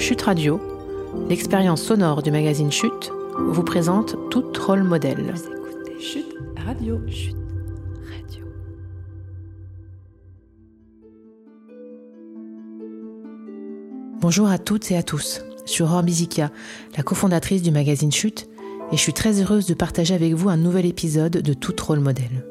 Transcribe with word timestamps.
Chute 0.00 0.22
Radio, 0.22 0.58
l'expérience 1.28 1.82
sonore 1.82 2.22
du 2.22 2.30
magazine 2.30 2.72
Chute, 2.72 3.12
vous 3.38 3.62
présente 3.62 4.16
tout 4.30 4.50
rôle 4.66 4.82
modèle. 4.82 5.34
Chute 6.00 6.34
Radio. 6.66 6.98
Chute 7.06 7.36
Radio. 8.10 8.46
Bonjour 14.22 14.48
à 14.48 14.56
toutes 14.56 14.90
et 14.90 14.96
à 14.96 15.02
tous. 15.02 15.42
Je 15.66 15.70
suis 15.70 15.82
Aurore 15.82 16.02
Bizikia, 16.02 16.50
la 16.96 17.02
cofondatrice 17.02 17.60
du 17.60 17.70
magazine 17.70 18.10
Chute, 18.10 18.48
et 18.90 18.96
je 18.96 19.02
suis 19.02 19.12
très 19.12 19.42
heureuse 19.42 19.66
de 19.66 19.74
partager 19.74 20.14
avec 20.14 20.32
vous 20.32 20.48
un 20.48 20.56
nouvel 20.56 20.86
épisode 20.86 21.42
de 21.42 21.52
Tout 21.52 21.76
rôle 21.86 22.00
modèle. 22.00 22.46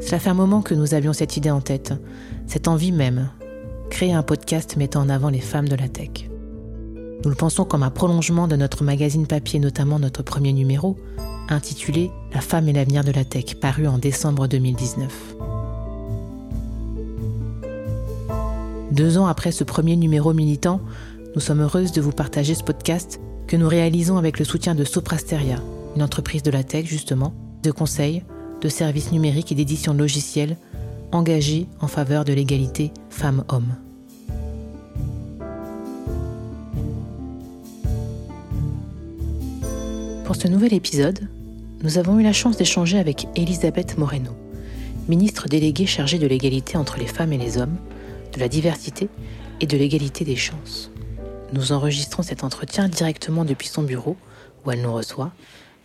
Cela 0.00 0.18
fait 0.18 0.30
un 0.30 0.34
moment 0.34 0.62
que 0.62 0.74
nous 0.74 0.94
avions 0.94 1.12
cette 1.12 1.36
idée 1.36 1.52
en 1.52 1.60
tête, 1.60 1.94
cette 2.48 2.66
envie 2.66 2.92
même, 2.92 3.30
créer 3.90 4.12
un 4.12 4.22
podcast 4.22 4.76
mettant 4.76 5.02
en 5.02 5.08
avant 5.08 5.28
les 5.28 5.40
femmes 5.40 5.68
de 5.68 5.76
la 5.76 5.88
tech. 5.88 6.28
Nous 7.24 7.30
le 7.30 7.36
pensons 7.36 7.64
comme 7.64 7.82
un 7.82 7.90
prolongement 7.90 8.48
de 8.48 8.56
notre 8.56 8.84
magazine 8.84 9.26
papier, 9.26 9.58
notamment 9.58 9.98
notre 9.98 10.22
premier 10.22 10.52
numéro, 10.52 10.96
intitulé 11.48 12.10
La 12.32 12.40
femme 12.40 12.68
et 12.68 12.72
l'avenir 12.72 13.04
de 13.04 13.12
la 13.12 13.24
tech, 13.24 13.56
paru 13.60 13.86
en 13.86 13.98
décembre 13.98 14.46
2019. 14.46 15.36
Deux 18.90 19.18
ans 19.18 19.26
après 19.26 19.52
ce 19.52 19.64
premier 19.64 19.96
numéro 19.96 20.32
militant, 20.32 20.80
nous 21.34 21.40
sommes 21.40 21.62
heureuses 21.62 21.92
de 21.92 22.00
vous 22.00 22.12
partager 22.12 22.54
ce 22.54 22.62
podcast 22.62 23.20
que 23.46 23.56
nous 23.56 23.68
réalisons 23.68 24.18
avec 24.18 24.38
le 24.38 24.44
soutien 24.44 24.74
de 24.74 24.84
Soprasteria, 24.84 25.56
une 25.96 26.02
entreprise 26.02 26.42
de 26.42 26.50
la 26.50 26.62
tech 26.62 26.86
justement, 26.86 27.34
de 27.62 27.70
conseils, 27.70 28.22
de 28.60 28.68
services 28.68 29.12
numériques 29.12 29.50
et 29.50 29.54
d'édition 29.54 29.94
de 29.94 29.98
logiciels 29.98 30.56
engagés 31.12 31.66
en 31.80 31.88
faveur 31.88 32.24
de 32.24 32.32
l'égalité 32.32 32.92
femmes-hommes. 33.14 33.76
Pour 40.24 40.36
ce 40.36 40.48
nouvel 40.48 40.74
épisode, 40.74 41.28
nous 41.82 41.98
avons 41.98 42.18
eu 42.18 42.24
la 42.24 42.32
chance 42.32 42.56
d'échanger 42.56 42.98
avec 42.98 43.28
Elisabeth 43.36 43.96
Moreno, 43.98 44.32
ministre 45.08 45.48
déléguée 45.48 45.86
chargée 45.86 46.18
de 46.18 46.26
l'égalité 46.26 46.76
entre 46.76 46.98
les 46.98 47.06
femmes 47.06 47.32
et 47.32 47.38
les 47.38 47.56
hommes, 47.56 47.76
de 48.32 48.40
la 48.40 48.48
diversité 48.48 49.08
et 49.60 49.66
de 49.66 49.76
l'égalité 49.76 50.24
des 50.24 50.36
chances. 50.36 50.90
Nous 51.52 51.70
enregistrons 51.70 52.24
cet 52.24 52.42
entretien 52.42 52.88
directement 52.88 53.44
depuis 53.44 53.68
son 53.68 53.82
bureau, 53.84 54.16
où 54.64 54.72
elle 54.72 54.82
nous 54.82 54.92
reçoit, 54.92 55.30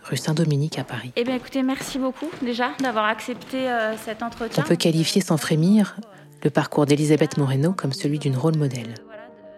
rue 0.04 0.18
Saint-Dominique 0.18 0.80
à 0.80 0.84
Paris. 0.84 1.12
Eh 1.16 1.24
bien, 1.24 1.36
écoutez, 1.36 1.62
merci 1.62 2.00
beaucoup 2.00 2.30
déjà 2.42 2.72
d'avoir 2.82 3.06
accepté 3.06 3.70
euh, 3.70 3.96
cet 3.98 4.24
entretien. 4.24 4.64
On 4.66 4.68
peut 4.68 4.76
qualifier 4.76 5.22
sans 5.22 5.38
frémir 5.38 5.96
le 6.44 6.50
parcours 6.50 6.86
d'Elisabeth 6.86 7.38
Moreno 7.38 7.74
comme 7.74 7.94
celui 7.94 8.20
d'une 8.20 8.38
rôle 8.38 8.58
modèle. 8.58 8.96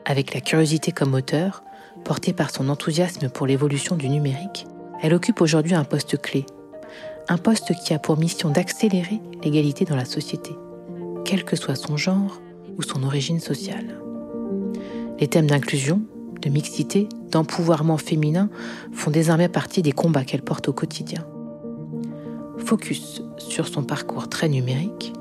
Avec 0.06 0.34
la 0.34 0.42
curiosité 0.42 0.92
comme 0.92 1.12
moteur, 1.12 1.64
portée 2.04 2.34
par 2.34 2.50
son 2.50 2.70
enthousiasme 2.70 3.30
pour 3.30 3.46
l'évolution 3.46 3.96
du 3.96 4.10
numérique, 4.10 4.66
elle 5.02 5.14
occupe 5.14 5.42
aujourd'hui 5.42 5.76
un 5.76 5.84
poste 5.84 6.20
clé. 6.20 6.46
Un 7.30 7.38
poste 7.38 7.74
qui 7.84 7.94
a 7.94 8.00
pour 8.00 8.18
mission 8.18 8.50
d'accélérer 8.50 9.22
l'égalité 9.44 9.86
dans 9.86 9.96
la 9.96 10.06
société, 10.06 10.52
quel 11.24 11.44
que 11.44 11.56
soit 11.56 11.76
son 11.76 11.98
genre 11.98 12.42
ou 12.78 12.82
son 12.82 13.04
origine 13.04 13.40
sociale. 13.40 14.00
Les 15.20 15.28
thèmes 15.28 15.48
d'inclusion, 15.48 16.02
de 16.42 16.50
mixité, 16.50 17.08
d'empouvoirment 17.30 17.98
féminin 17.98 18.50
font 18.92 19.12
désormais 19.12 19.50
partie 19.50 19.84
des 19.84 19.92
combats 19.92 20.24
qu'elle 20.24 20.42
porte 20.42 20.68
au 20.68 20.74
quotidien. 20.74 21.26
Focus 22.58 23.22
sur 23.38 23.68
son 23.68 23.84
parcours 23.84 24.30
très 24.30 24.50
numérique 24.50 25.14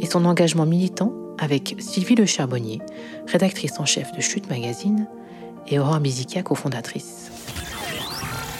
et 0.00 0.06
son 0.06 0.24
engagement 0.24 0.66
militant 0.66 1.12
avec 1.38 1.76
Sylvie 1.78 2.14
Le 2.14 2.26
Charbonnier, 2.26 2.80
rédactrice 3.26 3.80
en 3.80 3.86
chef 3.86 4.12
de 4.12 4.20
Chute 4.20 4.48
Magazine, 4.50 5.06
et 5.68 5.78
Aurore 5.78 6.00
Bizikia, 6.00 6.42
cofondatrice. 6.42 7.30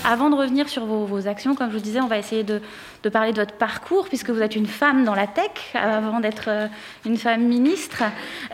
Avant 0.04 0.30
de 0.30 0.34
revenir 0.34 0.68
sur 0.68 0.86
vos, 0.86 1.28
actions, 1.28 1.54
comme 1.54 1.68
je 1.70 1.76
vous 1.76 1.82
disais, 1.82 2.00
on 2.00 2.06
va 2.06 2.18
essayer 2.18 2.42
de, 2.42 2.60
parler 3.10 3.32
de 3.32 3.40
votre 3.40 3.54
parcours, 3.54 4.08
puisque 4.08 4.30
vous 4.30 4.40
êtes 4.40 4.56
une 4.56 4.66
femme 4.66 5.04
dans 5.04 5.14
la 5.14 5.26
tech, 5.26 5.50
avant 5.74 6.20
d'être 6.20 6.44
euh, 6.48 6.68
une 7.04 7.18
femme 7.18 7.46
ministre. 7.46 8.04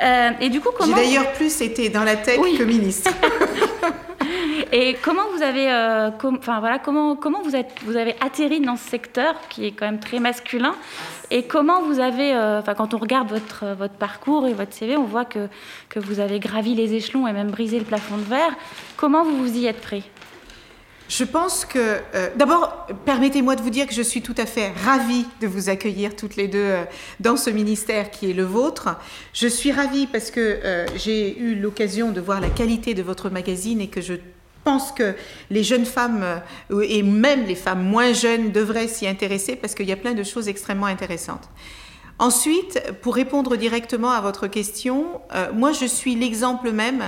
Euh, 0.02 0.30
et 0.40 0.48
du 0.48 0.60
coup, 0.60 0.70
comment... 0.76 0.96
J'ai 0.96 1.04
d'ailleurs 1.04 1.32
plus 1.34 1.60
été 1.60 1.88
dans 1.88 2.02
la 2.02 2.16
tech 2.16 2.36
que 2.36 2.64
ministre. 2.64 3.12
et 4.72 4.94
comment 5.02 5.22
vous 5.34 5.42
avez, 5.42 5.70
euh, 5.70 6.10
voilà, 6.44 6.78
comment 6.78 7.16
comment 7.16 7.42
vous 7.42 7.56
êtes, 7.56 7.72
vous 7.84 7.96
avez 7.96 8.14
atterri 8.20 8.60
dans 8.60 8.76
ce 8.76 8.88
secteur 8.88 9.34
qui 9.48 9.66
est 9.66 9.72
quand 9.72 9.86
même 9.86 10.00
très 10.00 10.20
masculin, 10.20 10.74
et 11.30 11.44
comment 11.44 11.82
vous 11.82 12.00
avez, 12.00 12.34
enfin 12.34 12.74
quand 12.74 12.94
on 12.94 12.98
regarde 12.98 13.28
votre 13.28 13.64
votre 13.78 13.94
parcours 13.94 14.46
et 14.46 14.54
votre 14.54 14.72
CV, 14.72 14.96
on 14.96 15.04
voit 15.04 15.24
que 15.24 15.48
que 15.88 15.98
vous 15.98 16.20
avez 16.20 16.38
gravi 16.38 16.74
les 16.74 16.94
échelons 16.94 17.26
et 17.26 17.32
même 17.32 17.50
brisé 17.50 17.78
le 17.78 17.84
plafond 17.84 18.16
de 18.16 18.22
verre. 18.22 18.54
Comment 18.96 19.24
vous 19.24 19.36
vous 19.36 19.58
y 19.58 19.66
êtes 19.66 19.80
pris? 19.80 20.04
Je 21.08 21.22
pense 21.22 21.64
que, 21.64 21.78
euh, 22.14 22.30
d'abord, 22.36 22.86
permettez-moi 23.04 23.54
de 23.54 23.62
vous 23.62 23.70
dire 23.70 23.86
que 23.86 23.94
je 23.94 24.02
suis 24.02 24.22
tout 24.22 24.34
à 24.38 24.46
fait 24.46 24.72
ravie 24.84 25.24
de 25.40 25.46
vous 25.46 25.68
accueillir 25.68 26.16
toutes 26.16 26.34
les 26.34 26.48
deux 26.48 26.58
euh, 26.58 26.84
dans 27.20 27.36
ce 27.36 27.48
ministère 27.48 28.10
qui 28.10 28.30
est 28.30 28.34
le 28.34 28.42
vôtre. 28.42 28.88
Je 29.32 29.46
suis 29.46 29.70
ravie 29.70 30.08
parce 30.08 30.32
que 30.32 30.40
euh, 30.40 30.86
j'ai 30.96 31.38
eu 31.38 31.54
l'occasion 31.54 32.10
de 32.10 32.20
voir 32.20 32.40
la 32.40 32.48
qualité 32.48 32.94
de 32.94 33.02
votre 33.02 33.30
magazine 33.30 33.80
et 33.80 33.86
que 33.86 34.00
je 34.00 34.14
pense 34.64 34.90
que 34.90 35.14
les 35.50 35.62
jeunes 35.62 35.86
femmes 35.86 36.24
et 36.82 37.04
même 37.04 37.46
les 37.46 37.54
femmes 37.54 37.84
moins 37.84 38.12
jeunes 38.12 38.50
devraient 38.50 38.88
s'y 38.88 39.06
intéresser 39.06 39.54
parce 39.54 39.76
qu'il 39.76 39.86
y 39.86 39.92
a 39.92 39.96
plein 39.96 40.14
de 40.14 40.24
choses 40.24 40.48
extrêmement 40.48 40.86
intéressantes. 40.86 41.48
Ensuite, 42.18 42.82
pour 43.00 43.14
répondre 43.14 43.54
directement 43.54 44.10
à 44.10 44.20
votre 44.20 44.48
question, 44.48 45.20
moi 45.54 45.70
je 45.70 45.86
suis 45.86 46.16
l'exemple 46.16 46.72
même 46.72 47.04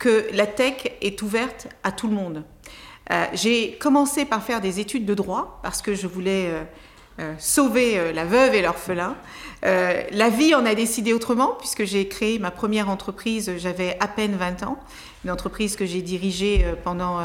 que 0.00 0.26
la 0.32 0.48
tech 0.48 0.88
est 1.00 1.22
ouverte 1.22 1.68
à 1.84 1.92
tout 1.92 2.08
le 2.08 2.14
monde. 2.14 2.42
Euh, 3.12 3.24
j'ai 3.32 3.72
commencé 3.78 4.24
par 4.24 4.42
faire 4.42 4.60
des 4.60 4.80
études 4.80 5.04
de 5.04 5.14
droit 5.14 5.60
parce 5.62 5.80
que 5.80 5.94
je 5.94 6.06
voulais 6.06 6.48
euh, 6.48 6.62
euh, 7.20 7.34
sauver 7.38 8.12
la 8.12 8.24
veuve 8.24 8.54
et 8.54 8.62
l'orphelin. 8.62 9.16
la 9.62 10.28
vie 10.28 10.54
en 10.54 10.66
a 10.66 10.74
décidé 10.74 11.12
autrement 11.12 11.54
puisque 11.58 11.84
j'ai 11.84 12.08
créé 12.08 12.38
ma 12.38 12.50
première 12.50 12.88
entreprise, 12.90 13.52
j'avais 13.58 13.96
à 14.00 14.08
peine 14.08 14.36
20 14.36 14.64
ans, 14.64 14.78
une 15.24 15.30
entreprise 15.30 15.76
que 15.76 15.86
j'ai 15.86 16.02
dirigée 16.02 16.64
pendant 16.84 17.20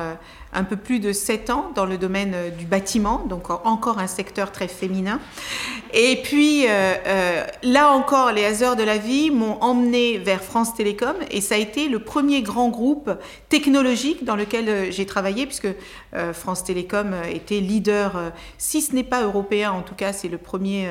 un 0.53 0.63
peu 0.63 0.75
plus 0.75 0.99
de 0.99 1.13
7 1.13 1.49
ans 1.49 1.71
dans 1.75 1.85
le 1.85 1.97
domaine 1.97 2.33
euh, 2.35 2.49
du 2.49 2.65
bâtiment, 2.65 3.23
donc 3.27 3.49
encore 3.49 3.99
un 3.99 4.07
secteur 4.07 4.51
très 4.51 4.67
féminin. 4.67 5.19
Et 5.93 6.21
puis 6.23 6.65
euh, 6.67 6.93
euh, 7.05 7.43
là 7.63 7.91
encore, 7.91 8.31
les 8.31 8.45
hasards 8.45 8.75
de 8.75 8.83
la 8.83 8.97
vie 8.97 9.31
m'ont 9.31 9.57
emmené 9.61 10.17
vers 10.17 10.43
France 10.43 10.73
Télécom 10.73 11.15
et 11.29 11.41
ça 11.41 11.55
a 11.55 11.57
été 11.57 11.87
le 11.87 11.99
premier 11.99 12.41
grand 12.41 12.69
groupe 12.69 13.11
technologique 13.49 14.23
dans 14.23 14.35
lequel 14.35 14.91
j'ai 14.91 15.05
travaillé 15.05 15.45
puisque 15.45 15.67
France 16.33 16.63
Télécom 16.63 17.13
était 17.29 17.59
leader, 17.59 18.31
si 18.57 18.81
ce 18.81 18.93
n'est 18.93 19.03
pas 19.03 19.23
européen, 19.23 19.71
en 19.71 19.81
tout 19.81 19.95
cas 19.95 20.13
c'est 20.13 20.27
le 20.27 20.37
premier 20.37 20.89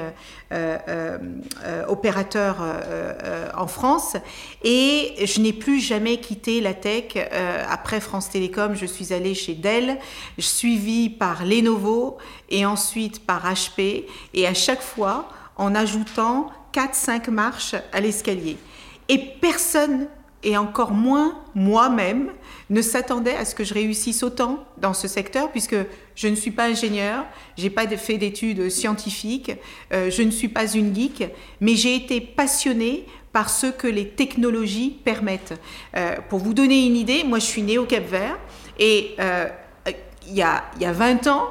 opérateur 1.88 2.56
en 3.56 3.66
France. 3.66 4.16
Et 4.64 5.14
je 5.24 5.40
n'ai 5.40 5.52
plus 5.52 5.80
jamais 5.80 6.18
quitté 6.18 6.60
la 6.60 6.74
tech. 6.74 7.16
après 7.68 8.00
France 8.00 8.30
Télécom, 8.30 8.74
je 8.74 8.86
suis 8.86 9.12
allée 9.12 9.34
chez 9.34 9.49
Dell, 9.54 9.98
suivi 10.38 11.10
par 11.10 11.44
Lenovo 11.44 12.18
et 12.48 12.66
ensuite 12.66 13.24
par 13.26 13.52
HP, 13.52 14.04
et 14.34 14.46
à 14.46 14.54
chaque 14.54 14.82
fois 14.82 15.28
en 15.56 15.74
ajoutant 15.74 16.50
4-5 16.72 17.30
marches 17.30 17.74
à 17.92 18.00
l'escalier. 18.00 18.56
Et 19.08 19.18
personne, 19.18 20.06
et 20.42 20.56
encore 20.56 20.92
moins 20.92 21.38
moi-même, 21.54 22.30
ne 22.70 22.80
s'attendait 22.80 23.34
à 23.34 23.44
ce 23.44 23.54
que 23.54 23.64
je 23.64 23.74
réussisse 23.74 24.22
autant 24.22 24.64
dans 24.78 24.94
ce 24.94 25.08
secteur, 25.08 25.50
puisque 25.50 25.76
je 26.14 26.28
ne 26.28 26.34
suis 26.34 26.52
pas 26.52 26.66
ingénieur, 26.66 27.24
j'ai 27.56 27.70
pas 27.70 27.86
fait 27.88 28.16
d'études 28.16 28.70
scientifiques, 28.70 29.52
euh, 29.92 30.10
je 30.10 30.22
ne 30.22 30.30
suis 30.30 30.48
pas 30.48 30.72
une 30.72 30.94
geek, 30.94 31.24
mais 31.60 31.74
j'ai 31.74 31.96
été 31.96 32.20
passionnée 32.20 33.04
par 33.32 33.50
ce 33.50 33.66
que 33.66 33.86
les 33.86 34.08
technologies 34.08 34.96
permettent. 35.04 35.60
Euh, 35.96 36.16
pour 36.28 36.40
vous 36.40 36.54
donner 36.54 36.86
une 36.86 36.96
idée, 36.96 37.22
moi 37.24 37.38
je 37.38 37.44
suis 37.46 37.62
née 37.62 37.78
au 37.78 37.84
Cap 37.84 38.04
Vert, 38.06 38.38
et 38.80 39.14
euh, 39.20 39.46
il, 40.26 40.34
y 40.34 40.42
a, 40.42 40.64
y 40.80 40.84
a 40.86 40.92
20 40.92 41.26
ans, 41.28 41.48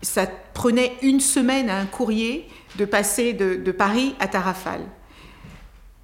ça 0.00 0.26
prenait 0.54 0.92
une 1.02 1.20
semaine 1.20 1.68
à 1.68 1.76
un 1.78 1.86
courrier 1.86 2.48
de 2.78 2.84
passer 2.84 3.32
de, 3.32 3.56
de 3.56 3.72
Paris 3.72 4.14
à 4.20 4.28
Tarrafal. 4.28 4.80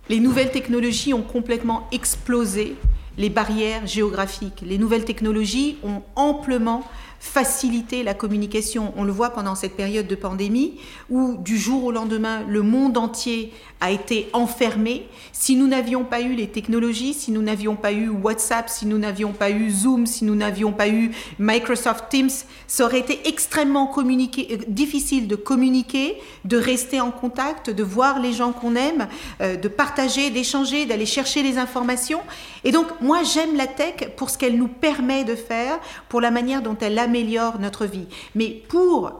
Les 0.08 0.20
nouvelles 0.20 0.50
technologies 0.50 1.14
ont 1.14 1.22
complètement 1.22 1.88
explosé 1.92 2.76
les 3.18 3.30
barrières 3.30 3.86
géographiques. 3.86 4.62
Les 4.62 4.78
nouvelles 4.78 5.04
technologies 5.04 5.78
ont 5.84 6.02
amplement 6.16 6.82
faciliter 7.22 8.02
la 8.02 8.14
communication. 8.14 8.92
On 8.96 9.04
le 9.04 9.12
voit 9.12 9.30
pendant 9.30 9.54
cette 9.54 9.76
période 9.76 10.08
de 10.08 10.16
pandémie 10.16 10.74
où 11.08 11.36
du 11.38 11.56
jour 11.56 11.84
au 11.84 11.92
lendemain, 11.92 12.42
le 12.48 12.62
monde 12.62 12.98
entier 12.98 13.52
a 13.80 13.92
été 13.92 14.28
enfermé. 14.32 15.06
Si 15.32 15.54
nous 15.54 15.68
n'avions 15.68 16.04
pas 16.04 16.20
eu 16.20 16.34
les 16.34 16.48
technologies, 16.48 17.14
si 17.14 17.30
nous 17.30 17.40
n'avions 17.40 17.76
pas 17.76 17.92
eu 17.92 18.08
WhatsApp, 18.08 18.68
si 18.68 18.86
nous 18.86 18.98
n'avions 18.98 19.32
pas 19.32 19.50
eu 19.50 19.70
Zoom, 19.70 20.06
si 20.06 20.24
nous 20.24 20.34
n'avions 20.34 20.72
pas 20.72 20.88
eu 20.88 21.12
Microsoft 21.38 22.08
Teams, 22.10 22.30
ça 22.66 22.84
aurait 22.84 22.98
été 22.98 23.20
extrêmement 23.28 23.92
euh, 23.96 24.56
difficile 24.66 25.28
de 25.28 25.36
communiquer, 25.36 26.16
de 26.44 26.56
rester 26.56 27.00
en 27.00 27.12
contact, 27.12 27.70
de 27.70 27.82
voir 27.84 28.18
les 28.18 28.32
gens 28.32 28.52
qu'on 28.52 28.74
aime, 28.74 29.06
euh, 29.40 29.56
de 29.56 29.68
partager, 29.68 30.30
d'échanger, 30.30 30.86
d'aller 30.86 31.06
chercher 31.06 31.42
les 31.44 31.56
informations. 31.56 32.20
Et 32.64 32.72
donc, 32.72 32.86
moi, 33.00 33.22
j'aime 33.22 33.56
la 33.56 33.68
tech 33.68 34.10
pour 34.16 34.28
ce 34.30 34.38
qu'elle 34.38 34.56
nous 34.56 34.68
permet 34.68 35.24
de 35.24 35.36
faire, 35.36 35.78
pour 36.08 36.20
la 36.20 36.32
manière 36.32 36.62
dont 36.62 36.76
elle 36.80 36.94
améliore 37.12 37.58
notre 37.58 37.84
vie. 37.84 38.06
Mais 38.34 38.62
pour 38.68 39.12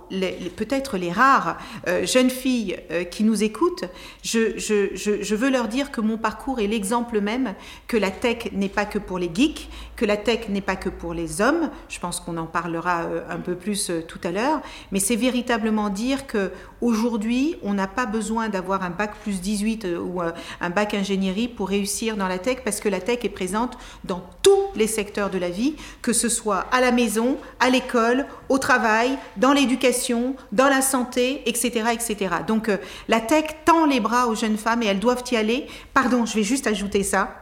peut-être 0.57 0.97
les 0.97 1.13
rares 1.13 1.59
euh, 1.87 2.07
jeunes 2.07 2.31
filles 2.31 2.79
qui 3.11 3.23
nous 3.23 3.43
écoutent, 3.43 3.85
je, 4.23 4.59
je, 4.59 5.35
veux 5.35 5.51
leur 5.51 5.69
dire 5.69 5.91
que 5.91 6.01
mon 6.01 6.17
parcours 6.17 6.59
est 6.61 6.67
l'exemple 6.67 7.21
même 7.21 7.55
que 7.87 7.99
la 7.99 8.11
tech 8.11 8.51
n'est 8.53 8.71
pas 8.71 8.87
que 8.87 8.99
pour 8.99 9.19
les 9.19 9.31
geeks, 9.33 9.69
que 10.03 10.07
la 10.09 10.17
tech 10.17 10.49
n'est 10.49 10.61
pas 10.61 10.75
que 10.75 10.89
pour 10.89 11.15
les 11.15 11.41
hommes. 11.41 11.71
Je 11.89 12.01
pense 12.01 12.19
qu'on 12.19 12.37
en 12.37 12.47
parlera 12.47 13.03
euh, 13.03 13.21
un 13.31 13.37
peu 13.37 13.55
plus 13.55 13.89
euh, 13.89 14.03
tout 14.03 14.19
à 14.25 14.33
l'heure, 14.33 14.61
mais 14.91 14.99
c'est 14.99 15.15
véritablement 15.15 15.91
dire 15.91 16.27
que 16.27 16.51
aujourd'hui, 16.81 17.55
on 17.63 17.73
n'a 17.73 17.87
pas 17.87 18.05
besoin 18.05 18.49
d'avoir 18.49 18.83
un 18.83 18.91
bac 18.91 19.13
plus 19.23 19.41
18 19.41 19.85
euh, 19.85 20.01
ou 20.01 20.21
un 20.21 20.71
bac 20.71 20.95
ingénierie 20.95 21.47
pour 21.47 21.69
réussir 21.69 22.17
dans 22.17 22.27
la 22.27 22.39
tech 22.39 22.65
parce 22.65 22.81
que 22.81 22.89
la 22.89 23.01
tech 23.01 23.21
est 23.23 23.29
présente 23.29 23.79
dans 24.03 24.25
tous 24.43 24.73
les 24.75 24.89
secteurs 24.89 25.31
de 25.31 25.39
la 25.39 25.51
vie, 25.51 25.77
que 26.03 26.13
ce 26.13 26.29
soit 26.29 26.67
à 26.73 26.81
la 26.81 26.91
maison, 26.91 27.37
à 27.61 27.71
l'école, 27.71 28.27
au 28.49 28.59
travail, 28.59 29.17
dans 29.37 29.53
l'éducation, 29.53 30.35
dans 30.51 30.69
la 30.69 30.83
santé, 30.83 31.49
etc., 31.49 31.91
etc. 31.93 32.35
Donc 32.49 32.69
la 33.07 33.21
tech 33.21 33.45
tend 33.65 33.87
les 33.87 34.01
bras 34.01 34.27
aux 34.27 34.35
jeunes 34.35 34.59
femmes 34.59 34.83
et 34.83 34.87
elles 34.87 34.99
doivent 34.99 35.23
y 35.31 35.37
aller. 35.37 35.69
Pardon, 35.95 36.27
je 36.27 36.35
vais 36.35 36.43
juste 36.43 36.67
ajouter 36.67 37.05
ça. 37.05 37.42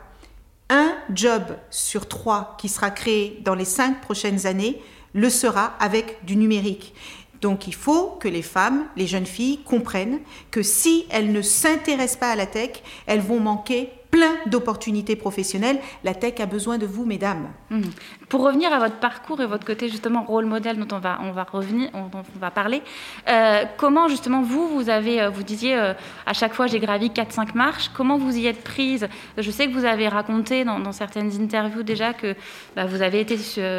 Un 0.73 0.95
job 1.13 1.43
sur 1.71 2.07
trois 2.07 2.57
qui 2.59 2.69
sera 2.69 2.91
créé 2.91 3.41
dans 3.45 3.57
les 3.57 3.65
cinq 3.65 4.01
prochaines 4.01 4.47
années 4.47 4.81
le 5.15 5.29
sera 5.29 5.75
avec 5.81 6.25
du 6.25 6.37
numérique. 6.37 6.95
Donc 7.41 7.67
il 7.67 7.75
faut 7.75 8.17
que 8.21 8.29
les 8.29 8.43
femmes, 8.43 8.87
les 8.97 9.09
jeunes 9.09 9.27
filles 9.27 9.59
comprennent 9.65 10.21
que 10.53 10.63
si 10.63 11.07
elles 11.11 11.33
ne 11.33 11.43
s'intéressent 11.43 12.21
pas 12.21 12.31
à 12.31 12.37
la 12.37 12.47
tech, 12.47 12.83
elles 13.07 13.21
vont 13.21 13.41
manquer 13.41 13.91
plein 14.11 14.35
d'opportunités 14.47 15.17
professionnelles. 15.17 15.79
La 16.05 16.15
tech 16.15 16.41
a 16.41 16.47
besoin 16.47 16.79
de 16.79 16.87
vous, 16.87 17.05
mesdames. 17.05 17.49
Mmh. 17.71 17.83
Pour 18.29 18.43
revenir 18.43 18.73
à 18.73 18.79
votre 18.79 18.97
parcours 18.97 19.41
et 19.41 19.47
votre 19.47 19.65
côté 19.65 19.89
justement 19.89 20.25
rôle 20.25 20.47
modèle 20.47 20.79
dont 20.79 20.97
on 20.97 20.99
va, 20.99 21.19
on 21.23 21.33
va 21.33 21.45
revenir, 21.45 21.91
on, 21.95 22.11
on 22.17 22.39
va 22.39 22.51
parler, 22.51 22.83
euh, 23.29 23.65
comment 23.77 24.09
justement 24.09 24.43
vous, 24.43 24.69
vous 24.69 24.89
avez, 24.89 25.21
euh, 25.21 25.31
vous 25.31 25.43
disiez 25.43 25.77
euh, 25.77 25.95
à 26.27 26.33
chaque 26.33 26.55
fois 26.55 26.67
j'ai 26.67 26.81
gravi 26.81 27.09
4-5 27.09 27.55
marches, 27.55 27.91
comment 27.95 28.19
vous 28.19 28.37
y 28.37 28.47
êtes 28.47 28.63
prise? 28.63 29.09
Je 29.39 29.51
sais 29.51 29.67
que 29.67 29.73
vous 29.73 29.85
avez 29.85 30.09
raconté 30.09 30.65
dans, 30.65 30.93
certaines 30.93 31.41
interviews 31.41 31.83
déjà 31.83 32.13
que 32.13 32.35
bah, 32.75 32.87
vous 32.87 33.03
avez 33.03 33.21
été 33.21 33.37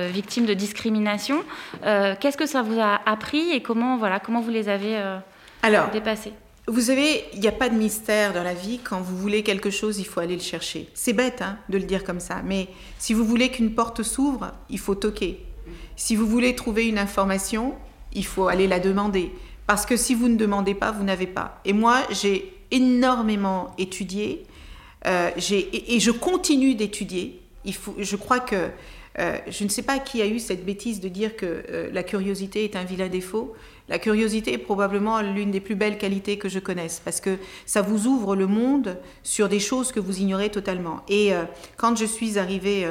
victime 0.09 0.45
de 0.45 0.53
discrimination. 0.53 1.43
Qu'est-ce 1.83 2.37
que 2.37 2.45
ça 2.45 2.61
vous 2.61 2.79
a 2.79 3.01
appris 3.05 3.51
et 3.51 3.61
comment, 3.61 3.97
voilà, 3.97 4.19
comment 4.19 4.39
vous 4.39 4.49
les 4.49 4.69
avez 4.69 4.97
Alors, 5.61 5.89
dépassés 5.89 6.33
vous 6.71 6.81
savez, 6.81 7.23
il 7.33 7.39
n'y 7.39 7.47
a 7.47 7.51
pas 7.51 7.69
de 7.69 7.75
mystère 7.75 8.33
dans 8.33 8.44
la 8.44 8.53
vie. 8.53 8.79
Quand 8.83 9.01
vous 9.01 9.18
voulez 9.18 9.44
quelque 9.44 9.69
chose, 9.69 10.00
il 10.00 10.06
faut 10.06 10.19
aller 10.19 10.35
le 10.35 10.41
chercher. 10.41 10.88
C'est 10.94 11.13
bête 11.13 11.41
hein, 11.41 11.57
de 11.69 11.77
le 11.77 11.83
dire 11.83 12.03
comme 12.03 12.19
ça, 12.19 12.41
mais 12.45 12.68
si 13.00 13.13
vous 13.13 13.25
voulez 13.25 13.50
qu'une 13.50 13.73
porte 13.73 14.03
s'ouvre, 14.03 14.51
il 14.69 14.79
faut 14.79 14.95
toquer. 14.95 15.45
Si 15.95 16.15
vous 16.15 16.25
voulez 16.25 16.56
trouver 16.56 16.88
une 16.88 16.97
information, 16.97 17.75
il 18.13 18.25
faut 18.25 18.47
aller 18.47 18.68
la 18.68 18.79
demander. 18.79 19.31
Parce 19.68 19.85
que 19.85 19.97
si 19.97 20.15
vous 20.15 20.27
ne 20.27 20.35
demandez 20.35 20.73
pas, 20.73 20.91
vous 20.91 21.03
n'avez 21.03 21.27
pas. 21.27 21.62
Et 21.65 21.73
moi, 21.73 22.01
j'ai 22.09 22.53
énormément 22.71 23.74
étudié, 23.77 24.45
euh, 25.07 25.29
et, 25.38 26.00
je 26.00 26.12
continue 26.12 26.75
d'étudier. 26.75 27.41
je 27.65 28.15
crois 28.15 28.39
que 28.39 28.69
euh, 29.19 29.38
je 29.47 29.63
ne 29.63 29.69
sais 29.69 29.83
pas 29.83 30.00
qui 30.00 30.21
a 30.21 30.27
eu 30.27 30.39
cette 30.39 30.65
bêtise 30.65 31.01
de 31.01 31.09
dire 31.09 31.35
que 31.35 31.63
euh, 31.69 31.89
la 31.91 32.03
curiosité 32.03 32.63
est 32.63 32.75
un 32.75 32.83
vilain 32.83 33.09
défaut. 33.09 33.53
La 33.91 33.99
curiosité 33.99 34.53
est 34.53 34.57
probablement 34.57 35.21
l'une 35.21 35.51
des 35.51 35.59
plus 35.59 35.75
belles 35.75 35.99
qualités 35.99 36.38
que 36.39 36.49
je 36.49 36.57
connaisse 36.57 36.99
parce 37.05 37.21
que 37.21 37.38
ça 37.67 37.83
vous 37.83 38.07
ouvre 38.07 38.35
le 38.35 38.47
monde 38.47 38.97
sur 39.21 39.47
des 39.49 39.59
choses 39.59 39.91
que 39.91 39.99
vous 39.99 40.19
ignorez 40.19 40.49
totalement. 40.49 41.01
Et 41.07 41.33
euh, 41.33 41.43
quand 41.77 41.95
je 41.95 42.05
suis 42.05 42.39
arrivée 42.39 42.88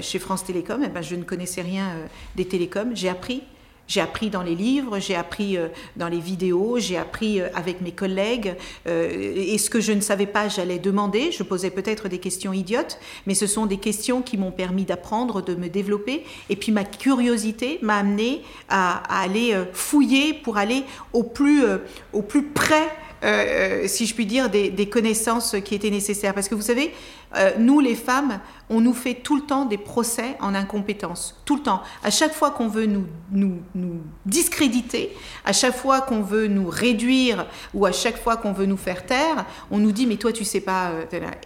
chez 0.00 0.18
France 0.18 0.44
Télécom, 0.44 0.82
eh 0.84 0.88
ben, 0.88 1.02
je 1.02 1.14
ne 1.14 1.22
connaissais 1.22 1.62
rien 1.62 1.94
des 2.34 2.44
télécoms. 2.44 2.90
J'ai 2.94 3.08
appris 3.08 3.42
j'ai 3.90 4.00
appris 4.00 4.30
dans 4.30 4.44
les 4.44 4.54
livres, 4.54 5.00
j'ai 5.00 5.16
appris 5.16 5.56
euh, 5.56 5.66
dans 5.96 6.06
les 6.06 6.20
vidéos, 6.20 6.78
j'ai 6.78 6.96
appris 6.96 7.40
euh, 7.40 7.48
avec 7.56 7.80
mes 7.80 7.90
collègues. 7.90 8.54
Euh, 8.86 9.34
et 9.34 9.58
ce 9.58 9.68
que 9.68 9.80
je 9.80 9.90
ne 9.90 10.00
savais 10.00 10.26
pas, 10.26 10.48
j'allais 10.48 10.78
demander. 10.78 11.32
Je 11.32 11.42
posais 11.42 11.70
peut-être 11.70 12.08
des 12.08 12.18
questions 12.18 12.52
idiotes, 12.52 13.00
mais 13.26 13.34
ce 13.34 13.48
sont 13.48 13.66
des 13.66 13.78
questions 13.78 14.22
qui 14.22 14.38
m'ont 14.38 14.52
permis 14.52 14.84
d'apprendre, 14.84 15.42
de 15.42 15.56
me 15.56 15.68
développer. 15.68 16.24
Et 16.50 16.54
puis 16.54 16.70
ma 16.70 16.84
curiosité 16.84 17.80
m'a 17.82 17.96
amené 17.96 18.42
à, 18.68 19.02
aller 19.22 19.60
fouiller 19.72 20.34
pour 20.34 20.56
aller 20.56 20.84
au 21.12 21.24
plus, 21.24 21.64
au 22.12 22.22
plus 22.22 22.44
près 22.44 22.88
euh, 23.22 23.82
euh, 23.84 23.86
si 23.86 24.06
je 24.06 24.14
puis 24.14 24.26
dire, 24.26 24.48
des, 24.48 24.88
connaissances 24.88 25.56
qui 25.64 25.74
étaient 25.74 25.90
nécessaires. 25.90 26.34
Parce 26.34 26.48
que 26.48 26.54
vous 26.54 26.62
savez, 26.62 26.92
euh, 27.36 27.50
nous 27.58 27.80
les 27.80 27.94
femmes, 27.94 28.40
on 28.70 28.80
nous 28.80 28.94
fait 28.94 29.14
tout 29.14 29.36
le 29.36 29.42
temps 29.42 29.66
des 29.66 29.78
procès 29.78 30.36
en 30.40 30.54
incompétence. 30.54 31.40
Tout 31.44 31.56
le 31.56 31.62
temps. 31.62 31.82
À 32.02 32.10
chaque 32.10 32.32
fois 32.32 32.50
qu'on 32.50 32.68
veut 32.68 32.86
nous, 32.86 33.06
nous, 33.30 33.58
nous, 33.74 34.00
discréditer, 34.24 35.14
à 35.44 35.52
chaque 35.52 35.76
fois 35.76 36.00
qu'on 36.00 36.22
veut 36.22 36.46
nous 36.46 36.68
réduire 36.68 37.46
ou 37.74 37.84
à 37.84 37.92
chaque 37.92 38.16
fois 38.16 38.36
qu'on 38.36 38.52
veut 38.52 38.66
nous 38.66 38.78
faire 38.78 39.04
taire, 39.04 39.44
on 39.70 39.78
nous 39.78 39.92
dit 39.92 40.06
mais 40.06 40.16
toi 40.16 40.32
tu 40.32 40.44
sais 40.44 40.60
pas. 40.60 40.92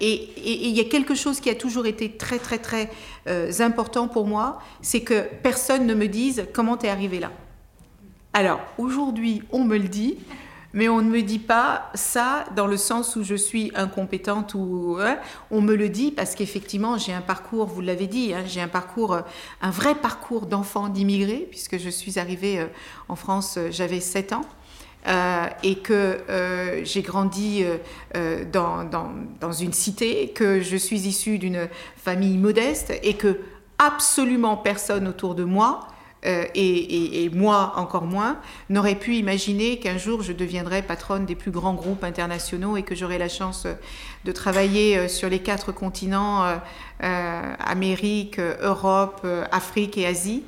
Et 0.00 0.30
il 0.36 0.70
y 0.70 0.80
a 0.80 0.84
quelque 0.84 1.14
chose 1.14 1.40
qui 1.40 1.50
a 1.50 1.54
toujours 1.54 1.86
été 1.86 2.12
très 2.12 2.38
très 2.38 2.58
très 2.58 2.90
important 3.60 4.08
pour 4.08 4.26
moi, 4.26 4.58
c'est 4.80 5.00
que 5.00 5.24
personne 5.42 5.86
ne 5.86 5.94
me 5.94 6.06
dise 6.06 6.46
comment 6.52 6.76
tu 6.76 6.86
es 6.86 6.88
arrivé 6.88 7.18
là. 7.20 7.30
Alors 8.32 8.60
aujourd'hui, 8.78 9.42
on 9.52 9.64
me 9.64 9.78
le 9.78 9.88
dit 9.88 10.18
mais 10.74 10.88
on 10.88 11.00
ne 11.00 11.08
me 11.08 11.22
dit 11.22 11.38
pas 11.38 11.90
ça 11.94 12.44
dans 12.56 12.66
le 12.66 12.76
sens 12.76 13.14
où 13.16 13.22
je 13.22 13.36
suis 13.36 13.70
incompétente 13.76 14.54
ou 14.54 14.98
hein. 15.00 15.16
on 15.50 15.60
me 15.60 15.76
le 15.76 15.88
dit 15.88 16.10
parce 16.10 16.34
qu'effectivement 16.34 16.98
j'ai 16.98 17.12
un 17.12 17.20
parcours, 17.20 17.66
vous 17.66 17.80
l'avez 17.80 18.08
dit, 18.08 18.34
hein, 18.34 18.42
j'ai 18.44 18.60
un 18.60 18.68
parcours, 18.68 19.18
un 19.62 19.70
vrai 19.70 19.94
parcours 19.94 20.46
d'enfant 20.46 20.88
d'immigré 20.88 21.46
puisque 21.48 21.78
je 21.78 21.88
suis 21.88 22.18
arrivée 22.18 22.58
euh, 22.58 22.66
en 23.08 23.14
France, 23.14 23.54
euh, 23.56 23.68
j'avais 23.70 24.00
7 24.00 24.34
ans. 24.34 24.44
Euh, 25.06 25.46
et 25.62 25.76
que 25.76 26.20
j'ai 26.82 27.02
grandi 27.02 27.62
dans, 28.50 29.52
une 29.52 29.74
cité, 29.74 30.30
que 30.30 30.62
je 30.62 30.78
suis 30.78 31.06
issue 31.06 31.36
d'une 31.38 31.68
famille 31.94 32.38
modeste 32.38 32.90
et 33.02 33.12
que 33.12 33.38
absolument 33.78 34.56
personne 34.56 35.06
autour 35.06 35.34
de 35.34 35.44
moi 35.44 35.88
euh, 36.26 36.44
et, 36.54 37.30
moi 37.34 37.74
encore 37.76 38.04
moins, 38.04 38.38
n'aurais 38.70 38.94
pu 38.94 39.16
imaginer 39.16 39.78
qu'un 39.78 39.98
jour 39.98 40.22
je 40.22 40.32
deviendrais 40.32 40.82
patronne 40.82 41.26
des 41.26 41.34
plus 41.34 41.50
grands 41.50 41.74
groupes 41.74 42.04
internationaux 42.04 42.76
et 42.76 42.82
que 42.82 42.94
j'aurais 42.94 43.18
la 43.18 43.28
chance 43.28 43.66
de 44.24 44.32
travailler 44.32 44.96
euh, 44.96 45.08
sur 45.08 45.28
les 45.28 45.40
quatre 45.40 45.72
continents, 45.72 46.44
euh, 47.02 47.54
Amérique, 47.58 48.38
Europe, 48.38 49.26
Afrique 49.52 49.98
et 49.98 50.06
Asie, 50.06 50.44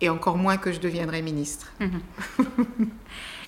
et 0.00 0.08
encore 0.08 0.36
moins 0.36 0.56
que 0.56 0.72
je 0.72 0.80
deviendrais 0.80 1.22
ministre. 1.22 1.72
Mhm. 1.80 2.00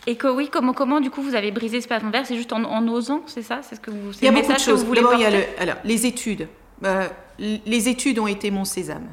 Et 0.07 0.17
que 0.17 0.27
oui, 0.27 0.51
comment, 0.53 0.75
comment 0.75 1.01
du 1.01 1.09
coup 1.09 1.23
vous 1.23 1.35
avez 1.35 1.51
brisé 1.51 1.81
ce 1.81 1.87
plafond 1.89 2.11
vert? 2.11 2.27
C'est 2.27 2.37
juste 2.37 2.53
en, 2.53 2.89
osant, 2.89 3.23
c'est 3.25 3.41
ça? 3.41 3.61
C'est 3.63 3.77
ce 3.77 3.81
que 3.81 3.91
vous. 3.91 4.13
Il 4.21 4.27
y 4.27 4.29
a 4.29 4.33
beaucoup 4.33 4.53
de 4.53 4.59
choses. 4.59 4.85
D'abord, 4.85 5.15
il 5.15 5.21
y 5.21 5.25
a 5.25 5.31
alors, 5.59 5.77
les 5.83 6.05
études. 6.05 6.47
les 7.39 7.89
études 7.89 8.19
ont 8.19 8.27
été 8.27 8.51
mon 8.51 8.67
sésame 8.67 9.07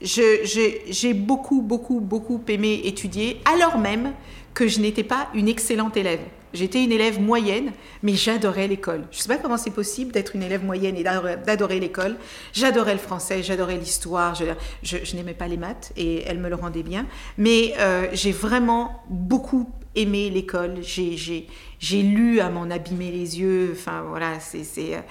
j'ai 0.00 1.14
beaucoup, 1.14 1.62
beaucoup, 1.62 2.00
beaucoup 2.00 2.42
aimé 2.48 2.80
étudier, 2.84 3.40
alors 3.44 3.78
même 3.78 4.12
que 4.54 4.66
je 4.66 4.80
n'étais 4.80 5.04
pas 5.04 5.28
une 5.34 5.48
excellente 5.48 5.96
élève. 5.96 6.20
J'étais 6.52 6.82
une 6.82 6.90
élève 6.90 7.20
moyenne, 7.20 7.72
mais 8.02 8.14
j'adorais 8.14 8.66
l'école. 8.66 9.04
Je 9.12 9.18
ne 9.18 9.22
sais 9.22 9.28
pas 9.28 9.36
comment 9.36 9.56
c'est 9.56 9.70
possible 9.70 10.10
d'être 10.10 10.34
une 10.34 10.42
élève 10.42 10.64
moyenne 10.64 10.96
et 10.96 11.04
d'adorer 11.04 11.78
l'école. 11.78 12.16
J'adorais 12.52 12.94
le 12.94 12.98
français, 12.98 13.42
j'adorais 13.42 13.76
l'histoire, 13.76 14.34
je, 14.34 15.16
n'aimais 15.16 15.34
pas 15.34 15.46
les 15.46 15.56
maths 15.56 15.92
et 15.96 16.24
elle 16.24 16.38
me 16.38 16.48
le 16.48 16.56
rendait 16.56 16.82
bien. 16.82 17.06
Mais 17.38 17.74
euh, 17.78 18.08
j'ai 18.12 18.32
vraiment 18.32 19.02
beaucoup 19.08 19.70
aimé 19.94 20.30
l'école. 20.30 20.82
J'ai 20.82 22.02
lu 22.02 22.40
à 22.40 22.50
m'en 22.50 22.70
abîmer 22.70 23.10
les 23.10 23.40
yeux. 23.40 23.70
Enfin 23.72 24.02
voilà, 24.02 24.38
c'est 24.40 25.04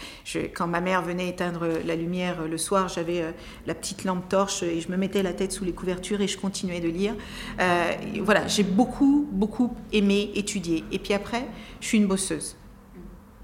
quand 0.54 0.68
ma 0.68 0.82
mère 0.82 1.02
venait 1.02 1.30
éteindre 1.30 1.68
la 1.86 1.96
lumière 1.96 2.48
le 2.48 2.58
soir, 2.58 2.88
j'avais 2.88 3.22
euh, 3.22 3.32
la 3.66 3.76
petite 3.76 4.04
lampe 4.04 4.28
torche 4.30 4.64
et 4.64 4.82
je 4.82 4.90
me 4.92 4.98
mettais 4.98 5.24
la 5.24 5.34
tête 5.34 5.52
sous 5.52 5.66
les 5.66 5.74
couvertures 5.74 6.22
et 6.22 6.28
je 6.28 6.38
continuais 6.38 6.80
de 6.80 6.90
lire. 6.90 7.16
Euh, 7.60 7.92
voilà, 8.22 8.48
j'ai 8.48 8.64
beaucoup 8.64 9.28
beaucoup 9.32 9.76
aimé 9.92 10.32
étudier. 10.36 10.84
Et 10.92 11.00
puis 11.00 11.14
après, 11.14 11.46
je 11.82 11.88
suis 11.88 11.98
une 11.98 12.08
bosseuse. 12.08 12.56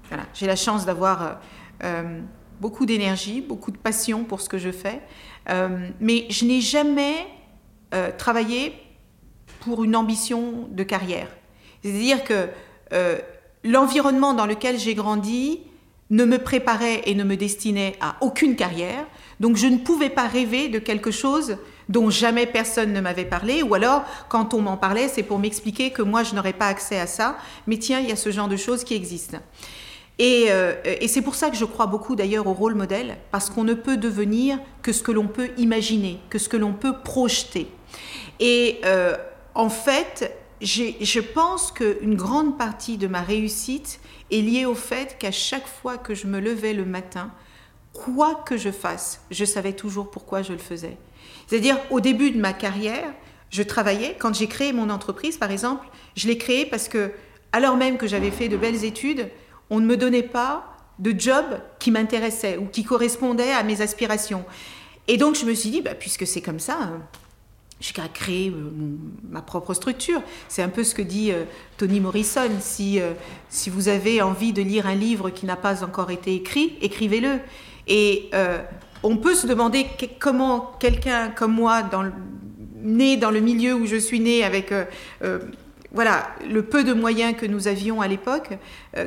Voilà, 0.08 0.24
j'ai 0.34 0.46
la 0.46 0.56
chance 0.56 0.86
d'avoir 0.86 1.40
euh, 1.82 2.20
beaucoup 2.60 2.86
d'énergie, 2.86 3.40
beaucoup 3.40 3.70
de 3.70 3.78
passion 3.78 4.24
pour 4.24 4.40
ce 4.40 4.48
que 4.48 4.58
je 4.58 4.70
fais, 4.70 5.02
mais 6.00 6.26
je 6.30 6.44
n'ai 6.44 6.60
jamais 6.60 7.26
euh, 7.94 8.10
travailler 8.16 8.72
pour 9.66 9.82
une 9.82 9.96
ambition 9.96 10.68
de 10.70 10.84
carrière. 10.84 11.26
C'est-à-dire 11.82 12.22
que 12.22 12.46
euh, 12.92 13.18
l'environnement 13.64 14.32
dans 14.32 14.46
lequel 14.46 14.78
j'ai 14.78 14.94
grandi 14.94 15.58
ne 16.10 16.24
me 16.24 16.38
préparait 16.38 17.02
et 17.06 17.16
ne 17.16 17.24
me 17.24 17.36
destinait 17.36 17.96
à 18.00 18.14
aucune 18.20 18.54
carrière, 18.54 19.04
donc 19.40 19.56
je 19.56 19.66
ne 19.66 19.78
pouvais 19.78 20.08
pas 20.08 20.28
rêver 20.28 20.68
de 20.68 20.78
quelque 20.78 21.10
chose 21.10 21.56
dont 21.88 22.10
jamais 22.10 22.46
personne 22.46 22.92
ne 22.92 23.00
m'avait 23.00 23.24
parlé, 23.24 23.64
ou 23.64 23.74
alors 23.74 24.04
quand 24.28 24.54
on 24.54 24.60
m'en 24.60 24.76
parlait, 24.76 25.08
c'est 25.08 25.24
pour 25.24 25.40
m'expliquer 25.40 25.90
que 25.90 26.02
moi 26.02 26.22
je 26.22 26.36
n'aurais 26.36 26.52
pas 26.52 26.68
accès 26.68 27.00
à 27.00 27.08
ça, 27.08 27.36
mais 27.66 27.76
tiens, 27.76 27.98
il 27.98 28.08
y 28.08 28.12
a 28.12 28.16
ce 28.16 28.30
genre 28.30 28.48
de 28.48 28.56
choses 28.56 28.84
qui 28.84 28.94
existent. 28.94 29.38
Et, 30.20 30.46
euh, 30.50 30.74
c'est 31.08 31.22
pour 31.22 31.34
ça 31.34 31.50
que 31.50 31.56
je 31.56 31.64
crois 31.64 31.86
beaucoup 31.86 32.14
d'ailleurs 32.14 32.46
au 32.46 32.52
rôle 32.52 32.76
modèle, 32.76 33.16
parce 33.32 33.50
qu'on 33.50 33.64
ne 33.64 33.74
peut 33.74 33.96
devenir 33.96 34.60
que 34.82 34.92
ce 34.92 35.02
que 35.02 35.10
l'on 35.10 35.26
peut 35.26 35.50
imaginer, 35.58 36.20
que 36.30 36.38
ce 36.38 36.48
que 36.48 36.56
l'on 36.56 36.72
peut 36.72 36.94
projeter. 37.02 37.66
Et 38.38 38.80
euh, 38.84 39.16
en 39.56 39.70
fait, 39.70 40.36
je 40.60 41.20
pense 41.20 41.72
qu'une 41.72 42.14
grande 42.14 42.58
partie 42.58 42.98
de 42.98 43.06
ma 43.06 43.22
réussite 43.22 44.00
est 44.30 44.42
liée 44.42 44.66
au 44.66 44.74
fait 44.74 45.16
qu'à 45.18 45.32
chaque 45.32 45.66
fois 45.66 45.96
que 45.96 46.14
je 46.14 46.26
me 46.26 46.40
levais 46.40 46.74
le 46.74 46.84
matin, 46.84 47.32
quoi 47.94 48.34
que 48.34 48.58
je 48.58 48.70
fasse, 48.70 49.22
je 49.30 49.46
savais 49.46 49.72
toujours 49.72 50.10
pourquoi 50.10 50.42
je 50.42 50.52
le 50.52 50.58
faisais. 50.58 50.98
C'est-à-dire, 51.46 51.78
au 51.90 52.00
début 52.00 52.30
de 52.32 52.38
ma 52.38 52.52
carrière, 52.52 53.14
je 53.48 53.62
travaillais. 53.62 54.14
Quand 54.18 54.34
j'ai 54.34 54.46
créé 54.46 54.74
mon 54.74 54.90
entreprise, 54.90 55.38
par 55.38 55.50
exemple, 55.50 55.86
je 56.16 56.28
l'ai 56.28 56.36
créée 56.36 56.66
parce 56.66 56.88
que, 56.88 57.12
alors 57.52 57.78
même 57.78 57.96
que 57.96 58.06
j'avais 58.06 58.30
fait 58.30 58.48
de 58.48 58.58
belles 58.58 58.84
études, 58.84 59.30
on 59.70 59.80
ne 59.80 59.86
me 59.86 59.96
donnait 59.96 60.22
pas 60.22 60.76
de 60.98 61.18
job 61.18 61.44
qui 61.78 61.90
m'intéressait 61.90 62.58
ou 62.58 62.66
qui 62.66 62.84
correspondait 62.84 63.52
à 63.52 63.62
mes 63.62 63.80
aspirations. 63.80 64.44
Et 65.08 65.16
donc, 65.16 65.34
je 65.34 65.46
me 65.46 65.54
suis 65.54 65.70
dit, 65.70 65.80
bah, 65.80 65.94
puisque 65.94 66.26
c'est 66.26 66.42
comme 66.42 66.60
ça, 66.60 66.90
j'ai 67.80 67.92
qu'à 67.92 68.08
créer 68.08 68.50
euh, 68.50 68.70
ma 69.28 69.42
propre 69.42 69.74
structure. 69.74 70.22
C'est 70.48 70.62
un 70.62 70.68
peu 70.68 70.82
ce 70.82 70.94
que 70.94 71.02
dit 71.02 71.30
euh, 71.32 71.44
Tony 71.76 72.00
Morrison. 72.00 72.48
Si, 72.60 73.00
euh, 73.00 73.12
si 73.48 73.68
vous 73.68 73.88
avez 73.88 74.22
envie 74.22 74.52
de 74.52 74.62
lire 74.62 74.86
un 74.86 74.94
livre 74.94 75.30
qui 75.30 75.44
n'a 75.46 75.56
pas 75.56 75.84
encore 75.84 76.10
été 76.10 76.34
écrit, 76.34 76.78
écrivez-le. 76.80 77.38
Et 77.88 78.30
on 79.04 79.16
peut 79.16 79.36
se 79.36 79.46
demander 79.46 79.86
comment 80.18 80.72
quelqu'un 80.80 81.28
comme 81.28 81.52
moi, 81.52 81.88
né 82.82 83.16
dans 83.16 83.30
le 83.30 83.38
milieu 83.38 83.74
où 83.74 83.86
je 83.86 83.94
suis 83.94 84.18
né, 84.18 84.42
avec 84.42 84.74
voilà, 85.92 86.26
le 86.50 86.64
peu 86.64 86.82
de 86.82 86.92
moyens 86.92 87.36
que 87.36 87.46
nous 87.46 87.68
avions 87.68 88.00
à 88.00 88.08
l'époque, 88.08 88.58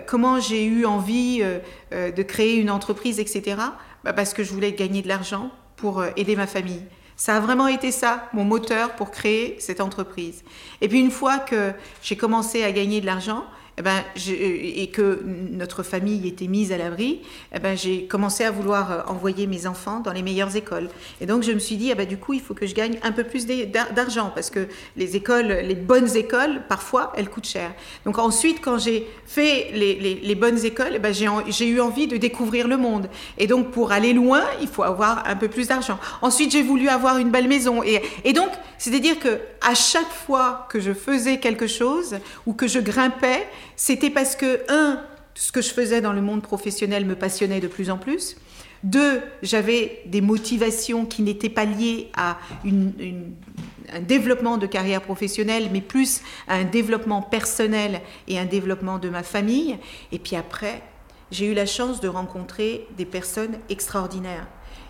comment 0.08 0.40
j'ai 0.40 0.64
eu 0.64 0.86
envie 0.86 1.44
de 1.92 2.24
créer 2.24 2.56
une 2.56 2.72
entreprise, 2.72 3.20
etc. 3.20 3.58
Bah, 4.06 4.14
parce 4.14 4.34
que 4.34 4.46
je 4.46 4.54
voulais 4.54 4.72
gagner 4.72 5.02
de 5.02 5.10
l'argent 5.10 5.52
pour 5.76 6.02
aider 6.16 6.38
ma 6.38 6.48
famille. 6.48 6.84
Ça 7.20 7.36
a 7.36 7.42
vraiment 7.42 7.68
été 7.68 7.92
ça, 7.92 8.30
mon 8.32 8.46
moteur 8.46 8.96
pour 8.96 9.12
créer 9.12 9.58
cette 9.60 9.82
entreprise. 9.82 10.42
Et 10.80 10.88
puis 10.88 11.02
une 11.02 11.12
fois 11.12 11.38
que 11.38 11.74
j'ai 12.02 12.16
commencé 12.16 12.64
à 12.64 12.72
gagner 12.72 13.02
de 13.02 13.06
l'argent, 13.06 13.44
eh 13.80 13.82
ben, 13.82 14.04
et 14.28 14.88
que 14.88 15.24
notre 15.24 15.84
famille 15.84 16.28
était 16.28 16.48
mise 16.48 16.74
à 16.74 16.78
l'abri, 16.78 17.22
eh 17.56 17.60
ben, 17.60 17.78
j'ai 17.78 18.06
commencé 18.08 18.44
à 18.44 18.52
vouloir 18.52 18.92
euh, 18.92 19.02
envoyer 19.08 19.48
mes 19.48 19.68
enfants 19.68 20.02
dans 20.02 20.12
les 20.12 20.22
meilleures 20.22 20.54
écoles. 20.58 20.90
Et 21.22 21.26
donc 21.26 21.44
je 21.44 21.54
me 21.54 21.60
suis 21.60 21.78
dit, 21.78 21.90
ah 21.90 21.96
ben, 21.96 22.06
du 22.06 22.18
coup, 22.18 22.34
il 22.34 22.42
faut 22.42 22.54
que 22.54 22.68
je 22.68 22.76
gagne 22.76 23.00
un 23.04 23.14
peu 23.14 23.24
plus 23.24 23.48
d'argent 23.48 24.32
parce 24.36 24.50
que 24.50 24.68
les 24.98 25.16
écoles, 25.16 25.48
les 25.64 25.76
bonnes 25.76 26.14
écoles, 26.18 26.62
parfois, 26.68 27.14
elles 27.16 27.30
coûtent 27.30 27.48
cher. 27.48 27.74
Donc 28.04 28.18
ensuite, 28.18 28.60
quand 28.62 28.78
j'ai 28.80 29.08
fait 29.26 29.72
les, 29.74 30.36
bonnes 30.36 30.64
écoles, 30.66 31.00
eh 31.02 31.14
j'ai 31.14 31.68
eu 31.68 31.80
envie 31.80 32.08
de 32.08 32.18
découvrir 32.18 32.68
le 32.68 32.76
monde. 32.76 33.10
Et 33.38 33.48
donc 33.48 33.72
pour 33.72 33.94
aller 33.94 34.12
loin, 34.12 34.44
il 34.62 34.68
faut 34.68 34.84
avoir 34.84 35.26
un 35.26 35.38
peu 35.38 35.48
plus 35.48 35.70
d'argent. 35.70 36.00
Ensuite, 36.22 36.52
j'ai 36.52 36.64
voulu 36.64 36.90
avoir 36.90 37.18
une 37.18 37.32
belle 37.32 37.48
maison. 37.48 37.82
Et, 37.82 38.02
et 38.26 38.34
donc, 38.34 38.50
c'est-à-dire 38.78 39.20
que 39.20 39.40
à 39.62 39.76
chaque 39.76 40.12
fois 40.26 40.68
que 40.70 40.80
je 40.80 40.94
faisais 40.94 41.38
quelque 41.40 41.68
chose 41.68 42.18
ou 42.46 42.54
que 42.54 42.68
je 42.68 42.80
grimpais, 42.80 43.48
c'était 43.80 44.10
parce 44.10 44.36
que, 44.36 44.60
un, 44.68 45.02
ce 45.36 45.54
que 45.54 45.62
je 45.62 45.70
faisais 45.70 46.02
dans 46.02 46.12
le 46.12 46.22
monde 46.22 46.42
professionnel 46.42 47.06
me 47.06 47.16
passionnait 47.16 47.62
de 47.62 47.70
plus 47.70 47.90
en 47.90 47.98
plus. 47.98 48.36
Deux, 48.84 49.22
j'avais 49.42 50.02
des 50.06 50.20
motivations 50.20 51.06
qui 51.06 51.22
n'étaient 51.22 51.48
pas 51.48 51.64
liées 51.64 52.12
à 52.14 52.38
un 52.66 54.02
développement 54.02 54.58
de 54.58 54.68
carrière 54.68 55.02
professionnelle, 55.02 55.70
mais 55.72 55.80
plus 55.80 56.22
à 56.50 56.56
un 56.56 56.66
développement 56.66 57.22
personnel 57.22 58.02
et 58.28 58.38
un 58.38 58.44
développement 58.44 59.00
de 59.00 59.08
ma 59.08 59.24
famille. 59.24 59.78
Et 60.12 60.20
puis 60.20 60.36
après, 60.36 60.84
j'ai 61.32 61.46
eu 61.46 61.54
la 61.54 61.66
chance 61.66 62.02
de 62.02 62.10
rencontrer 62.10 62.86
des 62.98 63.06
personnes 63.06 63.60
extraordinaires. 63.70 64.48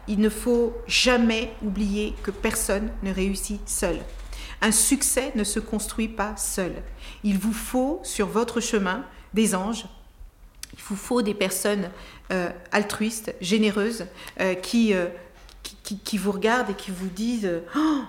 Il 0.07 0.19
ne 0.19 0.29
faut 0.29 0.73
jamais 0.87 1.51
oublier 1.63 2.15
que 2.23 2.31
personne 2.31 2.89
ne 3.03 3.13
réussit 3.13 3.61
seul. 3.69 3.99
Un 4.63 4.71
succès 4.71 5.31
ne 5.35 5.43
se 5.43 5.59
construit 5.59 6.07
pas 6.07 6.35
seul. 6.37 6.73
Il 7.23 7.37
vous 7.37 7.53
faut 7.53 7.99
sur 8.03 8.27
votre 8.27 8.59
chemin 8.59 9.03
des 9.33 9.55
anges. 9.55 9.85
Il 10.73 10.79
vous 10.83 10.95
faut 10.95 11.21
des 11.21 11.33
personnes 11.33 11.89
euh, 12.31 12.49
altruistes, 12.71 13.33
généreuses, 13.41 14.05
euh, 14.39 14.53
euh, 14.53 14.55
qui, 14.55 14.93
qui, 16.03 16.17
vous 16.17 16.31
regardent 16.31 16.69
et 16.69 16.75
qui 16.75 16.91
vous 16.91 17.07
disent 17.07 17.49
oh, 17.75 18.01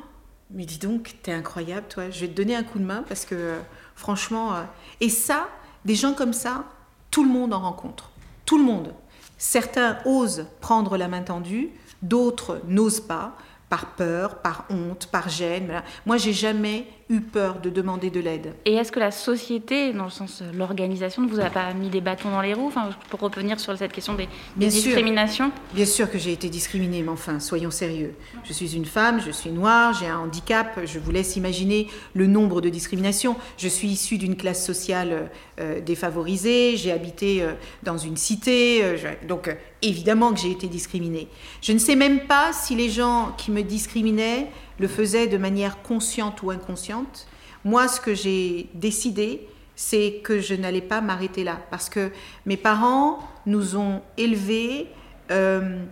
Mais 0.51 0.65
dis 0.65 0.79
donc, 0.79 1.17
t'es 1.23 1.33
incroyable, 1.33 1.87
toi, 1.89 2.11
je 2.11 2.21
vais 2.21 2.29
te 2.29 2.35
donner 2.35 2.55
un 2.55 2.63
coup 2.63 2.79
de 2.79 2.85
main 2.85 3.05
parce 3.09 3.25
que 3.25 3.57
franchement. 3.97 4.55
Et 5.01 5.09
ça, 5.09 5.49
des 5.85 5.95
gens 5.95 6.15
comme 6.15 6.33
ça, 6.33 6.65
tout 7.11 7.25
le 7.25 7.31
monde 7.31 7.53
en 7.53 7.61
rencontre. 7.61 8.11
Tout 8.45 8.59
le 8.59 8.65
monde. 8.65 8.95
Certains 9.39 9.99
osent 10.05 10.47
prendre 10.61 10.97
la 10.97 11.09
main 11.09 11.23
tendue, 11.23 11.71
d'autres 12.03 12.61
n'osent 12.69 13.01
pas 13.01 13.37
par 13.71 13.95
peur, 13.95 14.43
par 14.43 14.67
honte, 14.69 15.07
par 15.07 15.29
gêne. 15.29 15.83
Moi, 16.05 16.19
j'ai 16.19 16.33
jamais 16.33 16.87
eu 17.11 17.21
peur 17.21 17.61
de 17.61 17.69
demander 17.71 18.09
de 18.09 18.21
l'aide. 18.21 18.55
Et 18.65 18.75
est-ce 18.75 18.93
que 18.93 19.01
la 19.01 19.11
société, 19.11 19.93
dans 19.93 20.05
le 20.05 20.11
sens 20.11 20.43
l'organisation, 20.55 21.23
ne 21.23 21.29
vous 21.29 21.41
a 21.41 21.51
pas 21.51 21.75
mis 21.75 21.91
des 21.91 22.01
bâtons 22.01 22.31
dans 22.31 22.41
les 22.41 22.55
roues 22.55 22.69
enfin, 22.69 22.91
Pour 23.11 23.21
revenir 23.21 23.59
sur 23.59 23.77
cette 23.77 23.93
question 23.93 24.15
des, 24.15 24.29
discriminations? 24.57 25.51
Bien 25.75 25.87
sûr 25.87 26.11
que 26.11 26.19
j'ai 26.19 26.33
été 26.33 26.49
discriminée, 26.49 27.03
mais 27.03 27.11
enfin, 27.11 27.41
soyons 27.41 27.73
sérieux. 27.73 28.15
Je 28.45 28.53
suis 28.53 28.77
une 28.77 28.85
femme, 28.85 29.21
je 29.21 29.33
suis 29.33 29.51
noire, 29.51 29.93
j'ai 29.93 30.07
un 30.07 30.19
handicap, 30.19 30.81
je 30.85 30.99
vous 30.99 31.11
laisse 31.11 31.37
imaginer 31.37 31.89
le 32.15 32.29
nombre 32.29 32.61
de 32.61 32.69
discriminations. 32.69 33.37
Je 33.59 33.69
suis 33.69 33.89
issue 33.89 34.17
d'une 34.17 34.37
classe 34.37 34.65
sociale 34.65 35.31
euh, 35.59 35.81
défavorisée, 35.81 36.77
j'ai 36.77 36.93
habité 36.93 37.43
euh, 37.43 37.53
dans 37.83 37.99
une 37.99 38.17
cité, 38.17 38.85
euh, 38.85 38.97
donc 39.27 39.55
évidemment 39.83 40.33
que 40.33 40.39
j'ai 40.39 40.51
été 40.51 40.69
discriminée. 40.69 41.29
Je 41.61 41.73
ne 41.73 41.79
sais 41.79 41.97
même 41.97 42.21
pas 42.21 42.53
si 42.53 42.77
les 42.77 42.89
gens 42.89 43.33
qui 43.37 43.51
me 43.51 43.63
discriminaient 43.63 44.49
le 44.81 44.89
faisaient 44.89 45.27
de 45.27 45.37
manière 45.37 45.83
consciente 45.83 46.43
ou 46.43 46.51
inconsciente. 46.51 47.27
Moi, 47.65 47.87
ce 47.87 48.01
que 48.01 48.15
j'ai 48.15 48.69
décidé, 48.75 49.47
c'est 49.77 50.21
que 50.25 50.41
je 50.41 50.55
n'allais 50.55 50.81
pas 50.81 51.01
m'arrêter 51.01 51.45
là, 51.45 51.59
parce 51.71 51.91
que 51.91 52.11
mes 52.47 52.57
parents 52.57 53.19
nous 53.47 53.77
ont 53.77 54.03
élevés 54.17 54.89
euh, 55.31 55.85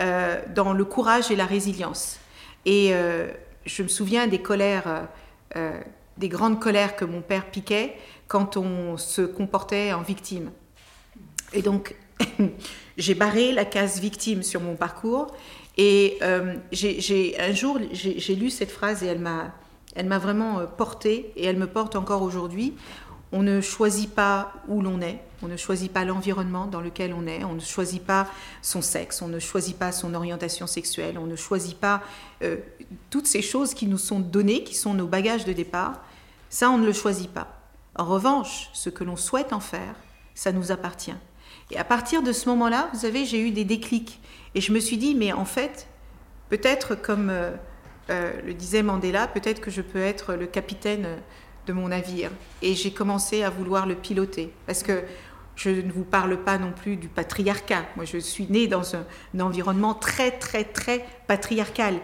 euh, 0.00 0.40
dans 0.54 0.72
le 0.72 0.84
courage 0.84 1.30
et 1.30 1.36
la 1.36 1.46
résilience. 1.46 2.18
Et 2.66 2.90
euh, 2.92 3.30
je 3.64 3.82
me 3.84 3.88
souviens 3.88 4.26
des 4.26 4.40
colères, 4.40 5.08
des 6.16 6.28
grandes 6.28 6.60
colères 6.60 6.96
que 6.96 7.04
mon 7.04 7.20
père 7.20 7.46
piquait 7.50 7.96
quand 8.26 8.56
on 8.56 8.96
se 8.96 9.22
comportait 9.22 9.92
en 9.92 10.02
victime. 10.02 10.50
Et 11.52 11.62
donc, 11.62 11.94
j'ai 12.96 13.14
barré 13.14 13.52
la 13.52 13.64
case 13.64 14.00
victime 14.00 14.42
sur 14.42 14.60
mon 14.60 14.74
parcours. 14.74 15.28
Et 15.78 16.18
euh, 16.22 16.56
j'ai, 16.70 17.36
un 17.38 17.52
jour, 17.52 17.78
j'ai, 17.92 18.34
lu 18.34 18.50
cette 18.50 18.70
phrase 18.70 19.02
et 19.02 19.06
elle 19.06 19.20
m'a, 19.20 19.52
elle 19.94 20.06
m'a 20.06 20.18
vraiment 20.18 20.58
euh, 20.58 20.66
portée 20.66 21.32
et 21.36 21.46
elle 21.46 21.56
me 21.56 21.66
porte 21.66 21.96
encore 21.96 22.22
aujourd'hui. 22.22 22.74
On 23.32 23.42
ne 23.42 23.62
choisit 23.62 24.14
pas 24.14 24.52
où 24.68 24.82
l'on 24.82 25.00
est, 25.00 25.18
on 25.42 25.48
ne 25.48 25.56
choisit 25.56 25.90
pas 25.90 26.04
l'environnement 26.04 26.66
dans 26.66 26.82
lequel 26.82 27.14
on 27.14 27.26
est, 27.26 27.42
on 27.44 27.54
ne 27.54 27.60
choisit 27.60 28.04
pas 28.04 28.28
son 28.60 28.82
sexe, 28.82 29.22
on 29.22 29.28
ne 29.28 29.38
choisit 29.38 29.78
pas 29.78 29.90
son 29.90 30.12
orientation 30.12 30.66
sexuelle, 30.66 31.18
on 31.18 31.26
ne 31.26 31.36
choisit 31.36 31.78
pas 31.78 32.02
euh, 32.42 32.58
toutes 33.08 33.26
ces 33.26 33.40
choses 33.40 33.72
qui 33.72 33.86
nous 33.86 33.96
sont 33.96 34.20
données, 34.20 34.64
qui 34.64 34.74
sont 34.74 34.92
nos 34.92 35.06
bagages 35.06 35.46
de 35.46 35.54
départ. 35.54 36.02
Ça, 36.50 36.70
on 36.70 36.76
ne 36.76 36.84
le 36.84 36.92
choisit 36.92 37.30
pas. 37.30 37.58
En 37.96 38.04
revanche, 38.04 38.68
ce 38.74 38.90
que 38.90 39.04
l'on 39.04 39.16
souhaite 39.16 39.54
en 39.54 39.60
faire, 39.60 39.94
ça 40.34 40.52
nous 40.52 40.70
appartient. 40.70 41.14
Et 41.70 41.78
à 41.78 41.84
partir 41.84 42.22
de 42.22 42.32
ce 42.32 42.48
moment-là, 42.50 42.90
vous 42.92 43.00
savez, 43.00 43.24
j'ai 43.24 43.40
eu 43.40 43.50
des 43.50 43.64
déclics. 43.64 44.20
Et 44.54 44.60
je 44.60 44.72
me 44.72 44.80
suis 44.80 44.96
dit, 44.96 45.14
mais 45.14 45.32
en 45.32 45.44
fait, 45.44 45.86
peut-être 46.48 46.94
comme 46.94 47.30
euh, 47.30 47.52
euh, 48.10 48.32
le 48.44 48.54
disait 48.54 48.82
Mandela, 48.82 49.26
peut-être 49.26 49.60
que 49.60 49.70
je 49.70 49.80
peux 49.82 50.00
être 50.02 50.34
le 50.34 50.46
capitaine 50.46 51.06
de 51.66 51.72
mon 51.72 51.88
navire. 51.88 52.30
Et 52.60 52.74
j'ai 52.74 52.92
commencé 52.92 53.42
à 53.42 53.50
vouloir 53.50 53.86
le 53.86 53.94
piloter. 53.94 54.52
Parce 54.66 54.82
que 54.82 55.02
je 55.56 55.70
ne 55.70 55.92
vous 55.92 56.04
parle 56.04 56.42
pas 56.42 56.58
non 56.58 56.72
plus 56.72 56.96
du 56.96 57.08
patriarcat. 57.08 57.84
Moi, 57.96 58.04
je 58.04 58.18
suis 58.18 58.46
née 58.48 58.66
dans 58.66 58.96
un, 58.96 59.04
un 59.34 59.40
environnement 59.40 59.94
très, 59.94 60.30
très, 60.30 60.64
très 60.64 61.04
patriarcal. 61.26 61.94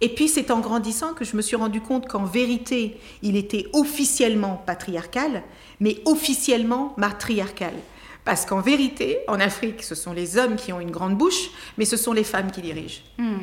Et 0.00 0.08
puis 0.08 0.28
c'est 0.28 0.50
en 0.50 0.60
grandissant 0.60 1.14
que 1.14 1.24
je 1.24 1.36
me 1.36 1.42
suis 1.42 1.56
rendu 1.56 1.80
compte 1.80 2.08
qu'en 2.08 2.24
vérité, 2.24 2.98
il 3.22 3.36
était 3.36 3.66
officiellement 3.72 4.62
patriarcal, 4.66 5.42
mais 5.80 6.02
officiellement 6.04 6.94
matriarcal. 6.96 7.72
Parce 8.24 8.46
qu'en 8.46 8.60
vérité, 8.60 9.18
en 9.28 9.38
Afrique, 9.38 9.82
ce 9.82 9.94
sont 9.94 10.12
les 10.12 10.38
hommes 10.38 10.56
qui 10.56 10.72
ont 10.72 10.80
une 10.80 10.90
grande 10.90 11.16
bouche, 11.16 11.50
mais 11.76 11.84
ce 11.84 11.96
sont 11.96 12.12
les 12.12 12.24
femmes 12.24 12.50
qui 12.50 12.62
dirigent. 12.62 13.02
Hmm. 13.18 13.40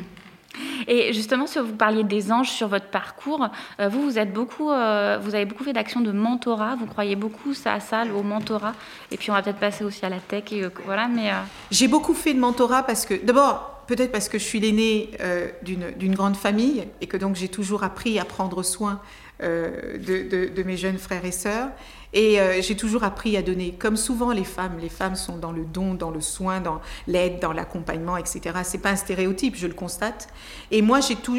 Et 0.86 1.12
justement, 1.12 1.46
si 1.46 1.58
vous 1.58 1.74
parliez 1.74 2.04
des 2.04 2.32
anges 2.32 2.50
sur 2.50 2.68
votre 2.68 2.86
parcours, 2.86 3.48
euh, 3.80 3.88
vous, 3.88 4.02
vous, 4.02 4.18
êtes 4.18 4.32
beaucoup, 4.32 4.70
euh, 4.70 5.18
vous 5.22 5.34
avez 5.34 5.44
beaucoup 5.44 5.64
fait 5.64 5.72
d'actions 5.72 6.00
de 6.00 6.12
mentorat. 6.12 6.76
Vous 6.76 6.86
croyez 6.86 7.16
beaucoup 7.16 7.54
ça 7.54 7.74
à 7.74 7.80
ça, 7.80 8.04
au 8.14 8.22
mentorat. 8.22 8.74
Et 9.10 9.16
puis 9.16 9.30
on 9.30 9.34
va 9.34 9.42
peut-être 9.42 9.58
passer 9.58 9.84
aussi 9.84 10.04
à 10.04 10.08
la 10.08 10.18
tech. 10.18 10.44
Et, 10.52 10.64
euh, 10.64 10.70
voilà, 10.84 11.08
mais 11.08 11.30
j'ai 11.70 11.88
beaucoup 11.88 12.14
fait 12.14 12.34
de 12.34 12.40
mentorat 12.40 12.82
parce 12.82 13.06
que, 13.06 13.14
d'abord, 13.14 13.84
peut-être 13.86 14.12
parce 14.12 14.28
que 14.28 14.38
je 14.38 14.44
suis 14.44 14.60
l'aînée 14.60 15.10
d'une 15.62 16.14
grande 16.14 16.36
famille 16.36 16.84
et 17.00 17.06
que 17.06 17.16
donc 17.16 17.36
j'ai 17.36 17.48
toujours 17.48 17.82
appris 17.84 18.18
à 18.18 18.24
prendre 18.24 18.62
soin 18.62 19.00
de, 19.40 19.98
de, 19.98 20.48
de, 20.54 20.62
mes 20.62 20.76
jeunes 20.76 20.98
frères 20.98 21.24
et 21.24 21.32
sœurs. 21.32 21.68
Et 22.12 22.40
euh, 22.40 22.60
j'ai 22.60 22.76
toujours 22.76 23.04
appris 23.04 23.36
à 23.36 23.42
donner, 23.42 23.72
comme 23.72 23.96
souvent 23.96 24.32
les 24.32 24.44
femmes. 24.44 24.78
Les 24.78 24.88
femmes 24.88 25.16
sont 25.16 25.38
dans 25.38 25.52
le 25.52 25.64
don, 25.64 25.94
dans 25.94 26.10
le 26.10 26.20
soin, 26.20 26.60
dans 26.60 26.80
l'aide, 27.06 27.40
dans 27.40 27.52
l'accompagnement, 27.52 28.16
etc. 28.16 28.40
C'est 28.64 28.78
pas 28.78 28.90
un 28.90 28.96
stéréotype, 28.96 29.56
je 29.56 29.66
le 29.66 29.74
constate. 29.74 30.28
Et 30.70 30.82
moi, 30.82 31.00
j'ai 31.00 31.16
tout. 31.16 31.38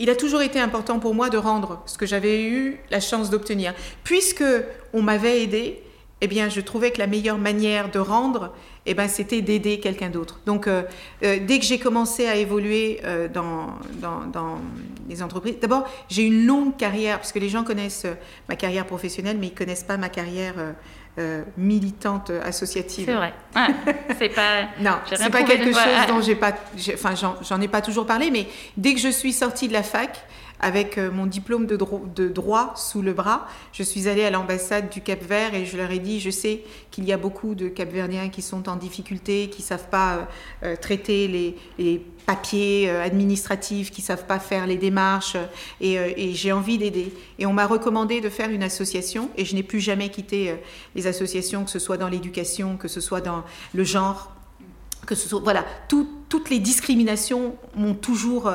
Il, 0.00 0.10
a 0.10 0.16
toujours 0.16 0.40
été 0.42 0.60
important 0.60 0.98
pour 0.98 1.14
moi 1.14 1.28
de 1.28 1.36
rendre 1.36 1.82
ce 1.86 1.98
que 1.98 2.06
j'avais 2.06 2.44
eu 2.44 2.80
la 2.90 3.00
chance 3.00 3.30
d'obtenir, 3.30 3.74
puisque 4.04 4.44
on 4.92 5.02
m'avait 5.02 5.42
aidé. 5.42 5.82
Eh 6.20 6.26
bien, 6.26 6.48
je 6.48 6.60
trouvais 6.60 6.90
que 6.90 6.98
la 6.98 7.06
meilleure 7.06 7.38
manière 7.38 7.90
de 7.90 8.00
rendre, 8.00 8.52
eh 8.86 8.94
ben, 8.94 9.06
c'était 9.06 9.40
d'aider 9.40 9.78
quelqu'un 9.78 10.10
d'autre. 10.10 10.40
Donc, 10.46 10.66
euh, 10.66 10.82
euh, 11.22 11.38
dès 11.40 11.60
que 11.60 11.64
j'ai 11.64 11.78
commencé 11.78 12.26
à 12.26 12.34
évoluer 12.34 13.00
euh, 13.04 13.28
dans, 13.28 13.78
dans, 14.00 14.58
les 15.08 15.22
entreprises, 15.22 15.60
d'abord, 15.60 15.84
j'ai 16.08 16.24
une 16.24 16.44
longue 16.44 16.76
carrière, 16.76 17.18
parce 17.18 17.30
que 17.30 17.38
les 17.38 17.48
gens 17.48 17.62
connaissent 17.62 18.06
ma 18.48 18.56
carrière 18.56 18.84
professionnelle, 18.84 19.36
mais 19.38 19.46
ils 19.46 19.52
ne 19.52 19.56
connaissent 19.56 19.84
pas 19.84 19.96
ma 19.96 20.08
carrière 20.08 20.54
militante 21.56 22.30
associative. 22.44 23.06
C'est 23.06 23.14
vrai. 23.14 23.32
c'est 24.18 24.28
pas. 24.28 24.62
non, 24.80 24.98
c'est 25.06 25.30
pas 25.30 25.42
quelque 25.42 25.72
chose 25.72 26.06
dont 26.08 26.20
j'ai 26.20 26.36
pas. 26.36 26.52
Enfin, 26.94 27.14
j'en 27.42 27.60
ai 27.60 27.68
pas 27.68 27.80
toujours 27.80 28.06
parlé, 28.06 28.30
mais 28.30 28.46
dès 28.76 28.94
que 28.94 29.00
je 29.00 29.08
suis 29.08 29.32
sortie 29.32 29.66
de 29.66 29.72
la 29.72 29.82
fac, 29.82 30.24
avec 30.60 30.98
euh, 30.98 31.10
mon 31.10 31.26
diplôme 31.26 31.66
de, 31.66 31.76
droit 32.28 32.72
sous 32.76 33.02
le 33.02 33.12
bras. 33.12 33.46
Je 33.72 33.82
suis 33.82 34.08
allée 34.08 34.24
à 34.24 34.30
l'ambassade 34.30 34.90
du 34.90 35.00
Cap 35.00 35.22
Vert 35.22 35.54
et 35.54 35.64
je 35.64 35.76
leur 35.76 35.90
ai 35.90 35.98
dit, 35.98 36.20
je 36.20 36.30
sais 36.30 36.62
qu'il 36.90 37.04
y 37.04 37.12
a 37.12 37.16
beaucoup 37.16 37.54
de 37.54 37.68
Capverdiens 37.68 38.28
qui 38.28 38.42
sont 38.42 38.68
en 38.68 38.76
difficulté, 38.76 39.48
qui 39.50 39.62
ne 39.62 39.66
savent 39.66 39.88
pas 39.88 40.14
euh, 40.14 40.24
euh, 40.64 40.76
traiter 40.76 41.28
les, 41.78 42.04
papiers 42.26 42.90
administratifs, 42.90 43.90
qui 43.90 44.02
ne 44.02 44.06
savent 44.06 44.26
pas 44.26 44.38
faire 44.38 44.66
les 44.66 44.76
démarches, 44.76 45.38
et, 45.80 46.34
j'ai 46.34 46.52
envie 46.52 46.76
d'aider. 46.76 47.10
Et 47.38 47.46
on 47.46 47.54
m'a 47.54 47.66
recommandé 47.66 48.20
de 48.20 48.28
faire 48.28 48.50
une 48.50 48.62
association, 48.62 49.30
et 49.38 49.46
je 49.46 49.54
n'ai 49.54 49.62
plus 49.62 49.80
jamais 49.80 50.10
quitté 50.10 50.54
les 50.94 51.06
associations, 51.06 51.64
que 51.64 51.70
ce 51.70 51.78
soit 51.78 51.96
dans 51.96 52.10
l'éducation, 52.10 52.76
que 52.76 52.86
ce 52.86 53.00
soit 53.00 53.22
dans 53.22 53.44
le 53.72 53.82
genre, 53.82 54.36
que 55.06 55.14
ce 55.14 55.26
soit 55.26 55.40
voilà, 55.40 55.64
toutes 55.88 56.50
les 56.50 56.58
discriminations 56.58 57.56
m'ont 57.74 57.94
toujours 57.94 58.52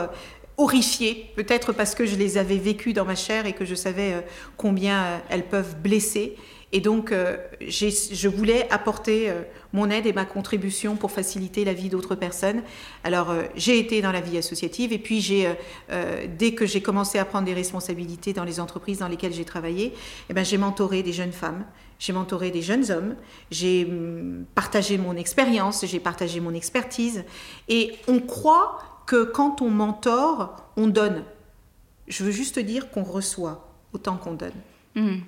horrifiée, 0.58 1.32
peut-être 1.36 1.74
parce 1.74 1.96
que 1.96 2.06
je 2.06 2.16
les 2.16 2.38
avais 2.38 2.58
vécues 2.58 2.94
dans 2.94 3.06
ma 3.06 3.16
chair 3.16 3.46
et 3.46 3.54
que 3.54 3.66
je 3.66 3.76
savais 3.76 4.14
euh, 4.14 4.22
combien 4.58 5.04
euh, 5.04 5.18
elles 5.30 5.48
peuvent 5.48 5.76
blesser. 5.82 6.36
Et 6.72 6.82
donc, 6.82 7.12
euh, 7.12 7.38
je 7.62 8.28
voulais 8.28 8.68
apporter 8.72 9.32
mon 9.74 9.92
aide 9.92 10.08
et 10.08 10.14
ma 10.14 10.26
contribution 10.26 10.96
pour 10.96 11.12
faciliter 11.12 11.66
la 11.66 11.74
vie 11.74 11.88
d'autres 11.88 12.16
personnes. 12.16 12.64
Alors, 13.04 13.32
j'ai 13.56 13.78
été 13.78 14.02
dans 14.02 14.12
la 14.12 14.22
vie 14.22 14.40
associative 14.40 14.92
et 14.92 14.98
puis, 14.98 15.46
dès 16.40 16.54
que 16.56 16.66
j'ai 16.66 16.82
commencé 16.82 17.20
à 17.20 17.26
prendre 17.26 17.46
des 17.46 17.54
responsabilités 17.54 18.34
dans 18.34 18.44
les 18.44 18.60
entreprises 18.60 18.98
dans 18.98 19.08
lesquelles 19.08 19.34
j'ai 19.34 19.46
travaillé, 19.46 19.94
eh 20.32 20.34
ben, 20.34 20.44
j'ai 20.44 20.58
mentoré 20.58 21.04
des 21.04 21.14
jeunes 21.14 21.32
femmes, 21.32 21.64
j'ai 22.00 22.12
mentoré 22.12 22.50
des 22.50 22.64
jeunes 22.64 22.90
hommes, 22.90 23.16
j'ai 23.52 23.86
hum, 23.86 24.46
partagé 24.56 24.98
mon 24.98 25.16
expérience, 25.16 25.86
j'ai 25.86 26.00
partagé 26.00 26.40
mon 26.40 26.56
expertise. 26.56 27.24
Et 27.70 27.94
on 28.08 28.20
croit 28.20 28.93
que 29.06 29.24
quand 29.24 29.62
on 29.62 29.70
mentor, 29.70 30.56
on 30.78 30.88
donne. 30.88 31.24
Je 32.08 32.24
veux 32.24 32.32
juste 32.32 32.60
dire 32.60 32.92
qu'on 32.92 33.04
reçoit 33.04 33.68
autant 33.94 34.18
qu'on 34.18 34.34
donne. 34.34 34.54
Hmm. 34.96 35.22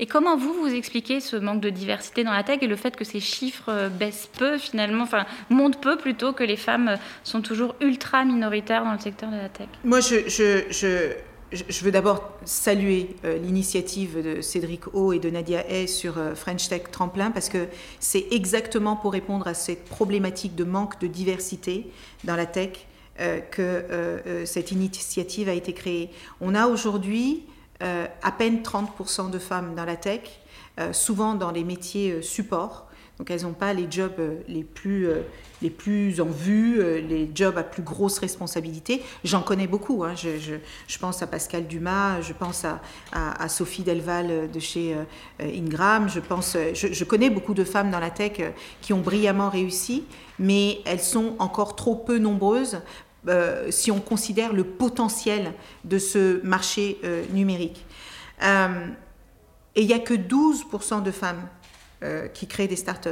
Et 0.00 0.06
comment 0.06 0.36
vous, 0.36 0.52
vous 0.52 0.74
expliquez 0.74 1.20
ce 1.20 1.36
manque 1.36 1.60
de 1.60 1.70
diversité 1.70 2.24
dans 2.24 2.32
la 2.32 2.42
tech 2.42 2.58
et 2.60 2.66
le 2.66 2.74
fait 2.74 2.96
que 2.96 3.04
ces 3.04 3.20
chiffres 3.20 3.68
euh, 3.68 3.88
baissent 3.88 4.28
peu 4.36 4.58
finalement, 4.58 5.04
enfin 5.04 5.26
montent 5.48 5.80
peu 5.80 5.96
plutôt 5.96 6.32
que 6.32 6.42
les 6.42 6.56
femmes 6.56 6.88
euh, 6.88 6.96
sont 7.22 7.40
toujours 7.40 7.76
ultra 7.80 8.24
minoritaires 8.24 8.84
dans 8.84 8.92
le 8.92 8.98
secteur 8.98 9.30
de 9.30 9.36
la 9.36 9.48
tech? 9.48 9.68
Moi, 9.84 10.00
je, 10.00 10.28
je, 10.28 10.64
je, 10.70 11.12
je 11.52 11.84
veux 11.84 11.92
d'abord 11.92 12.32
saluer 12.44 13.14
euh, 13.24 13.38
l'initiative 13.38 14.20
de 14.20 14.40
Cédric 14.40 14.92
O 14.92 15.12
et 15.12 15.20
de 15.20 15.30
Nadia 15.30 15.60
Hay 15.68 15.86
sur 15.86 16.14
French 16.34 16.68
Tech 16.68 16.82
Tremplin 16.90 17.30
parce 17.30 17.48
que 17.48 17.68
c'est 18.00 18.26
exactement 18.32 18.96
pour 18.96 19.12
répondre 19.12 19.46
à 19.46 19.54
cette 19.54 19.84
problématique 19.84 20.56
de 20.56 20.64
manque 20.64 21.00
de 21.00 21.06
diversité 21.06 21.86
dans 22.24 22.34
la 22.34 22.46
tech 22.46 22.86
que 23.18 23.62
euh, 23.62 24.20
euh, 24.26 24.46
cette 24.46 24.72
initiative 24.72 25.48
a 25.48 25.52
été 25.52 25.72
créée. 25.72 26.10
On 26.40 26.54
a 26.54 26.66
aujourd'hui 26.66 27.44
à 27.80 28.30
peine 28.30 28.62
30% 28.62 29.32
de 29.32 29.40
femmes 29.40 29.74
dans 29.74 29.84
la 29.84 29.96
tech, 29.96 30.20
souvent 30.92 31.34
dans 31.34 31.50
les 31.50 31.64
métiers 31.64 32.22
support. 32.22 32.86
Donc 33.22 33.30
elles 33.30 33.42
n'ont 33.42 33.52
pas 33.52 33.72
les 33.72 33.86
jobs 33.88 34.20
les 34.48 34.64
plus, 34.64 35.06
les 35.62 35.70
plus 35.70 36.20
en 36.20 36.26
vue, 36.26 36.82
les 37.02 37.30
jobs 37.32 37.56
à 37.56 37.62
plus 37.62 37.84
grosse 37.84 38.18
responsabilité. 38.18 39.00
J'en 39.22 39.42
connais 39.42 39.68
beaucoup. 39.68 40.02
Hein. 40.02 40.16
Je, 40.16 40.98
pense 40.98 41.22
à 41.22 41.28
Pascal 41.28 41.68
Dumas, 41.68 42.20
je 42.20 42.32
pense 42.32 42.64
à, 42.64 43.48
Sophie 43.48 43.84
Delval 43.84 44.50
de 44.50 44.58
chez 44.58 44.96
Ingram. 45.38 46.08
Je, 46.08 46.18
pense, 46.18 46.56
je, 46.74 47.04
connais 47.04 47.30
beaucoup 47.30 47.54
de 47.54 47.62
femmes 47.62 47.92
dans 47.92 48.00
la 48.00 48.10
tech 48.10 48.40
qui 48.80 48.92
ont 48.92 49.02
brillamment 49.02 49.50
réussi, 49.50 50.02
mais 50.40 50.80
elles 50.84 50.98
sont 50.98 51.36
encore 51.38 51.76
trop 51.76 51.94
peu 51.94 52.18
nombreuses 52.18 52.80
euh, 53.28 53.70
si 53.70 53.92
on 53.92 54.00
considère 54.00 54.52
le 54.52 54.64
potentiel 54.64 55.52
de 55.84 55.98
ce 55.98 56.44
marché 56.44 56.98
euh, 57.04 57.24
numérique. 57.32 57.86
Euh, 58.42 58.88
et 59.76 59.82
il 59.82 59.86
n'y 59.86 59.94
a 59.94 60.00
que 60.00 60.14
12% 60.14 61.04
de 61.04 61.12
femmes 61.12 61.48
qui 62.34 62.46
créent 62.46 62.68
des 62.68 62.76
startups, 62.76 63.10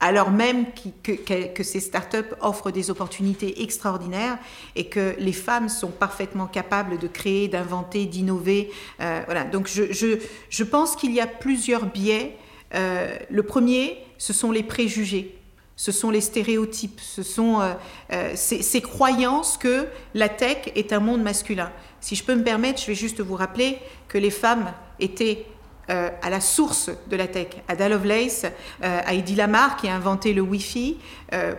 alors 0.00 0.30
même 0.30 0.66
que, 1.02 1.62
ces 1.62 1.80
startups 1.80 2.34
offrent 2.40 2.70
des 2.70 2.90
opportunités 2.90 3.62
extraordinaires 3.62 4.38
et 4.76 4.86
que 4.88 5.14
les 5.18 5.32
femmes 5.32 5.68
sont 5.68 5.90
parfaitement 5.90 6.46
capables 6.46 6.98
de 6.98 7.06
créer, 7.06 7.48
d'inventer, 7.48 8.06
d'innover. 8.06 8.70
voilà. 8.98 9.44
Donc 9.44 9.68
je, 9.68 9.92
je, 9.92 10.18
je 10.50 10.64
pense 10.64 10.96
qu'il 10.96 11.12
y 11.12 11.20
a 11.20 11.26
plusieurs 11.26 11.86
biais. 11.86 12.36
le 12.72 13.42
premier, 13.42 13.98
ce 14.18 14.32
sont 14.32 14.50
les 14.50 14.62
préjugés 14.62 15.38
ce 15.76 15.92
sont 15.92 16.10
les 16.10 16.20
stéréotypes, 16.20 17.00
ce 17.00 17.22
sont 17.22 17.60
euh, 17.60 17.74
euh, 18.12 18.32
ces, 18.36 18.80
croyances 18.80 19.56
que 19.56 19.86
la 20.14 20.28
tech 20.28 20.70
est 20.74 20.92
un 20.92 21.00
monde 21.00 21.22
masculin. 21.22 21.70
Si 22.00 22.14
je 22.14 22.22
peux 22.22 22.34
me 22.34 22.44
permettre, 22.44 22.80
je 22.80 22.86
vais 22.86 22.94
juste 22.94 23.20
vous 23.20 23.34
rappeler 23.34 23.78
que 24.08 24.18
les 24.18 24.30
femmes 24.30 24.72
étaient 25.00 25.46
euh, 25.90 26.10
à 26.22 26.30
la 26.30 26.40
source 26.40 26.90
de 27.08 27.16
la 27.16 27.26
tech. 27.26 27.48
Ada 27.68 27.88
Lovelace, 27.88 28.46
Heidi 28.82 29.34
Lamar 29.34 29.76
qui 29.76 29.88
a 29.88 29.94
inventé 29.94 30.32
le 30.32 30.42
Wi-Fi, 30.42 30.98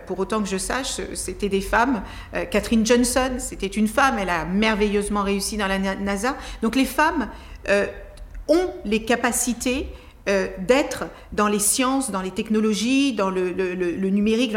pour 0.06 0.18
autant 0.18 0.42
que 0.42 0.48
je 0.48 0.56
sache, 0.56 1.00
c'était 1.14 1.48
des 1.48 1.60
femmes. 1.60 2.02
Catherine 2.50 2.84
Johnson, 2.84 3.36
c'était 3.38 3.66
une 3.66 3.88
femme, 3.88 4.18
elle 4.18 4.30
a 4.30 4.44
merveilleusement 4.44 5.22
réussi 5.22 5.56
dans 5.56 5.66
la 5.66 5.78
NASA. 5.78 6.36
Donc 6.62 6.76
les 6.76 6.84
femmes 6.84 7.28
ont 8.48 8.70
les 8.84 9.04
capacités 9.04 9.88
euh, 10.28 10.48
d'être 10.58 11.04
dans 11.32 11.46
les 11.46 11.60
sciences, 11.60 12.10
dans 12.10 12.20
les 12.20 12.32
technologies, 12.32 13.12
dans 13.12 13.30
le, 13.30 14.10
numérique, 14.10 14.56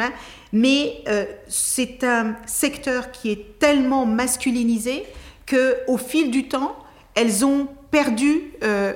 mais 0.52 1.04
euh, 1.08 1.26
c'est 1.48 2.04
un 2.04 2.36
secteur 2.48 3.12
qui 3.12 3.30
est 3.30 3.60
tellement 3.60 4.08
masculinisé 4.08 5.04
qu'au 5.48 5.98
fil 5.98 6.32
du 6.32 6.48
temps, 6.48 6.76
elles 7.20 7.44
ont 7.46 7.68
perdu 7.92 8.54
euh, 8.64 8.94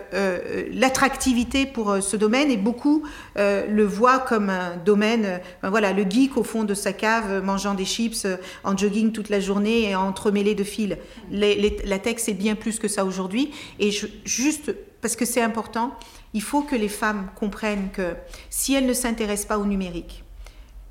l'attractivité 0.72 1.66
pour 1.66 1.98
ce 2.02 2.16
domaine 2.16 2.52
et 2.52 2.58
beaucoup 2.58 3.04
le 3.36 3.84
voient 3.84 4.20
comme 4.20 4.50
un 4.52 4.78
domaine, 4.78 5.42
voilà, 5.64 5.94
le 5.94 6.04
geek 6.04 6.38
au 6.38 6.44
fond 6.44 6.64
de 6.64 6.76
sa 6.76 6.94
cave 6.94 7.44
mangeant 7.44 7.74
des 7.74 7.86
chips 7.86 8.28
en 8.64 8.78
jogging 8.78 9.12
toute 9.12 9.30
la 9.30 9.40
journée 9.40 9.90
et 9.90 9.96
entremêlé 9.96 10.54
de 10.54 10.64
fils. 10.64 10.96
la 11.32 12.00
tech, 12.00 12.16
c'est 12.18 12.34
bien 12.34 12.54
plus 12.54 12.78
que 12.78 12.88
ça 12.88 13.04
aujourd'hui. 13.04 13.52
Et 13.80 13.90
juste 14.26 14.76
parce 15.02 15.16
que 15.16 15.26
c'est 15.26 15.42
important, 15.42 15.92
il 16.34 16.42
faut 16.42 16.62
que 16.62 16.76
les 16.76 16.88
femmes 16.88 17.30
comprennent 17.36 17.90
que 17.92 18.14
si 18.50 18.74
elles 18.74 18.86
ne 18.86 18.94
s'intéressent 18.94 19.48
pas 19.48 19.58
au 19.58 19.66
numérique, 19.66 20.23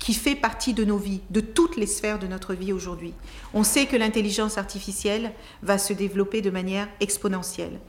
qui 0.03 0.13
fait 0.13 0.35
partie 0.35 0.73
de 0.73 0.83
nos 0.83 0.97
vies, 0.97 1.21
de 1.29 1.39
toutes 1.39 1.77
les 1.77 1.87
sphères 1.87 2.19
de 2.19 2.27
notre 2.27 2.53
vie 2.53 2.73
aujourd'hui, 2.73 3.13
on 3.53 3.63
sait 3.63 3.85
que 3.85 3.95
l'intelligence 3.95 4.57
artificielle 4.57 5.31
va 5.61 5.77
se 5.77 5.93
développer 5.93 6.41
de 6.41 6.49
manière 6.49 6.89
exponentielle. 6.99 7.79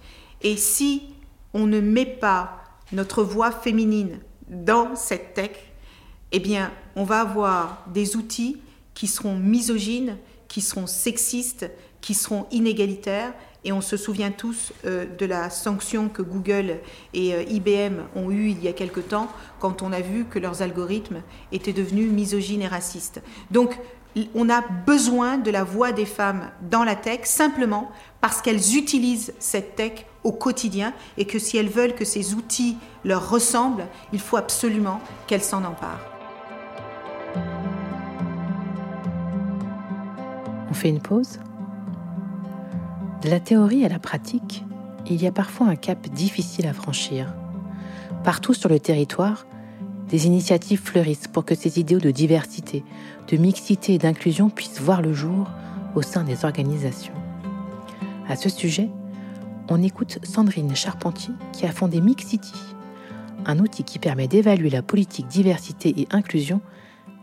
Et 0.40 0.57
si 0.57 1.03
on 1.55 1.66
ne 1.66 1.81
met 1.81 2.07
pas 2.07 2.62
notre 2.92 3.24
voix 3.24 3.50
féminine 3.50 4.20
dans 4.48 4.94
cette 4.94 5.35
tech, 5.35 5.57
eh 6.31 6.38
bien, 6.38 6.72
on 6.94 7.03
va 7.03 7.22
avoir 7.22 7.85
des 7.92 8.14
outils 8.14 8.59
qui 8.94 9.09
seront 9.09 9.37
misogynes, 9.37 10.16
qui 10.46 10.61
seront 10.61 10.87
sexistes, 10.87 11.68
qui 12.00 12.14
seront 12.14 12.46
inégalitaires 12.53 13.35
et 13.64 13.72
on 13.72 13.81
se 13.81 13.96
souvient 13.96 14.31
tous 14.31 14.72
euh, 14.85 15.07
de 15.18 15.27
la 15.27 15.50
sanction 15.50 16.09
que 16.09 16.22
Google 16.22 16.79
et 17.12 17.35
euh, 17.35 17.42
IBM 17.42 18.00
ont 18.14 18.31
eue 18.31 18.50
il 18.50 18.62
y 18.62 18.68
a 18.68 18.72
quelque 18.72 19.00
temps 19.00 19.29
quand 19.59 19.83
on 19.83 19.92
a 19.92 20.00
vu 20.00 20.24
que 20.24 20.38
leurs 20.38 20.62
algorithmes 20.62 21.22
étaient 21.53 21.72
devenus 21.72 22.11
misogynes 22.11 22.62
et 22.62 22.68
racistes. 22.68 23.22
Donc, 23.50 23.79
on 24.35 24.48
a 24.48 24.61
besoin 24.61 25.38
de 25.38 25.50
la 25.50 25.64
voix 25.64 25.92
des 25.92 26.07
femmes 26.07 26.50
dans 26.70 26.85
la 26.85 26.94
tech 26.94 27.20
simplement 27.24 27.90
parce 28.20 28.40
qu'elles 28.42 28.77
utilisent 28.77 29.35
cette 29.38 29.74
tech 29.74 30.07
au 30.22 30.33
quotidien 30.33 30.94
et 31.18 31.24
que 31.24 31.38
si 31.38 31.57
elles 31.57 31.68
veulent 31.68 31.94
que 31.94 32.05
ces 32.05 32.35
outils 32.35 32.77
leur 33.05 33.29
ressemblent, 33.29 33.87
il 34.12 34.20
faut 34.20 34.37
absolument 34.37 35.00
qu'elles 35.27 35.42
s'en 35.42 35.64
emparent. 35.64 36.00
On 40.70 40.74
fait 40.74 40.88
une 40.88 41.00
pause? 41.00 41.38
De 43.24 43.30
la 43.30 43.40
théorie 43.40 43.87
à 43.87 43.88
la 43.88 43.98
pratique, 43.98 44.64
il 45.06 45.22
y 45.22 45.26
a 45.26 45.32
parfois 45.32 45.68
un 45.68 45.76
cap 45.76 46.08
difficile 46.08 46.66
à 46.66 46.74
franchir. 46.74 47.32
Partout 48.22 48.52
sur 48.52 48.68
le 48.68 48.78
territoire, 48.78 49.46
des 50.10 50.26
initiatives 50.26 50.82
fleurissent 50.82 51.28
pour 51.28 51.46
que 51.46 51.54
ces 51.54 51.80
idéaux 51.80 52.00
de 52.00 52.10
diversité, 52.10 52.84
de 53.28 53.38
mixité 53.38 53.94
et 53.94 53.98
d'inclusion 53.98 54.50
puissent 54.50 54.82
voir 54.82 55.00
le 55.00 55.14
jour 55.14 55.48
au 55.94 56.02
sein 56.02 56.22
des 56.22 56.44
organisations. 56.44 57.14
À 58.28 58.37
ce 58.37 58.50
sujet, 58.50 58.90
on 59.70 59.82
écoute 59.82 60.18
Sandrine 60.22 60.76
Charpentier 60.76 61.32
qui 61.54 61.64
a 61.64 61.72
fondé 61.72 62.02
Mixity, 62.02 62.52
un 63.46 63.58
outil 63.58 63.84
qui 63.84 63.98
permet 63.98 64.28
d'évaluer 64.28 64.68
la 64.68 64.82
politique 64.82 65.28
diversité 65.28 65.94
et 65.96 66.06
inclusion 66.10 66.60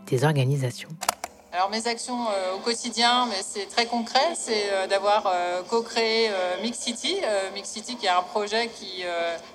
des 0.08 0.24
organisations. 0.24 0.88
Alors 1.54 1.68
mes 1.68 1.86
actions 1.86 2.28
euh, 2.30 2.54
au 2.54 2.60
quotidien, 2.60 3.26
mais 3.26 3.42
c'est 3.46 3.66
très 3.66 3.84
concret, 3.84 4.32
c'est 4.34 4.72
euh, 4.72 4.86
d'avoir 4.86 5.24
euh, 5.26 5.60
co-créé 5.68 6.30
Mix 6.62 6.78
City, 6.78 7.20
Mix 7.52 7.68
City 7.68 7.96
qui 7.96 8.06
est 8.06 8.08
un 8.08 8.22
projet 8.22 8.68
qui 8.68 9.04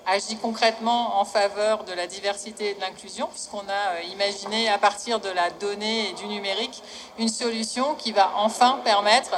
agit 0.06 0.36
concrètement 0.38 1.20
en 1.20 1.26
faveur 1.26 1.86
de 1.86 1.94
la 1.94 2.06
diversité 2.06 2.70
et 2.70 2.74
de 2.76 2.82
l'inclusion, 2.82 3.28
puisqu'on 3.28 3.62
a 3.68 4.02
imaginé 4.12 4.70
à 4.70 4.78
partir 4.78 5.20
de 5.20 5.30
la 5.30 5.50
donnée 5.50 6.10
et 6.10 6.14
du 6.14 6.28
numérique 6.28 6.84
une 7.18 7.30
solution 7.30 7.96
qui 7.96 8.12
va 8.12 8.32
enfin 8.36 8.80
permettre 8.84 9.32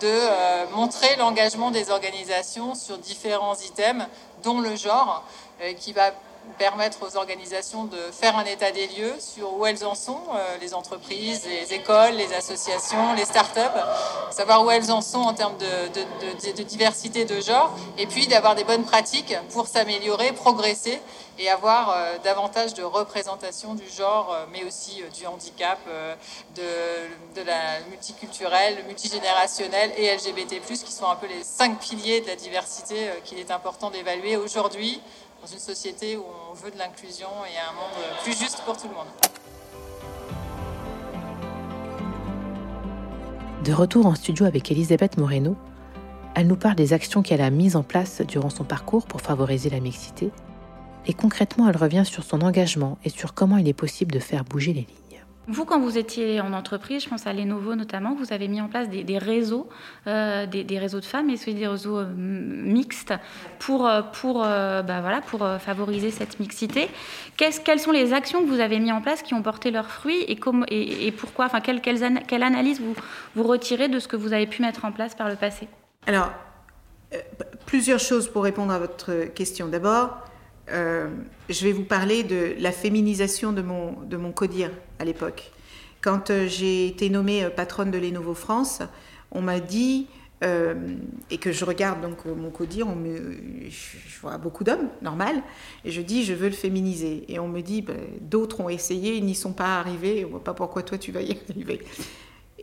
de 0.00 0.74
montrer 0.74 1.16
l'engagement 1.16 1.70
des 1.70 1.90
organisations 1.90 2.74
sur 2.74 2.98
différents 2.98 3.56
items, 3.56 4.04
dont 4.42 4.60
le 4.60 4.76
genre, 4.76 5.24
qui 5.78 5.92
va 5.92 6.10
permettre 6.58 6.98
aux 7.06 7.16
organisations 7.16 7.84
de 7.84 7.98
faire 8.12 8.36
un 8.36 8.44
état 8.44 8.70
des 8.70 8.86
lieux 8.88 9.14
sur 9.18 9.56
où 9.56 9.66
elles 9.66 9.84
en 9.84 9.94
sont, 9.94 10.20
euh, 10.34 10.56
les 10.60 10.74
entreprises, 10.74 11.46
les 11.46 11.74
écoles, 11.74 12.14
les 12.14 12.32
associations, 12.34 13.14
les 13.14 13.24
start-up, 13.24 13.72
savoir 14.30 14.64
où 14.64 14.70
elles 14.70 14.90
en 14.90 15.00
sont 15.00 15.20
en 15.20 15.34
termes 15.34 15.56
de, 15.58 16.52
de 16.56 16.62
diversité 16.62 17.24
de 17.24 17.40
genre, 17.40 17.74
et 17.98 18.06
puis 18.06 18.26
d'avoir 18.26 18.54
des 18.54 18.64
bonnes 18.64 18.84
pratiques 18.84 19.34
pour 19.50 19.66
s'améliorer, 19.66 20.32
progresser 20.32 21.00
et 21.38 21.48
avoir 21.48 21.90
euh, 21.90 22.18
davantage 22.22 22.74
de 22.74 22.82
représentation 22.82 23.74
du 23.74 23.88
genre, 23.88 24.32
euh, 24.32 24.44
mais 24.52 24.64
aussi 24.64 25.02
du 25.18 25.26
handicap, 25.26 25.78
de, 26.54 27.40
de 27.40 27.46
la 27.46 27.80
multiculturelle, 27.88 28.84
multigénérationnelle 28.86 29.92
et 29.96 30.14
LGBT+, 30.14 30.60
qui 30.60 30.92
sont 30.92 31.08
un 31.08 31.16
peu 31.16 31.26
les 31.26 31.42
cinq 31.42 31.78
piliers 31.80 32.20
de 32.20 32.26
la 32.26 32.36
diversité 32.36 33.10
qu'il 33.24 33.38
est 33.38 33.50
important 33.50 33.90
d'évaluer 33.90 34.36
aujourd'hui 34.36 35.00
dans 35.42 35.48
une 35.48 35.58
société 35.58 36.16
où 36.16 36.22
on 36.50 36.54
veut 36.54 36.70
de 36.70 36.78
l'inclusion 36.78 37.26
et 37.44 37.58
un 37.58 37.72
monde 37.74 37.90
plus 38.22 38.38
juste 38.38 38.62
pour 38.64 38.76
tout 38.76 38.86
le 38.86 38.94
monde. 38.94 39.08
De 43.64 43.72
retour 43.72 44.06
en 44.06 44.14
studio 44.14 44.46
avec 44.46 44.70
Elisabeth 44.70 45.18
Moreno, 45.18 45.56
elle 46.36 46.46
nous 46.46 46.56
parle 46.56 46.76
des 46.76 46.92
actions 46.92 47.22
qu'elle 47.22 47.40
a 47.40 47.50
mises 47.50 47.74
en 47.74 47.82
place 47.82 48.22
durant 48.22 48.50
son 48.50 48.64
parcours 48.64 49.06
pour 49.06 49.20
favoriser 49.20 49.68
la 49.68 49.80
mixité. 49.80 50.30
Et 51.06 51.12
concrètement, 51.12 51.68
elle 51.68 51.76
revient 51.76 52.04
sur 52.06 52.22
son 52.22 52.42
engagement 52.42 52.98
et 53.04 53.08
sur 53.08 53.34
comment 53.34 53.56
il 53.56 53.66
est 53.66 53.72
possible 53.72 54.12
de 54.12 54.20
faire 54.20 54.44
bouger 54.44 54.72
les 54.72 54.80
lignes. 54.82 55.01
Vous, 55.48 55.64
quand 55.64 55.80
vous 55.80 55.98
étiez 55.98 56.40
en 56.40 56.52
entreprise, 56.52 57.02
je 57.02 57.08
pense 57.08 57.26
à 57.26 57.32
Lenovo 57.32 57.74
notamment, 57.74 58.14
vous 58.14 58.32
avez 58.32 58.46
mis 58.46 58.60
en 58.60 58.68
place 58.68 58.88
des, 58.88 59.18
réseaux, 59.18 59.68
euh, 60.06 60.46
des, 60.46 60.78
réseaux 60.78 61.00
de 61.00 61.04
femmes 61.04 61.30
et 61.30 61.52
des 61.52 61.66
réseaux 61.66 61.98
euh, 61.98 62.06
mixtes 62.14 63.12
pour, 63.58 63.88
euh, 63.88 64.02
pour, 64.02 64.42
bah 64.42 65.00
voilà, 65.00 65.20
pour 65.20 65.44
favoriser 65.58 66.12
cette 66.12 66.38
mixité. 66.38 66.88
quelles 67.36 67.80
sont 67.80 67.90
les 67.90 68.12
actions 68.12 68.40
que 68.42 68.48
vous 68.48 68.60
avez 68.60 68.78
mis 68.78 68.92
en 68.92 69.00
place 69.00 69.22
qui 69.22 69.34
ont 69.34 69.42
porté 69.42 69.72
leurs 69.72 69.90
fruits 69.90 70.22
et, 70.28 70.38
et, 70.68 71.06
et 71.08 71.12
pourquoi 71.12 71.46
enfin, 71.46 71.60
quelle, 71.60 71.80
quelle, 71.80 72.42
analyse 72.42 72.80
vous, 72.80 72.94
vous 73.34 73.42
retirez 73.42 73.88
de 73.88 73.98
ce 73.98 74.06
que 74.06 74.16
vous 74.16 74.32
avez 74.32 74.46
pu 74.46 74.62
mettre 74.62 74.84
en 74.84 74.92
place 74.92 75.16
par 75.16 75.28
le 75.28 75.34
passé? 75.34 75.66
Alors, 76.06 76.30
plusieurs 77.66 78.00
choses 78.00 78.28
pour 78.28 78.44
répondre 78.44 78.72
à 78.72 78.78
votre 78.78 79.24
question. 79.34 79.66
D'abord, 79.66 80.18
euh, 80.72 81.08
je 81.48 81.64
vais 81.64 81.72
vous 81.72 81.84
parler 81.84 82.22
de 82.22 82.54
la 82.58 82.72
féminisation 82.72 83.52
de 83.52 83.62
mon, 83.62 84.32
codir 84.32 84.70
à 84.98 85.04
l'époque. 85.04 85.50
Quand 86.00 86.30
euh, 86.30 86.46
j'ai 86.48 86.86
été 86.86 87.10
nommée 87.10 87.44
euh, 87.44 87.50
patronne 87.50 87.90
de 87.90 87.98
Lenovo 87.98 88.34
France, 88.34 88.80
on 89.30 89.42
m'a 89.42 89.60
dit, 89.60 90.06
et 91.30 91.38
que 91.38 91.52
je 91.52 91.64
regarde 91.64 92.00
donc 92.00 92.24
mon 92.24 92.50
codir, 92.50 92.88
on 92.88 92.96
me, 92.96 93.38
je, 93.70 94.20
vois 94.20 94.38
beaucoup 94.38 94.64
d'hommes, 94.64 94.88
normal, 95.00 95.40
et 95.84 95.92
je 95.92 96.00
dis 96.00 96.24
je 96.24 96.34
veux 96.34 96.48
le 96.48 96.54
féminiser. 96.54 97.24
Et 97.28 97.38
on 97.38 97.46
me 97.46 97.60
dit 97.60 97.80
ben, 97.80 97.96
d'autres 98.20 98.58
ont 98.58 98.68
essayé, 98.68 99.14
ils 99.14 99.24
n'y 99.24 99.36
sont 99.36 99.52
pas 99.52 99.78
arrivés, 99.78 100.24
on 100.24 100.26
ne 100.26 100.32
voit 100.32 100.42
pas 100.42 100.52
pourquoi 100.52 100.82
toi 100.82 100.98
tu 100.98 101.12
vas 101.12 101.22
y 101.22 101.38
arriver. 101.48 101.82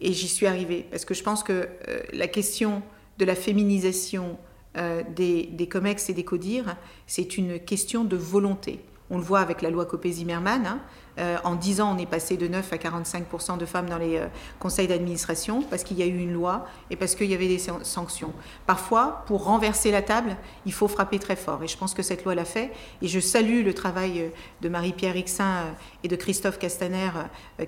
Et 0.02 0.12
j'y 0.12 0.28
suis 0.28 0.46
arrivée, 0.46 0.86
parce 0.92 1.06
que 1.06 1.14
je 1.14 1.24
pense 1.24 1.42
que 1.42 1.70
la 2.12 2.28
question 2.28 2.82
de 3.18 3.24
la 3.24 3.36
féminisation 3.36 4.38
euh, 4.78 5.04
des, 5.16 5.48
des, 5.48 5.68
COMEX 5.68 6.10
et 6.10 6.14
des 6.14 6.24
CODIR, 6.24 6.76
c'est 7.08 7.38
une 7.38 7.60
question 7.60 8.04
de 8.04 8.16
volonté. 8.16 8.80
On 9.10 9.18
le 9.18 9.24
voit 9.24 9.40
avec 9.40 9.62
la 9.62 9.70
loi 9.70 9.86
Copé-Zimmermann. 9.86 10.66
Hein. 10.66 10.82
Euh, 11.18 11.38
en 11.44 11.56
10 11.56 11.82
ans, 11.82 11.96
on 11.96 11.98
est 11.98 12.06
passé 12.06 12.38
de 12.38 12.48
9 12.48 12.72
à 12.74 12.76
45% 12.78 13.58
de 13.58 13.66
femmes 13.66 13.90
dans 13.90 13.98
les 13.98 14.18
euh, 14.18 14.28
conseils 14.60 14.88
d'administration 14.88 15.64
parce 15.64 15.84
qu'il 15.84 15.98
y 15.98 16.04
a 16.04 16.06
eu 16.06 16.18
une 16.18 16.34
loi 16.34 16.66
et 16.90 16.96
parce 16.96 17.16
qu'il 17.16 17.30
y 17.30 17.34
avait 17.34 17.48
des 17.48 17.60
sanctions. 17.84 18.34
Parfois, 18.66 19.24
pour 19.26 19.44
renverser 19.44 19.92
la 19.92 20.02
table, 20.02 20.38
il 20.66 20.74
faut 20.74 20.88
frapper 20.88 21.20
très 21.20 21.36
fort. 21.36 21.64
Et 21.64 21.68
je 21.68 21.78
pense 21.78 21.94
que 21.94 22.04
cette 22.04 22.24
loi 22.24 22.36
l'a 22.36 22.46
fait. 22.46 22.72
Et 23.02 23.08
je 23.08 23.20
salue 23.20 23.64
le 23.66 23.74
travail 23.74 24.22
euh, 24.22 24.30
de 24.62 24.70
Marie-Pierre 24.70 25.14
Rixin 25.14 25.66
et 26.04 26.08
de 26.08 26.16
Christophe 26.16 26.60
Castaner 26.60 27.10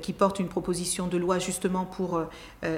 qui 0.01 0.13
portent 0.13 0.39
une 0.39 0.47
proposition 0.47 1.07
de 1.07 1.17
loi 1.17 1.39
justement 1.39 1.85
pour 1.85 2.21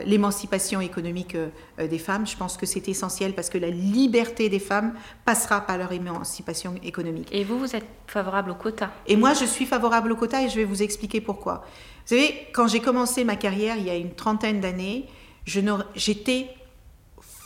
l'émancipation 0.06 0.82
économique 0.82 1.36
des 1.78 1.97
femmes. 1.97 2.26
Je 2.26 2.36
pense 2.38 2.58
que 2.58 2.65
c'est 2.65 2.88
essentiel 2.88 3.34
parce 3.34 3.49
que 3.49 3.58
la 3.58 3.69
liberté 3.69 4.49
des 4.49 4.60
femmes 4.60 4.93
passera 5.26 5.62
par 5.62 5.78
leur 5.78 5.91
émancipation 5.91 6.76
économique. 6.84 7.30
Et 7.32 7.43
vous, 7.43 7.60
vous 7.60 7.76
êtes 7.76 7.86
favorable 8.08 8.52
au 8.52 8.56
quota? 8.56 8.91
Et 9.08 9.15
moi, 9.15 9.34
je 9.34 9.45
suis 9.45 9.65
favorable 9.65 10.12
au 10.12 10.15
quota 10.15 10.41
et 10.41 10.49
je 10.54 10.60
vais 10.60 10.66
vous 10.66 10.84
expliquer 10.84 11.22
pourquoi. 11.22 11.66
Vous 12.06 12.16
savez, 12.16 12.48
quand 12.54 12.68
j'ai 12.68 12.80
commencé 12.80 13.24
ma 13.24 13.36
carrière 13.36 13.78
il 13.78 13.86
y 13.86 13.89
a 13.89 13.96
une 13.96 14.13
trentaine 14.13 14.60
d'années, 14.60 15.08
j'étais 15.46 16.48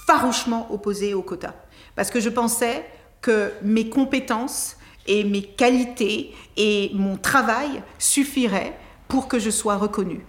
farouchement 0.08 0.72
opposée 0.72 1.13
au 1.13 1.22
quota. 1.22 1.56
Parce 1.96 2.10
que 2.10 2.20
je 2.20 2.30
pensais 2.30 2.86
que 3.22 3.52
mes 3.62 3.89
compétences 3.89 4.78
et 5.08 5.24
mes 5.24 5.41
qualités 5.41 6.34
et 6.58 6.91
mon 6.93 7.17
travail 7.17 7.82
suffiraient 7.98 8.78
pour 9.08 9.28
que 9.28 9.39
je 9.39 9.50
sois 9.50 9.78
reconnue. 9.78 10.26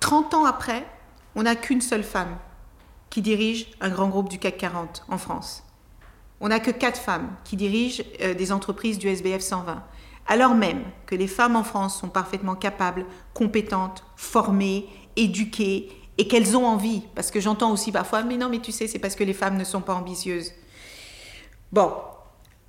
30 0.00 0.34
ans 0.34 0.44
après, 0.44 0.86
on 1.34 1.42
n'a 1.42 1.56
qu'une 1.56 1.80
seule 1.80 2.04
femme 2.04 2.36
qui 3.10 3.22
dirige 3.22 3.68
un 3.80 3.88
grand 3.88 4.08
groupe 4.08 4.28
du 4.28 4.38
CAC 4.38 4.58
40 4.58 5.04
en 5.08 5.18
France. 5.18 5.64
On 6.40 6.48
n'a 6.48 6.60
que 6.60 6.70
quatre 6.70 7.00
femmes 7.00 7.34
qui 7.44 7.56
dirigent 7.56 8.02
euh, 8.20 8.34
des 8.34 8.52
entreprises 8.52 8.98
du 8.98 9.08
SBF 9.08 9.40
120 9.40 9.82
alors 10.28 10.54
même 10.54 10.82
que 11.06 11.14
les 11.14 11.26
femmes 11.26 11.56
en 11.56 11.64
France 11.64 12.00
sont 12.00 12.08
parfaitement 12.08 12.54
capables, 12.54 13.06
compétentes, 13.34 14.04
formées, 14.16 14.86
éduquées, 15.16 15.88
et 16.18 16.28
qu'elles 16.28 16.56
ont 16.56 16.66
envie, 16.66 17.02
parce 17.14 17.30
que 17.30 17.40
j'entends 17.40 17.72
aussi 17.72 17.92
parfois, 17.92 18.22
mais 18.22 18.36
non, 18.36 18.48
mais 18.48 18.60
tu 18.60 18.72
sais, 18.72 18.86
c'est 18.86 18.98
parce 18.98 19.16
que 19.16 19.24
les 19.24 19.34
femmes 19.34 19.56
ne 19.56 19.64
sont 19.64 19.82
pas 19.82 19.94
ambitieuses. 19.94 20.52
Bon, 21.72 21.92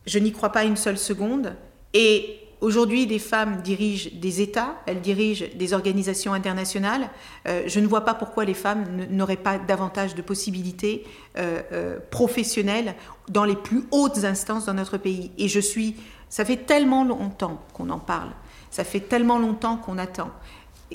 je 0.06 0.20
n'y 0.20 0.32
crois 0.32 0.52
pas 0.52 0.66
une 0.66 0.76
seule 0.76 0.98
seconde, 0.98 1.56
et 1.94 2.40
aujourd'hui, 2.60 3.08
des 3.08 3.20
femmes 3.20 3.62
dirigent 3.62 4.10
des 4.14 4.42
États, 4.42 4.76
elles 4.86 5.02
dirigent 5.02 5.46
des 5.56 5.74
organisations 5.74 6.34
internationales. 6.34 7.10
Euh, 7.48 7.64
je 7.68 7.80
ne 7.80 7.88
vois 7.88 8.02
pas 8.02 8.14
pourquoi 8.14 8.44
les 8.46 8.54
femmes 8.54 9.06
n'auraient 9.10 9.38
pas 9.38 9.58
davantage 9.58 10.16
de 10.16 10.22
possibilités 10.22 11.06
euh, 11.38 11.62
euh, 11.72 12.00
professionnelles 12.12 12.96
dans 13.30 13.46
les 13.46 13.56
plus 13.56 13.84
hautes 13.92 14.26
instances 14.26 14.66
dans 14.66 14.74
notre 14.74 14.98
pays. 14.98 15.32
Et 15.38 15.48
je 15.48 15.60
suis 15.60 15.96
ça 16.30 16.46
fait 16.46 16.58
tellement 16.58 17.04
longtemps 17.04 17.62
qu'on 17.74 17.90
en 17.90 18.00
parle, 18.00 18.32
ça 18.70 18.84
fait 18.84 19.00
tellement 19.00 19.40
longtemps 19.40 19.78
qu'on 19.78 19.98
attend. 19.98 20.30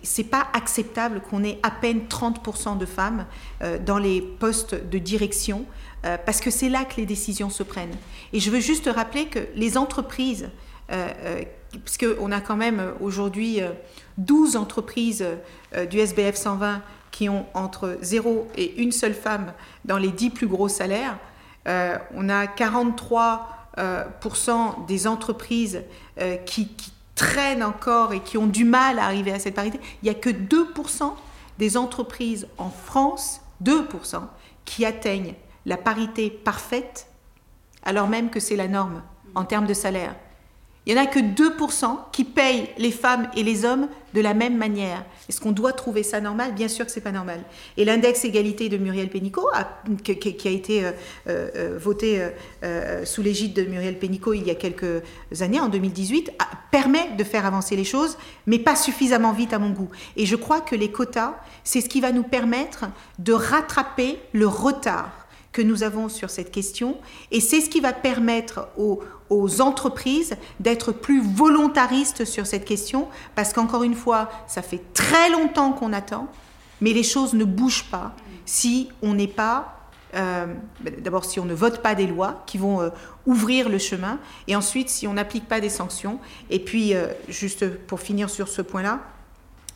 C'est 0.03 0.25
pas 0.25 0.47
acceptable 0.55 1.21
qu'on 1.21 1.45
ait 1.45 1.59
à 1.63 1.71
peine 1.71 2.07
30% 2.09 2.79
de 2.79 2.87
femmes 2.87 3.27
euh, 3.63 3.79
dans 3.79 3.99
les 3.99 4.23
postes 4.23 4.75
de 4.75 4.99
direction, 4.99 5.67
euh, 6.05 6.17
parce 6.25 6.41
que 6.41 6.51
c'est 6.51 6.71
là 6.71 6.85
que 6.85 6.97
les 6.97 7.07
décisions 7.07 7.51
se 7.51 7.63
prennent. 7.63 7.97
Et 8.33 8.41
je 8.41 8.51
veux 8.51 8.61
juste 8.61 8.89
rappeler 8.93 9.27
que 9.27 9.41
les 9.55 9.77
entreprises, 9.77 10.49
euh, 10.91 11.43
puisqu'on 11.85 12.33
a 12.33 12.41
quand 12.41 12.57
même 12.57 12.93
aujourd'hui 13.01 13.61
12 14.19 14.57
entreprises 14.57 15.25
du 15.91 15.99
SBF 15.99 16.37
120 16.37 16.83
qui 17.11 17.31
ont 17.31 17.47
entre 17.55 17.99
0 18.03 18.49
et 18.57 18.83
une 18.83 18.93
seule 18.93 19.15
femme 19.15 19.53
dans 19.87 19.97
les 19.97 20.11
10 20.11 20.31
plus 20.31 20.47
gros 20.47 20.69
salaires, 20.69 21.19
on 21.67 22.29
a 22.29 22.47
43 22.47 23.23
euh, 23.25 23.62
des 24.87 25.07
entreprises 25.07 25.83
euh, 26.19 26.37
qui, 26.37 26.69
traînent 27.15 27.63
encore 27.63 28.15
et 28.15 28.21
qui 28.21 28.39
ont 28.39 28.47
du 28.47 28.65
mal 28.65 28.99
à 28.99 29.05
arriver 29.05 29.33
à 29.33 29.39
cette 29.39 29.55
parité, 29.55 29.79
il 30.03 30.07
n'y 30.07 30.11
a 30.11 30.15
que 30.15 30.31
2% 30.31 31.13
des 31.59 31.77
entreprises 31.77 32.49
en 32.59 32.71
France, 32.71 33.43
2%, 33.63 34.23
qui 34.65 34.85
atteignent 34.85 35.35
la 35.67 35.77
parité 35.77 36.31
parfaite, 36.31 37.09
alors 37.85 38.09
même 38.09 38.31
que 38.31 38.41
c'est 38.41 38.57
la 38.57 38.67
norme 38.67 39.03
en 39.35 39.45
termes 39.45 39.67
de 39.67 39.75
salaire. 39.75 40.17
Il 40.85 40.95
n'y 40.95 41.01
en 41.01 41.05
a 41.05 41.07
que 41.07 41.21
2% 41.21 41.97
qui 42.11 42.25
payent 42.25 42.69
les 42.77 42.91
femmes 42.91 43.29
et 43.37 43.45
les 43.45 43.65
hommes 43.65 43.89
de 44.15 44.21
la 44.21 44.35
même 44.35 44.57
manière. 44.57 45.05
Est-ce 45.29 45.41
qu'on 45.41 45.53
doit 45.53 45.73
trouver 45.73 46.03
ça 46.03 46.21
normal? 46.21 46.55
Bien 46.55 46.67
sûr 46.67 46.85
que 46.85 46.91
ce 46.91 46.99
n'est 46.99 47.05
pas 47.05 47.13
normal. 47.13 47.41
Et 47.77 47.85
l'index 47.85 48.25
égalité 48.25 48.69
de 48.69 48.77
Muriel 48.79 49.09
Pénicaud, 49.09 49.49
qui, 50.03 50.49
a 50.49 50.51
été 50.51 50.85
euh, 50.85 50.91
euh, 51.29 51.79
voté 51.81 52.29
euh, 52.65 53.05
sous 53.05 53.23
l'égide 53.23 53.55
de 53.55 53.63
Muriel 53.63 53.97
Pénicaud 53.99 54.35
il 54.35 54.45
y 54.45 54.51
a 54.51 54.57
quelques 54.57 55.03
années, 55.41 55.61
en 55.61 55.69
2018, 55.69 56.33
permet 56.73 57.11
de 57.17 57.23
faire 57.23 57.47
avancer 57.47 57.77
les 57.77 57.85
choses, 57.85 58.19
mais 58.47 58.59
pas 58.59 58.75
suffisamment 58.75 59.33
vite 59.33 59.53
à 59.53 59.61
mon 59.61 59.71
goût. 59.71 59.91
Et 60.17 60.27
je 60.27 60.35
crois 60.35 60.61
que 60.61 60.75
les 60.75 60.91
quotas, 60.91 61.37
c'est 61.63 61.81
ce 61.81 61.89
qui 61.89 62.01
va 62.01 62.11
nous 62.11 62.25
permettre 62.25 62.87
de 63.21 63.33
rattraper 63.33 64.19
le 64.33 64.49
retard 64.49 65.22
que 65.53 65.63
nous 65.63 65.83
avons 65.83 66.09
sur 66.09 66.31
cette 66.31 66.51
question. 66.51 66.97
Et 67.31 67.41
c'est 67.41 67.61
ce 67.61 67.69
qui 67.69 67.81
va 67.81 67.93
permettre 67.93 68.69
aux, 68.77 69.03
entreprises 69.61 70.37
d'être 70.61 70.93
plus 70.93 71.23
volontaristes 71.23 72.27
sur 72.27 72.47
cette 72.47 72.67
question, 72.67 73.09
parce 73.35 73.55
qu'encore 73.55 73.83
une 73.83 73.95
fois, 73.95 74.31
ça 74.47 74.61
fait 74.61 74.83
très 74.93 75.31
longtemps 75.31 75.73
qu'on 75.73 75.95
attend, 75.95 76.29
mais 76.83 76.93
les 76.93 77.03
choses 77.03 77.33
ne 77.33 77.45
bougent 77.45 77.85
pas 77.91 78.15
si 78.45 78.91
on 79.03 79.15
n'est 79.15 79.29
pas... 79.29 79.79
Euh, 80.15 80.47
d'abord, 81.01 81.25
si 81.25 81.41
on 81.41 81.47
ne 81.47 81.55
vote 81.55 81.81
pas 81.81 81.95
des 81.95 82.07
lois 82.07 82.43
qui 82.45 82.59
vont 82.59 82.83
euh, 82.83 82.91
ouvrir 83.25 83.71
le 83.71 83.79
chemin, 83.79 84.19
et 84.47 84.55
ensuite, 84.55 84.91
si 84.91 85.07
on 85.07 85.15
n'applique 85.15 85.49
pas 85.49 85.61
des 85.63 85.71
sanctions. 85.71 86.19
Et 86.51 86.59
puis, 86.59 86.95
euh, 86.95 87.07
juste 87.31 87.79
pour 87.87 88.01
finir 88.01 88.29
sur 88.29 88.49
ce 88.49 88.61
point-là, 88.61 89.01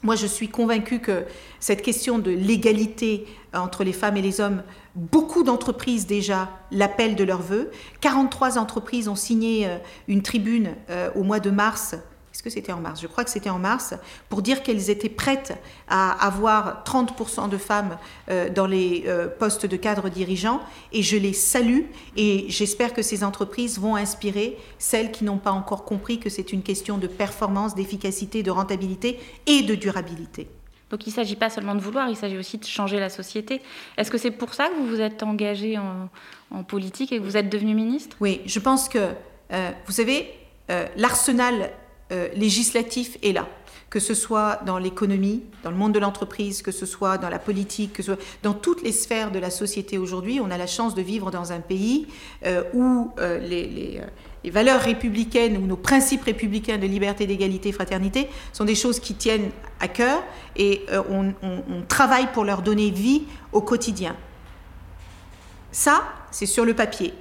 moi, 0.06 0.14
je 0.14 0.28
suis 0.28 0.48
convaincue 0.48 1.00
que 1.00 1.24
cette 1.58 1.82
question 1.82 2.20
de 2.20 2.30
l'égalité 2.30 3.26
entre 3.52 3.82
les 3.82 3.92
femmes 3.92 4.16
et 4.16 4.22
les 4.22 4.40
hommes, 4.40 4.62
beaucoup 4.94 5.42
d'entreprises 5.42 6.06
déjà 6.06 6.48
l'appellent 6.70 7.16
de 7.16 7.24
leur 7.24 7.42
vœu. 7.42 7.72
43 8.02 8.56
entreprises 8.56 9.08
ont 9.08 9.16
signé 9.16 9.66
euh, 9.66 9.78
une 10.06 10.22
tribune 10.22 10.76
euh, 10.90 11.10
au 11.16 11.24
mois 11.24 11.40
de 11.40 11.50
mars 11.50 11.96
est-ce 12.36 12.42
que 12.42 12.50
c'était 12.50 12.72
en 12.72 12.80
mars? 12.80 13.00
Je 13.00 13.06
crois 13.06 13.24
que 13.24 13.30
c'était 13.30 13.48
en 13.48 13.58
mars, 13.58 13.94
pour 14.28 14.42
dire 14.42 14.62
qu'elles 14.62 14.90
étaient 14.90 15.08
prêtes 15.08 15.54
à 15.88 16.12
avoir 16.26 16.84
30% 16.84 17.48
de 17.48 17.56
femmes 17.56 17.96
euh, 18.28 18.50
dans 18.50 18.66
les 18.66 19.04
euh, 19.06 19.26
postes 19.26 19.64
de 19.64 19.76
cadres 19.78 20.10
dirigeants. 20.10 20.60
Et 20.92 21.02
je 21.02 21.16
les 21.16 21.32
salue 21.32 21.84
et 22.14 22.44
j'espère 22.50 22.92
que 22.92 23.00
ces 23.00 23.24
entreprises 23.24 23.78
vont 23.78 23.96
inspirer 23.96 24.58
celles 24.78 25.12
qui 25.12 25.24
n'ont 25.24 25.38
pas 25.38 25.50
encore 25.50 25.86
compris 25.86 26.20
que 26.20 26.28
c'est 26.28 26.52
une 26.52 26.62
question 26.62 26.98
de 26.98 27.06
performance, 27.06 27.74
d'efficacité, 27.74 28.42
de 28.42 28.50
rentabilité 28.50 29.18
et 29.46 29.62
de 29.62 29.74
durabilité. 29.74 30.46
Donc 30.90 31.06
il 31.06 31.10
ne 31.10 31.14
s'agit 31.14 31.36
pas 31.36 31.48
seulement 31.48 31.74
de 31.74 31.80
vouloir, 31.80 32.10
il 32.10 32.16
s'agit 32.16 32.36
aussi 32.36 32.58
de 32.58 32.66
changer 32.66 33.00
la 33.00 33.08
société. 33.08 33.62
Est-ce 33.96 34.10
que 34.10 34.18
c'est 34.18 34.30
pour 34.30 34.52
ça 34.52 34.68
que 34.68 34.74
vous 34.74 34.86
vous 34.86 35.00
êtes 35.00 35.22
engagé 35.22 35.78
en, 35.78 36.62
politique 36.64 37.12
et 37.12 37.18
que 37.18 37.24
vous 37.24 37.38
êtes 37.38 37.48
devenu 37.48 37.74
ministre? 37.74 38.14
Oui, 38.20 38.42
je 38.44 38.58
pense 38.60 38.90
que, 38.90 39.14
euh, 39.52 39.70
vous 39.86 39.92
savez, 39.92 40.28
l'arsenal 40.96 41.70
euh, 42.12 42.28
législatif 42.34 43.18
est 43.22 43.32
là, 43.32 43.48
que 43.90 43.98
ce 43.98 44.14
soit 44.14 44.60
dans 44.64 44.78
l'économie, 44.78 45.42
dans 45.64 45.70
le 45.70 45.76
monde 45.76 45.92
de 45.92 45.98
l'entreprise, 45.98 46.62
que 46.62 46.70
ce 46.70 46.86
soit 46.86 47.18
dans 47.18 47.28
la 47.28 47.40
politique, 47.40 47.94
que 47.94 48.02
ce 48.02 48.14
soit 48.14 48.22
dans 48.44 48.54
toutes 48.54 48.82
les 48.82 48.92
sphères 48.92 49.32
de 49.32 49.40
la 49.40 49.50
société 49.50 49.98
aujourd'hui. 49.98 50.38
On 50.40 50.50
a 50.52 50.56
la 50.56 50.68
chance 50.68 50.94
de 50.94 51.02
vivre 51.02 51.32
dans 51.32 51.52
un 51.52 51.58
pays 51.58 52.06
euh, 52.44 52.62
où 52.74 53.10
euh, 53.18 53.38
les, 53.40 54.00
valeurs 54.50 54.80
républicaines 54.80 55.56
ou 55.56 55.66
nos 55.66 55.76
principes 55.76 56.22
républicains 56.22 56.78
de 56.78 56.86
liberté, 56.86 57.26
d'égalité, 57.26 57.72
fraternité 57.72 58.28
sont 58.52 58.64
des 58.64 58.76
choses 58.76 59.00
qui 59.00 59.14
tiennent 59.14 59.50
à 59.80 59.88
cœur 59.88 60.22
et 60.54 60.86
on, 61.10 61.34
on 61.42 61.82
travaille 61.88 62.28
pour 62.32 62.44
leur 62.44 62.62
donner 62.62 62.90
vie 62.90 63.24
au 63.50 63.60
quotidien. 63.60 64.14
Ça, 65.72 66.04
c'est 66.30 66.46
sur 66.46 66.64
le 66.64 66.74
papier. 66.74 67.12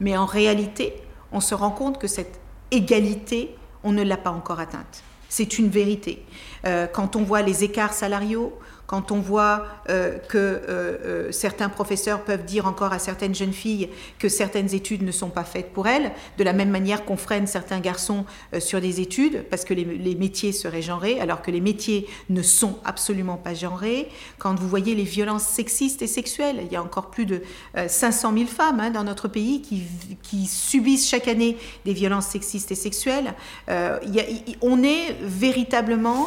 Mais 0.00 0.16
en 0.16 0.24
réalité, 0.24 0.94
on 1.32 1.40
se 1.40 1.54
rend 1.54 1.70
compte 1.70 2.00
que 2.00 2.06
cette 2.06 2.40
égalité 2.70 3.54
on 3.84 3.92
ne 3.92 4.02
l'a 4.02 4.16
pas 4.16 4.30
encore 4.30 4.60
atteinte. 4.60 5.02
C'est 5.28 5.58
une 5.58 5.68
vérité. 5.68 6.24
Euh, 6.64 6.86
quand 6.86 7.16
on 7.16 7.22
voit 7.22 7.42
les 7.42 7.62
écarts 7.64 7.94
salariaux, 7.94 8.58
quand 8.90 9.12
on 9.12 9.20
voit 9.20 9.66
euh, 9.88 10.18
que 10.18 10.36
euh, 10.36 10.58
euh, 10.68 11.30
certains 11.30 11.68
professeurs 11.68 12.24
peuvent 12.24 12.44
dire 12.44 12.66
encore 12.66 12.92
à 12.92 12.98
certaines 12.98 13.36
jeunes 13.36 13.52
filles 13.52 13.88
que 14.18 14.28
certaines 14.28 14.74
études 14.74 15.02
ne 15.02 15.12
sont 15.12 15.28
pas 15.28 15.44
faites 15.44 15.72
pour 15.72 15.86
elles, 15.86 16.10
de 16.38 16.42
la 16.42 16.52
même 16.52 16.70
manière 16.70 17.04
qu'on 17.04 17.16
freine 17.16 17.46
certains 17.46 17.78
garçons 17.78 18.24
sur 18.58 18.80
des 18.80 19.00
études 19.00 19.44
parce 19.48 19.64
que 19.64 19.74
les, 19.74 20.14
métiers 20.16 20.50
seraient 20.50 20.82
genrés, 20.82 21.20
alors 21.20 21.40
que 21.40 21.52
les 21.52 21.60
métiers 21.60 22.08
ne 22.30 22.42
sont 22.42 22.80
absolument 22.84 23.36
pas 23.36 23.54
genrés. 23.54 24.08
Quand 24.38 24.58
vous 24.58 24.68
voyez 24.68 24.96
les 24.96 25.04
violences 25.04 25.44
sexistes 25.44 26.02
et 26.02 26.08
sexuelles, 26.08 26.58
il 26.64 26.72
y 26.72 26.76
a 26.76 26.82
encore 26.82 27.10
plus 27.10 27.26
de 27.26 27.42
500 27.86 28.32
000 28.34 28.46
femmes 28.46 28.80
hein, 28.80 28.90
dans 28.90 29.04
notre 29.04 29.28
pays 29.28 29.62
qui, 29.62 29.84
qui, 30.22 30.46
subissent 30.46 31.08
chaque 31.08 31.28
année 31.28 31.56
des 31.84 31.92
violences 31.92 32.26
sexistes 32.26 32.72
et 32.72 32.74
sexuelles. 32.74 33.34
on 33.68 34.82
est 34.82 35.16
véritablement 35.22 36.26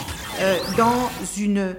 dans 0.78 1.10
une 1.38 1.76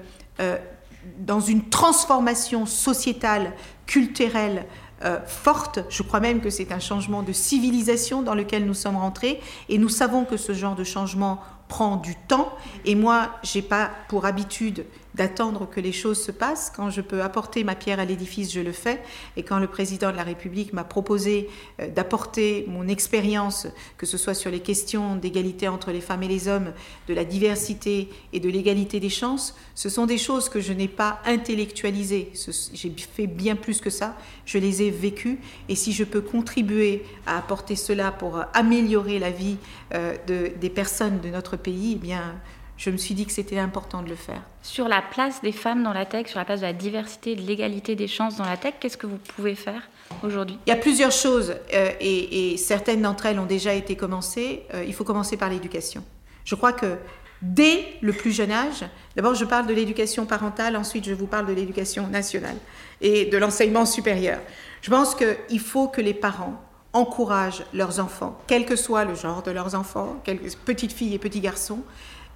dans 1.19 1.41
une 1.41 1.69
transformation 1.69 2.67
sociétale, 2.67 3.53
culturelle 3.87 4.67
euh, 5.05 5.21
forte. 5.27 5.81
Je 5.91 6.03
crois 6.03 6.21
même 6.21 6.41
que 6.41 6.51
c'est 6.51 6.73
un 6.73 6.79
changement 6.79 7.23
de 7.23 7.33
civilisation 7.33 8.23
dans 8.23 8.35
lequel 8.35 8.65
nous 8.65 8.75
sommes 8.75 8.97
rentrés. 8.97 9.41
Et 9.69 9.79
nous 9.79 9.89
savons 9.89 10.25
que 10.25 10.37
ce 10.37 10.53
genre 10.53 10.75
de 10.75 10.85
changement 10.85 11.41
prend 11.69 11.97
du 11.97 12.15
temps. 12.15 12.53
Et 12.85 12.95
moi, 12.95 13.31
j'ai 13.43 13.63
pas 13.63 13.91
pour 14.09 14.25
habitude 14.25 14.87
d'attendre 15.15 15.69
que 15.69 15.81
les 15.81 15.93
choses 15.93 16.21
se 16.21 16.33
passent. 16.33 16.73
Quand 16.75 16.91
je 16.91 17.01
peux 17.01 17.23
apporter 17.23 17.65
ma 17.65 17.75
pierre 17.75 18.01
à 18.01 18.05
l'édifice, 18.05 18.53
je 18.53 18.61
le 18.61 18.73
fais. 18.73 19.01
Et 19.37 19.43
quand 19.43 19.59
le 19.59 19.69
président 19.69 20.11
de 20.11 20.17
la 20.17 20.25
République 20.25 20.73
m'a 20.73 20.85
proposé 20.85 21.49
euh, 21.81 21.89
d'apporter 21.89 22.67
mon 22.69 22.89
expérience, 22.89 23.67
que 23.97 24.07
ce 24.07 24.19
soit 24.19 24.35
sur 24.35 24.51
les 24.51 24.61
questions 24.61 25.17
d'égalité 25.17 25.69
entre 25.69 25.93
les 25.93 26.01
femmes 26.01 26.23
et 26.23 26.29
les 26.29 26.49
hommes, 26.49 26.73
de 27.09 27.15
la 27.15 27.25
diversité 27.25 28.09
et 28.33 28.41
de 28.41 28.49
l'égalité 28.49 29.01
des 29.01 29.09
chances, 29.09 29.55
ce 29.75 29.89
sont 29.89 30.07
des 30.07 30.19
choses 30.19 30.49
que 30.49 30.61
je 30.61 30.73
n'ai 30.73 30.89
pas 30.89 31.21
intellectualisées. 31.27 32.33
J'ai 32.73 32.93
fait 32.97 33.27
bien 33.27 33.57
plus 33.57 33.81
que 33.81 33.91
ça. 33.91 34.17
Je 34.47 34.59
les 34.59 34.83
ai 34.83 34.91
vécues. 34.91 35.39
Et 35.69 35.77
si 35.77 35.93
je 35.93 36.05
peux 36.05 36.21
contribuer 36.21 37.05
à 37.27 37.39
apporter 37.39 37.77
cela 37.77 38.11
pour 38.11 38.41
améliorer 38.53 39.19
la 39.19 39.31
vie 39.31 39.57
euh, 39.95 40.17
de, 40.27 40.53
des 40.61 40.71
personnes 40.71 41.21
de 41.21 41.29
notre 41.29 41.57
pays, 41.57 41.93
eh 41.95 41.99
bien, 41.99 42.35
je 42.77 42.91
me 42.91 42.97
suis 42.97 43.15
dit 43.15 43.25
que 43.25 43.33
c'était 43.33 43.59
important 43.59 44.03
de 44.03 44.09
le 44.09 44.17
faire. 44.17 44.43
Sur 44.63 44.89
la 44.89 45.03
place 45.03 45.41
des 45.43 45.53
femmes 45.53 45.83
dans 45.83 45.93
la 45.93 46.07
tech, 46.07 46.29
sur 46.29 46.39
la 46.39 46.45
place 46.45 46.61
de 46.61 46.67
la 46.67 46.73
diversité, 46.73 47.37
de 47.37 47.43
l'égalité 47.43 47.95
des 47.95 48.09
chances 48.09 48.37
dans 48.37 48.45
la 48.45 48.57
tech, 48.57 48.75
qu'est-ce 48.81 48.97
que 48.97 49.07
vous 49.07 49.19
pouvez 49.37 49.55
faire 49.55 49.89
aujourd'hui? 50.23 50.59
Il 50.67 50.71
y 50.71 50.73
a 50.73 50.77
plusieurs 50.77 51.13
choses 51.13 51.55
euh, 51.73 51.91
et, 52.01 52.57
certaines 52.57 53.03
d'entre 53.03 53.27
elles 53.27 53.39
ont 53.39 53.47
déjà 53.47 53.75
été 53.75 53.97
commencées. 53.97 54.63
Euh, 54.75 54.85
il 54.87 54.95
faut 54.95 55.05
commencer 55.05 55.37
par 55.37 55.51
l'éducation. 55.51 56.03
Je 56.45 56.55
crois 56.55 56.73
que 56.73 56.97
dès 57.43 57.85
le 58.01 58.13
plus 58.13 58.33
jeune 58.33 58.51
âge, 58.51 58.85
d'abord 59.17 59.35
je 59.35 59.45
parle 59.45 59.67
de 59.67 59.75
l'éducation 59.75 60.27
parentale, 60.27 60.77
ensuite 60.77 61.05
je 61.05 61.15
vous 61.15 61.27
parle 61.27 61.47
de 61.47 61.53
l'éducation 61.53 62.09
nationale 62.09 62.57
et 63.01 63.27
de 63.27 63.39
l'enseignement 63.39 63.87
supérieur. 63.87 64.41
Je 64.83 64.91
pense 64.91 65.15
qu'il 65.15 65.61
faut 65.61 65.89
que 65.89 66.01
les 66.01 66.15
parents 66.15 66.61
encouragent 66.93 67.65
leurs 67.75 67.99
enfants, 67.99 68.39
quel 68.47 68.65
que 68.65 68.77
soit 68.77 69.05
le 69.05 69.15
genre 69.15 69.43
de 69.43 69.51
leurs 69.51 69.75
enfants, 69.75 70.23
petites 70.65 70.93
filles 70.93 71.15
et 71.15 71.19
petits 71.19 71.41
garçons, 71.41 71.83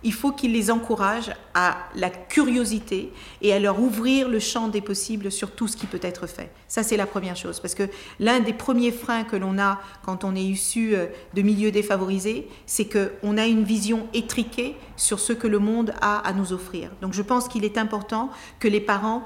il 0.05 0.13
faut 0.13 0.33
qu'il 0.33 0.53
les 0.53 0.71
encourage 0.71 1.33
à 1.55 1.79
la 1.97 2.09
curiosité 2.11 3.13
et 3.43 3.53
à 3.53 3.59
leur 3.59 3.81
ouvrir 3.81 4.29
le 4.29 4.39
champ 4.39 4.69
des 4.69 4.81
possibles 4.81 5.33
sur 5.33 5.51
tout 5.51 5.67
ce 5.67 5.77
qui 5.77 5.87
peut 5.87 6.01
être 6.03 6.27
fait. 6.27 6.51
Ça, 6.69 6.83
c'est 6.83 6.97
la 6.97 7.07
première 7.07 7.37
chose. 7.37 7.59
Parce 7.61 7.75
que 7.75 7.89
l'un 8.21 8.41
des 8.41 8.53
premiers 8.53 8.93
freins 8.93 9.25
que 9.25 9.37
l'on 9.37 9.59
a 9.59 9.81
quand 10.05 10.23
on 10.23 10.37
est 10.37 10.43
issu 10.43 10.95
euh, 10.95 11.07
de 11.35 11.43
milieux 11.43 11.73
défavorisés, 11.73 12.49
c'est 12.67 12.87
qu'on 12.87 13.37
a 13.37 13.47
une 13.47 13.65
vision 13.65 14.07
étriquée 14.15 14.77
sur 14.97 15.19
ce 15.19 15.33
que 15.33 15.49
le 15.49 15.59
monde 15.59 15.93
a 16.01 16.19
à 16.19 16.33
nous 16.33 16.53
offrir. 16.53 16.91
Donc 17.01 17.13
je 17.13 17.23
pense 17.23 17.49
qu'il 17.49 17.65
est 17.65 17.79
important 17.79 18.31
que 18.61 18.69
les 18.69 18.81
parents 18.81 19.25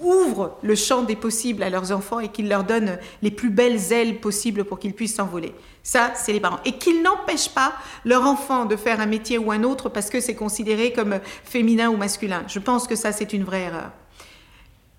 ouvrent 0.00 0.58
le 0.62 0.74
champ 0.74 1.02
des 1.02 1.16
possibles 1.16 1.62
à 1.62 1.70
leurs 1.70 1.92
enfants 1.92 2.20
et 2.20 2.28
qu'ils 2.28 2.48
leur 2.48 2.64
donnent 2.64 2.98
les 3.22 3.30
plus 3.30 3.50
belles 3.50 3.92
ailes 3.92 4.20
possibles 4.20 4.64
pour 4.64 4.78
qu'ils 4.78 4.94
puissent 4.94 5.16
s'envoler. 5.16 5.54
Ça, 5.82 6.12
c'est 6.14 6.32
les 6.32 6.40
parents. 6.40 6.60
Et 6.64 6.72
qu'ils 6.72 7.02
n'empêchent 7.02 7.50
pas 7.50 7.74
leur 8.04 8.22
enfant 8.22 8.64
de 8.66 8.76
faire 8.76 9.00
un 9.00 9.06
métier 9.06 9.38
ou 9.38 9.50
un 9.50 9.64
autre 9.64 9.88
parce 9.88 10.10
que 10.10 10.20
c'est 10.20 10.34
considéré 10.34 10.92
comme 10.92 11.18
féminin 11.44 11.90
ou 11.90 11.96
masculin. 11.96 12.44
Je 12.46 12.58
pense 12.58 12.86
que 12.86 12.94
ça, 12.94 13.12
c'est 13.12 13.32
une 13.32 13.44
vraie 13.44 13.62
erreur. 13.62 13.90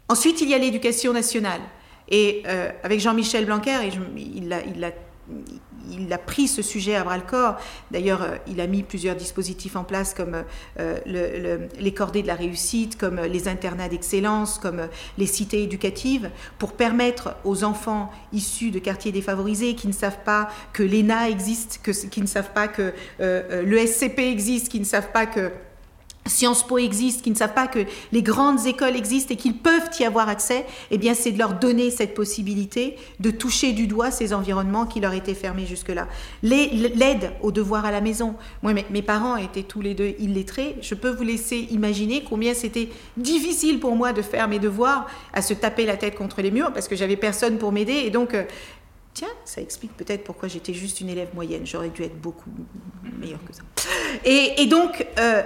Ensuite, 0.09 0.41
il 0.41 0.49
y 0.49 0.53
a 0.53 0.57
l'éducation 0.57 1.13
nationale. 1.13 1.61
Et 2.09 2.43
euh, 2.47 2.69
avec 2.83 2.99
Jean-Michel 2.99 3.45
Blanquer, 3.45 3.79
et 3.83 3.91
il 4.17 4.49
l'a 4.49 4.91
il 5.91 6.11
a 6.13 6.17
pris 6.17 6.47
ce 6.47 6.61
sujet 6.61 6.95
à 6.95 7.03
bras 7.03 7.17
le 7.17 7.23
corps. 7.23 7.57
D'ailleurs, 7.91 8.23
euh, 8.23 8.37
il 8.47 8.61
a 8.61 8.67
mis 8.67 8.83
plusieurs 8.83 9.15
dispositifs 9.15 9.75
en 9.75 9.83
place 9.83 10.13
comme 10.13 10.43
euh, 10.79 11.67
les 11.79 11.93
cordées 11.93 12.21
de 12.21 12.27
la 12.27 12.35
réussite, 12.35 12.97
comme 12.97 13.19
les 13.19 13.47
internats 13.47 13.89
d'excellence, 13.89 14.59
comme 14.59 14.87
les 15.17 15.27
cités 15.27 15.63
éducatives, 15.63 16.29
pour 16.57 16.73
permettre 16.73 17.35
aux 17.43 17.63
enfants 17.63 18.11
issus 18.31 18.71
de 18.71 18.79
quartiers 18.79 19.11
défavorisés 19.11 19.75
qui 19.75 19.87
ne 19.87 19.93
savent 19.93 20.23
pas 20.25 20.49
que 20.73 20.83
l'ENA 20.83 21.29
existe, 21.29 21.79
que, 21.83 21.91
qui 21.91 22.21
ne 22.21 22.27
savent 22.27 22.51
pas 22.53 22.67
que 22.67 22.93
euh, 23.19 23.63
le 23.63 23.85
SCP 23.85 24.19
existe, 24.19 24.69
qui 24.69 24.79
ne 24.79 24.85
savent 24.85 25.11
pas 25.11 25.25
que 25.25 25.51
Sciences 26.25 26.65
Po 26.65 26.77
existe, 26.77 27.21
qui 27.21 27.31
ne 27.31 27.36
savent 27.36 27.53
pas 27.53 27.67
que 27.67 27.79
les 28.12 28.21
grandes 28.21 28.65
écoles 28.65 28.95
existent 28.95 29.33
et 29.33 29.38
qu'ils 29.38 29.57
peuvent 29.57 29.89
y 29.99 30.05
avoir 30.05 30.29
accès, 30.29 30.65
eh 30.91 30.97
bien, 30.97 31.13
c'est 31.13 31.31
de 31.31 31.38
leur 31.38 31.53
donner 31.53 31.91
cette 31.91 32.13
possibilité 32.13 32.97
de 33.19 33.31
toucher 33.31 33.73
du 33.73 33.88
doigt 33.88 34.12
ces 34.12 34.33
environnements 34.33 34.86
qui 34.86 34.99
leur 34.99 35.13
étaient 35.13 35.33
fermés 35.33 35.65
jusque-là. 35.65 36.07
L'aide 36.41 37.31
aux 37.41 37.51
devoirs 37.51 37.86
à 37.86 37.91
la 37.91 38.01
maison. 38.01 38.36
Moi, 38.62 38.73
mes 38.89 39.01
parents 39.01 39.36
étaient 39.36 39.63
tous 39.63 39.81
les 39.81 39.93
deux 39.93 40.15
illettrés. 40.19 40.77
Je 40.81 40.95
peux 40.95 41.09
vous 41.09 41.23
laisser 41.23 41.67
imaginer 41.71 42.23
combien 42.23 42.53
c'était 42.53 42.89
difficile 43.17 43.79
pour 43.79 43.95
moi 43.95 44.13
de 44.13 44.21
faire 44.21 44.47
mes 44.47 44.59
devoirs, 44.59 45.07
à 45.33 45.41
se 45.41 45.53
taper 45.53 45.86
la 45.86 45.97
tête 45.97 46.15
contre 46.15 46.41
les 46.41 46.51
murs 46.51 46.71
parce 46.73 46.88
que 46.88 46.95
j'avais 46.95 47.17
personne 47.17 47.57
pour 47.57 47.71
m'aider. 47.71 48.03
Et 48.05 48.09
donc, 48.09 48.33
euh, 48.33 48.43
Tiens, 49.13 49.30
ça 49.45 49.62
explique 49.62 49.95
peut-être 49.95 50.23
pourquoi 50.23 50.49
j'étais 50.49 50.73
juste 50.73 50.99
une 50.99 51.10
élève 51.10 51.30
moyenne. 51.36 51.65
J'aurais 51.65 51.89
dû 51.89 52.02
être 52.02 52.19
beaucoup 52.19 52.49
meilleure 53.19 53.43
que 53.45 53.54
ça. 53.54 53.62
Et, 54.26 54.65
donc, 54.65 55.06
euh, 55.19 55.43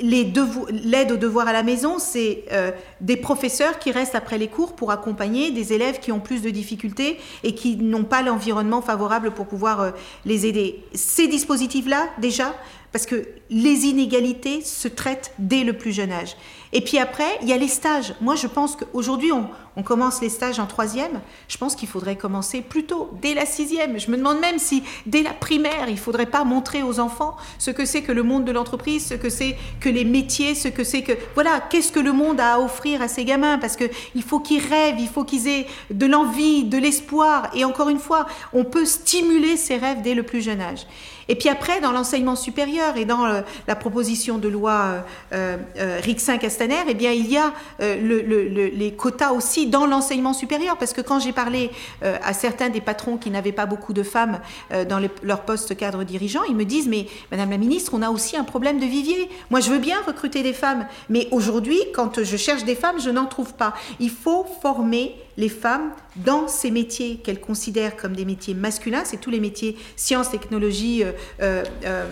l'aide 0.00 1.12
aux 1.12 1.16
devoirs 1.16 1.48
à 1.48 1.52
la 1.52 1.62
maison, 1.62 1.98
c'est 1.98 2.44
euh, 2.52 2.70
des 3.00 3.16
professeurs 3.16 3.78
qui 3.78 3.92
restent 3.92 4.14
après 4.14 4.38
les 4.38 4.48
cours 4.48 4.74
pour 4.74 4.90
accompagner 4.90 5.50
des 5.50 5.72
élèves 5.72 6.00
qui 6.00 6.12
ont 6.12 6.20
plus 6.20 6.40
de 6.42 6.50
difficultés 6.50 7.18
et 7.42 7.54
qui 7.54 7.76
n'ont 7.76 8.04
pas 8.04 8.22
l'environnement 8.22 8.80
favorable 8.80 9.32
pour 9.32 9.46
pouvoir 9.46 9.80
euh, 9.80 9.90
les 10.24 10.46
aider. 10.46 10.82
Ces 10.94 11.28
dispositifs-là, 11.28 12.08
déjà, 12.18 12.54
parce 12.92 13.06
que 13.06 13.26
les 13.50 13.86
inégalités 13.86 14.62
se 14.62 14.88
traitent 14.88 15.32
dès 15.38 15.64
le 15.64 15.72
plus 15.72 15.92
jeune 15.92 16.12
âge. 16.12 16.36
Et 16.72 16.80
puis 16.82 16.98
après, 16.98 17.38
il 17.42 17.48
y 17.48 17.52
a 17.52 17.56
les 17.56 17.68
stages. 17.68 18.14
Moi, 18.20 18.36
je 18.36 18.46
pense 18.46 18.76
qu'aujourd'hui, 18.76 19.32
on, 19.32 19.48
commence 19.82 20.20
les 20.20 20.28
stages 20.28 20.60
en 20.60 20.66
troisième. 20.66 21.22
Je 21.48 21.56
pense 21.56 21.74
qu'il 21.74 21.88
faudrait 21.88 22.16
commencer 22.16 22.60
plus 22.60 22.84
tôt, 22.84 23.10
dès 23.22 23.32
la 23.32 23.46
sixième. 23.46 23.98
Je 23.98 24.10
me 24.10 24.18
demande 24.18 24.38
même 24.38 24.58
si, 24.58 24.82
dès 25.06 25.22
la 25.22 25.32
primaire, 25.32 25.86
il 25.88 25.94
ne 25.94 25.98
faudrait 25.98 26.26
pas 26.26 26.44
montrer 26.44 26.82
aux 26.82 27.00
enfants 27.00 27.34
ce 27.58 27.70
que 27.70 27.86
c'est 27.86 28.02
que 28.02 28.12
le 28.12 28.22
monde 28.22 28.44
de 28.44 28.52
l'entreprise, 28.52 29.06
ce 29.06 29.14
que 29.14 29.30
c'est 29.30 29.56
que 29.80 29.88
les 29.88 30.04
métiers, 30.04 30.54
ce 30.54 30.68
que 30.68 30.84
c'est 30.84 31.02
que... 31.02 31.12
Voilà, 31.34 31.60
qu'est-ce 31.70 31.92
que 31.92 31.98
le 31.98 32.12
monde 32.12 32.40
a 32.40 32.54
à 32.54 32.58
offrir 32.58 33.00
à 33.00 33.08
ces 33.08 33.24
gamins? 33.24 33.58
Parce 33.58 33.76
qu'il 33.76 34.22
faut 34.22 34.40
qu'ils 34.40 34.62
rêvent, 34.62 35.00
il 35.00 35.08
faut 35.08 35.24
qu'ils 35.24 35.48
aient 35.48 35.66
de 35.90 36.06
l'envie, 36.06 36.64
de 36.64 36.76
l'espoir. 36.76 37.50
Et 37.54 37.64
encore 37.64 37.88
une 37.88 37.98
fois, 37.98 38.26
on 38.52 38.64
peut 38.64 38.84
stimuler 38.84 39.56
ces 39.56 39.78
rêves 39.78 40.02
dès 40.02 40.14
le 40.14 40.24
plus 40.24 40.42
jeune 40.42 40.60
âge. 40.60 40.86
Et 41.30 41.36
puis 41.36 41.48
après, 41.48 41.80
dans 41.80 41.92
l'enseignement 41.92 42.34
supérieur 42.34 42.96
et 42.96 43.04
dans 43.04 43.24
euh, 43.40 43.42
la 43.66 43.76
proposition 43.76 44.38
de 44.38 44.48
loi 44.48 45.04
euh, 45.32 45.56
euh, 45.76 46.00
Rixin-Castaner, 46.02 46.84
eh 46.88 46.94
bien, 46.94 47.12
il 47.12 47.30
y 47.30 47.36
a 47.36 47.52
les 47.80 48.94
quotas 48.96 49.32
aussi 49.32 49.66
dans 49.66 49.86
l'enseignement 49.86 50.32
supérieur. 50.32 50.76
Parce 50.76 50.92
que 50.92 51.00
quand 51.00 51.20
j'ai 51.20 51.32
parlé 51.32 51.70
à 52.02 52.32
certains 52.32 52.68
des 52.68 52.80
patrons 52.80 53.16
qui 53.16 53.30
n'avaient 53.30 53.52
pas 53.52 53.66
beaucoup 53.66 53.92
de 53.92 54.02
femmes 54.02 54.40
dans 54.88 55.00
leur 55.22 55.42
poste 55.42 55.76
cadre 55.76 56.04
dirigeant, 56.04 56.42
ils 56.48 56.56
me 56.56 56.64
disent, 56.64 56.88
mais 56.88 57.06
Madame 57.30 57.50
la 57.50 57.58
Ministre, 57.58 57.92
on 57.94 58.02
a 58.02 58.10
aussi 58.10 58.36
un 58.36 58.44
problème 58.44 58.78
de 58.78 58.86
vivier. 58.86 59.28
Moi, 59.50 59.60
je 59.60 59.70
veux 59.70 59.78
bien 59.78 60.00
recruter 60.06 60.42
des 60.42 60.52
femmes, 60.52 60.86
mais 61.08 61.28
aujourd'hui, 61.30 61.78
quand 61.94 62.22
je 62.22 62.36
cherche 62.36 62.64
des 62.64 62.74
femmes, 62.74 63.00
je 63.00 63.10
n'en 63.10 63.26
trouve 63.26 63.54
pas. 63.54 63.74
Il 63.98 64.10
faut 64.10 64.46
former 64.62 65.14
les 65.40 65.48
femmes 65.48 65.92
dans 66.16 66.46
ces 66.46 66.70
métiers 66.70 67.16
qu'elles 67.16 67.40
considèrent 67.40 67.96
comme 67.96 68.14
des 68.14 68.26
métiers 68.26 68.54
masculins, 68.54 69.02
c'est 69.04 69.16
tous 69.16 69.30
les 69.30 69.40
métiers 69.40 69.76
sciences, 69.96 70.30
technologies, 70.30 71.02
euh, 71.02 71.12
euh, 71.40 71.64
euh, 71.84 72.06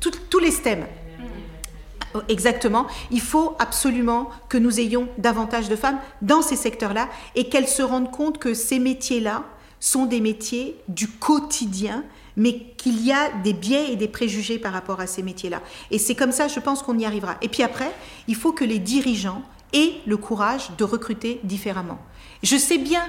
tous 0.00 0.38
les 0.40 0.50
STEM. 0.50 0.84
Exactement. 2.28 2.86
Il 3.10 3.22
faut 3.22 3.56
absolument 3.58 4.28
que 4.50 4.58
nous 4.58 4.80
ayons 4.80 5.08
davantage 5.16 5.68
de 5.70 5.76
femmes 5.76 5.98
dans 6.20 6.42
ces 6.42 6.56
secteurs-là 6.56 7.08
et 7.34 7.48
qu'elles 7.48 7.68
se 7.68 7.82
rendent 7.82 8.10
compte 8.10 8.38
que 8.38 8.52
ces 8.52 8.78
métiers-là 8.78 9.44
sont 9.80 10.04
des 10.04 10.20
métiers 10.20 10.76
du 10.88 11.08
quotidien, 11.08 12.04
mais 12.36 12.58
qu'il 12.76 13.02
y 13.02 13.12
a 13.12 13.30
des 13.42 13.54
biais 13.54 13.92
et 13.92 13.96
des 13.96 14.08
préjugés 14.08 14.58
par 14.58 14.72
rapport 14.72 15.00
à 15.00 15.06
ces 15.06 15.22
métiers-là. 15.22 15.62
Et 15.90 15.98
c'est 15.98 16.14
comme 16.14 16.32
ça, 16.32 16.48
je 16.48 16.60
pense 16.60 16.82
qu'on 16.82 16.98
y 16.98 17.06
arrivera. 17.06 17.36
Et 17.40 17.48
puis 17.48 17.62
après, 17.62 17.92
il 18.28 18.34
faut 18.34 18.52
que 18.52 18.64
les 18.64 18.78
dirigeants 18.78 19.42
aient 19.72 19.94
le 20.06 20.16
courage 20.16 20.70
de 20.76 20.84
recruter 20.84 21.40
différemment. 21.44 21.98
Je 22.42 22.56
sais 22.56 22.78
bien 22.78 23.04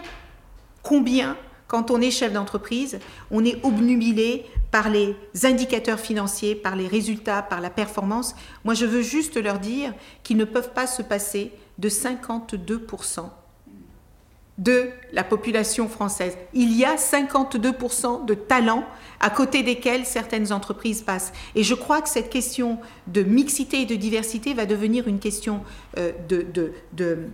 combien, 0.83 1.37
quand 1.67 1.89
on 1.89 2.01
est 2.01 2.11
chef 2.11 2.33
d'entreprise, 2.33 2.99
on 3.31 3.43
est 3.43 3.63
obnubilé 3.63 4.45
par 4.69 4.89
les 4.89 5.15
indicateurs 5.43 5.99
financiers, 5.99 6.55
par 6.55 6.75
les 6.75 6.87
résultats, 6.87 7.41
par 7.41 7.61
la 7.61 7.69
performance. 7.69 8.35
Moi, 8.63 8.73
je 8.73 8.85
veux 8.85 9.01
juste 9.01 9.37
leur 9.37 9.59
dire 9.59 9.93
qu'ils 10.23 10.37
ne 10.37 10.45
peuvent 10.45 10.73
pas 10.73 10.87
se 10.87 11.01
passer 11.01 11.51
de 11.77 11.89
52% 11.89 13.29
de 14.59 14.89
la 15.11 15.23
population 15.23 15.89
française. 15.89 16.37
Il 16.53 16.77
y 16.77 16.85
a 16.85 16.95
52% 16.95 18.25
de 18.25 18.33
talents 18.35 18.83
à 19.19 19.31
côté 19.31 19.63
desquels 19.63 20.05
certaines 20.05 20.53
entreprises 20.53 21.01
passent. 21.01 21.33
Et 21.55 21.63
je 21.63 21.73
crois 21.73 22.01
que 22.01 22.09
cette 22.09 22.29
question 22.29 22.77
de 23.07 23.23
mixité 23.23 23.81
et 23.81 23.85
de 23.85 23.95
diversité 23.95 24.53
va 24.53 24.67
devenir 24.67 25.07
une 25.07 25.19
question 25.19 25.61
euh, 25.97 26.11
de, 26.29 26.45
de 26.93 27.29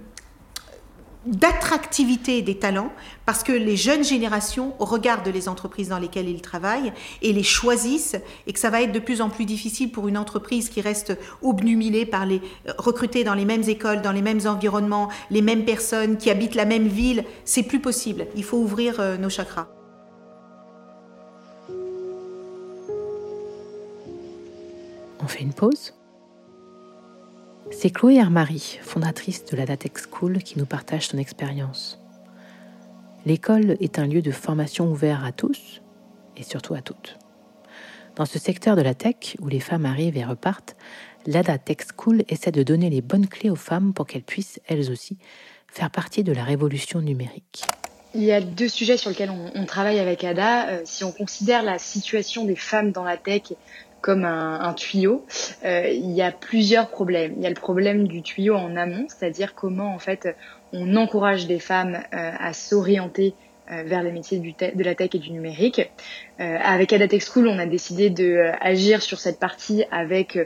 d'attractivité 1.26 2.42
des 2.42 2.56
talents 2.56 2.92
parce 3.26 3.44
que 3.44 3.52
les 3.52 3.76
jeunes 3.76 4.04
générations 4.04 4.74
regardent 4.80 5.28
les 5.28 5.50
entreprises 5.50 5.90
dans 5.90 6.00
lesquelles 6.00 6.30
ils 6.30 6.42
travaillent 6.42 6.94
et 7.22 7.34
les 7.34 7.44
choisissent 7.44 8.16
et 8.48 8.54
que 8.54 8.60
ça 8.60 8.70
va 8.70 8.82
être 8.82 8.94
de 8.94 9.00
plus 9.00 9.22
en 9.22 9.30
plus 9.30 9.46
difficile 9.46 9.92
pour 9.92 10.08
une 10.08 10.18
entreprise 10.18 10.70
qui 10.70 10.82
reste 10.82 11.18
obnubilée 11.42 12.06
par 12.06 12.26
les 12.26 12.42
euh, 12.68 12.74
recruter 12.78 13.24
dans 13.24 13.34
les 13.34 13.46
mêmes 13.46 13.68
écoles, 13.68 14.02
dans 14.02 14.14
les 14.14 14.22
mêmes 14.22 14.42
environnements, 14.46 15.10
les 15.30 15.42
mêmes 15.42 15.66
personnes 15.66 16.18
qui 16.18 16.30
habitent 16.30 16.56
la 16.56 16.66
même 16.66 16.88
ville, 16.88 17.26
c'est 17.44 17.64
plus 17.64 17.80
possible. 17.80 18.28
Il 18.36 18.44
faut 18.44 18.58
ouvrir 18.58 19.00
euh, 19.00 19.18
nos 19.18 19.30
chakras. 19.30 19.68
On 25.22 25.28
fait 25.28 25.42
une 25.42 25.54
pause? 25.54 25.94
C'est 27.72 27.90
Chloé 27.92 28.16
Hermary, 28.16 28.80
fondatrice 28.82 29.46
de 29.46 29.56
la 29.56 29.66
Datex 29.66 30.08
School, 30.12 30.40
qui 30.40 30.58
nous 30.58 30.66
partage 30.66 31.08
son 31.08 31.18
expérience. 31.18 32.00
L'école 33.26 33.78
est 33.80 34.00
un 34.00 34.08
lieu 34.08 34.22
de 34.22 34.32
formation 34.32 34.90
ouvert 34.92 35.24
à 35.24 35.32
tous 35.32 35.82
et 36.38 36.44
surtout 36.44 36.74
à 36.74 36.82
toutes. 36.82 37.18
Dans 38.16 38.26
ce 38.26 38.40
secteur 38.40 38.76
de 38.76 38.82
la 38.82 38.94
tech 38.94 39.38
où 39.40 39.48
les 39.48 39.60
femmes 39.60 39.86
arrivent 39.86 40.18
et 40.18 40.26
repartent, 40.26 40.76
l'ADA 41.26 41.58
Tech 41.58 41.78
School 41.96 42.24
essaie 42.28 42.52
de 42.52 42.64
donner 42.64 42.90
les 42.90 43.02
bonnes 43.02 43.28
clés 43.28 43.50
aux 43.50 43.56
femmes 43.56 43.94
pour 43.94 44.08
qu'elles 44.08 44.24
puissent, 44.24 44.60
elles 44.68 44.92
aussi, 44.92 45.18
faire 45.68 45.92
partie 45.92 46.24
de 46.24 46.34
la 46.34 46.44
révolution 46.44 47.02
numérique. 47.02 47.64
Il 48.16 48.24
y 48.24 48.32
a 48.32 48.42
deux 48.42 48.68
sujets 48.68 48.98
sur 48.98 49.12
lesquels 49.12 49.32
on, 49.54 49.66
travaille 49.66 50.00
avec 50.00 50.24
ADA. 50.24 50.70
Euh, 50.70 50.82
si 50.84 51.04
on 51.04 51.12
considère 51.12 51.62
la 51.62 51.78
situation 51.78 52.46
des 52.46 52.56
femmes 52.56 52.92
dans 52.92 53.04
la 53.04 53.18
tech 53.18 53.54
comme 54.02 54.26
un, 54.26 54.60
un 54.62 54.74
tuyau, 54.74 55.26
euh, 55.66 55.90
il 55.90 56.12
y 56.12 56.22
a 56.22 56.32
plusieurs 56.32 56.90
problèmes. 56.90 57.34
Il 57.38 57.44
y 57.44 57.46
a 57.46 57.50
le 57.50 57.56
problème 57.56 58.08
du 58.08 58.22
tuyau 58.22 58.56
en 58.56 58.76
amont, 58.76 59.08
c'est-à-dire 59.08 59.56
comment 59.56 59.94
en 59.94 60.00
fait 60.00 60.28
on 60.74 60.96
encourage 60.96 61.48
des 61.48 61.60
femmes 61.60 62.00
euh, 62.14 62.32
à 62.38 62.54
s'orienter 62.54 63.34
euh, 63.72 63.84
vers 63.86 64.02
les 64.02 64.12
métiers 64.12 64.40
de 64.40 64.84
la 64.84 64.96
tech 64.96 65.12
et 65.14 65.20
du 65.20 65.30
numérique. 65.30 65.80
Euh, 66.40 66.58
avec 66.64 66.92
Adatech 66.92 67.22
School, 67.22 67.48
on 67.48 67.60
a 67.60 67.68
décidé 67.68 68.10
de 68.10 68.26
euh, 68.26 68.52
agir 68.62 69.04
sur 69.04 69.20
cette 69.20 69.40
partie 69.40 69.84
avec 69.92 70.40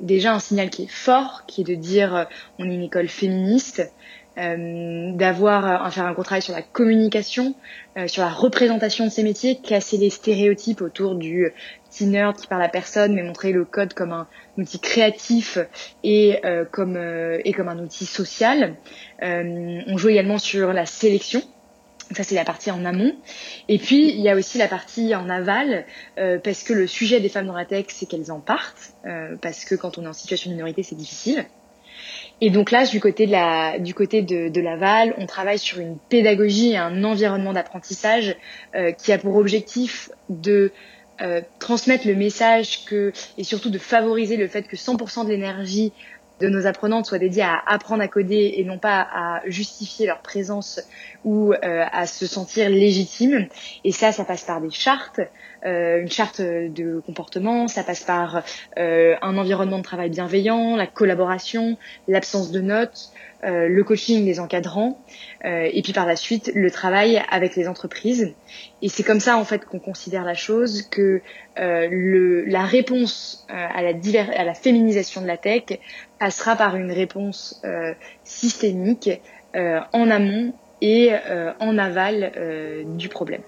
déjà 0.00 0.34
un 0.34 0.40
signal 0.40 0.70
qui 0.70 0.84
est 0.84 0.90
fort, 0.90 1.44
qui 1.46 1.60
est 1.60 1.64
de 1.64 1.76
dire 1.76 2.26
on 2.58 2.68
est 2.68 2.74
une 2.74 2.82
école 2.82 3.06
féministe, 3.06 3.92
euh, 4.38 5.12
d'avoir 5.12 5.86
à 5.86 5.90
faire 5.90 6.04
un 6.04 6.12
gros 6.12 6.22
travail 6.22 6.42
sur 6.42 6.52
la 6.52 6.60
communication, 6.60 7.54
euh, 7.96 8.06
sur 8.06 8.22
la 8.22 8.28
représentation 8.28 9.06
de 9.06 9.10
ces 9.10 9.22
métiers, 9.22 9.56
casser 9.56 9.96
les 9.96 10.10
stéréotypes 10.10 10.82
autour 10.82 11.14
du 11.14 11.50
petit 11.88 12.04
nerd 12.04 12.36
qui 12.36 12.46
parle 12.46 12.62
à 12.62 12.68
personne, 12.68 13.14
mais 13.14 13.22
montrer 13.22 13.52
le 13.52 13.64
code 13.64 13.94
comme 13.94 14.12
un 14.12 14.26
outil 14.58 14.78
créatif 14.78 15.56
et 16.04 16.44
euh, 16.44 16.66
comme 16.70 16.98
et 17.44 17.52
comme 17.54 17.68
un 17.68 17.78
outil 17.78 18.04
social. 18.04 18.74
on 19.22 19.96
joue 19.96 20.10
également 20.10 20.38
sur 20.38 20.74
la 20.74 20.84
sélection. 20.84 21.40
Ça, 22.12 22.22
c'est 22.22 22.36
la 22.36 22.44
partie 22.44 22.70
en 22.70 22.84
amont. 22.84 23.16
Et 23.68 23.78
puis, 23.78 24.10
il 24.10 24.20
y 24.20 24.28
a 24.28 24.36
aussi 24.36 24.58
la 24.58 24.68
partie 24.68 25.14
en 25.16 25.28
aval, 25.28 25.86
parce 26.44 26.62
que 26.62 26.72
le 26.72 26.86
sujet 26.86 27.18
des 27.18 27.28
femmes 27.28 27.48
dans 27.48 27.56
la 27.56 27.64
tech, 27.64 27.86
c'est 27.88 28.06
qu'elles 28.06 28.30
en 28.30 28.38
partent, 28.38 28.92
parce 29.42 29.64
que 29.64 29.74
quand 29.74 29.98
on 29.98 30.04
est 30.04 30.06
en 30.06 30.12
situation 30.12 30.50
de 30.50 30.54
minorité, 30.54 30.84
c'est 30.84 30.94
difficile. 30.94 31.46
Et 32.40 32.50
donc 32.50 32.70
là, 32.70 32.86
du 32.86 33.00
côté 33.00 33.26
de 33.26 34.60
Laval, 34.60 35.14
on 35.18 35.26
travaille 35.26 35.58
sur 35.58 35.78
une 35.78 35.96
pédagogie 36.08 36.72
et 36.72 36.76
un 36.76 37.04
environnement 37.04 37.52
d'apprentissage 37.52 38.36
euh, 38.74 38.92
qui 38.92 39.12
a 39.12 39.18
pour 39.18 39.36
objectif 39.36 40.10
de 40.28 40.72
euh, 41.22 41.40
transmettre 41.58 42.06
le 42.06 42.14
message 42.14 42.80
et 43.38 43.44
surtout 43.44 43.70
de 43.70 43.78
favoriser 43.78 44.36
le 44.36 44.48
fait 44.48 44.68
que 44.68 44.76
100% 44.76 45.24
de 45.24 45.30
l'énergie 45.30 45.92
de 46.40 46.48
nos 46.48 46.66
apprenantes 46.66 47.06
soit 47.06 47.18
dédiée 47.18 47.42
à 47.42 47.62
apprendre 47.66 48.02
à 48.02 48.08
coder 48.08 48.54
et 48.56 48.64
non 48.64 48.78
pas 48.78 49.00
à 49.00 49.40
justifier 49.46 50.06
leur 50.06 50.18
présence 50.18 50.80
ou 51.24 51.52
euh, 51.52 51.84
à 51.90 52.06
se 52.06 52.26
sentir 52.26 52.68
légitime. 52.68 53.46
Et 53.84 53.92
ça, 53.92 54.12
ça 54.12 54.24
passe 54.24 54.44
par 54.44 54.60
des 54.60 54.70
chartes, 54.70 55.20
une 55.64 56.10
charte 56.10 56.40
de 56.40 57.02
comportement, 57.04 57.66
ça 57.66 57.82
passe 57.82 58.04
par 58.04 58.44
un 58.76 59.36
environnement 59.36 59.78
de 59.78 59.82
travail 59.82 60.10
bienveillant, 60.10 60.76
la 60.76 60.86
collaboration, 60.86 61.76
l'absence 62.06 62.52
de 62.52 62.60
notes, 62.60 63.10
euh, 63.44 63.68
le 63.68 63.84
coaching 63.84 64.24
des 64.24 64.40
encadrants 64.40 64.98
euh, 65.44 65.68
et 65.70 65.82
puis 65.82 65.92
par 65.92 66.06
la 66.06 66.16
suite 66.16 66.50
le 66.54 66.70
travail 66.70 67.22
avec 67.30 67.54
les 67.54 67.68
entreprises. 67.68 68.32
Et 68.80 68.88
c'est 68.88 69.02
comme 69.02 69.20
ça 69.20 69.36
en 69.36 69.44
fait 69.44 69.66
qu'on 69.66 69.78
considère 69.78 70.24
la 70.24 70.32
chose 70.34 70.82
que 70.82 71.20
euh, 71.58 72.44
la 72.46 72.64
réponse 72.64 73.46
à 73.48 73.82
la, 73.82 73.92
à 74.36 74.44
la 74.44 74.54
féminisation 74.54 75.20
de 75.20 75.26
la 75.26 75.36
tech 75.36 75.78
passera 76.18 76.56
par 76.56 76.76
une 76.76 76.90
réponse 76.90 77.62
systémique 78.24 79.10
en 79.54 80.10
amont 80.10 80.54
et 80.80 81.10
en 81.60 81.78
aval 81.78 82.32
du 82.96 83.08
problème. 83.08 83.42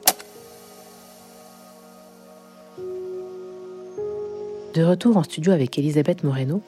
De 4.74 4.84
retour 4.84 5.16
en 5.16 5.22
studio 5.22 5.52
avec 5.52 5.78
Elisabeth 5.78 6.24
Moreno, 6.24 6.62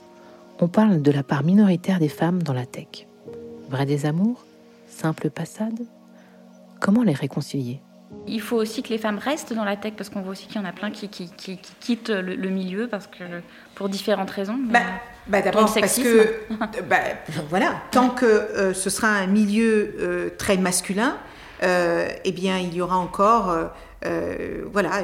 on 0.61 0.69
parle 0.69 1.01
de 1.03 1.11
la 1.11 1.23
part 1.23 1.45
minoritaire 1.45 1.99
des 1.99 2.09
femmes 2.09 2.43
dans 2.43 2.55
la 2.55 2.67
tech. 2.67 3.07
Vrai 3.71 3.87
des 3.87 4.05
amours 4.05 4.45
Simple 4.89 5.31
passade 5.31 5.79
Comment 6.81 7.05
les 7.05 7.13
réconcilier? 7.13 7.81
Il 8.27 8.41
faut 8.41 8.57
aussi 8.57 8.83
que 8.83 8.89
les 8.89 8.99
femmes 8.99 9.19
restent 9.19 9.53
dans 9.53 9.65
la 9.65 9.77
tech 9.77 9.93
parce 9.97 10.11
qu'on 10.11 10.23
voit 10.23 10.33
aussi 10.33 10.49
qu'il 10.49 10.57
y 10.57 10.59
en 10.59 10.65
a 10.65 10.73
plein 10.73 10.91
qui, 10.91 11.09
qui, 11.09 11.31
quittent 11.79 12.11
le, 12.11 12.49
milieu 12.49 12.89
parce 12.89 13.07
que 13.07 13.23
pour 13.77 13.89
différentes 13.89 14.33
raisons. 14.33 14.59
Bah, 14.59 14.81
bah 15.29 15.41
d'abord 15.41 15.73
parce 15.73 16.01
que 16.01 16.41
bah, 16.89 16.97
voilà, 17.49 17.77
tant 17.93 18.11
que 18.11 18.27
euh, 18.27 18.75
ce 18.75 18.91
sera 18.91 19.07
un 19.07 19.29
milieu 19.29 19.95
euh, 20.01 20.31
très 20.37 20.57
masculin, 20.57 21.11
euh, 21.11 21.40
eh 21.63 22.33
bien 22.33 22.59
il 22.59 22.75
y 22.75 22.81
aura 22.81 22.97
encore 22.97 23.71
euh, 24.07 24.65
voilà, 24.73 25.03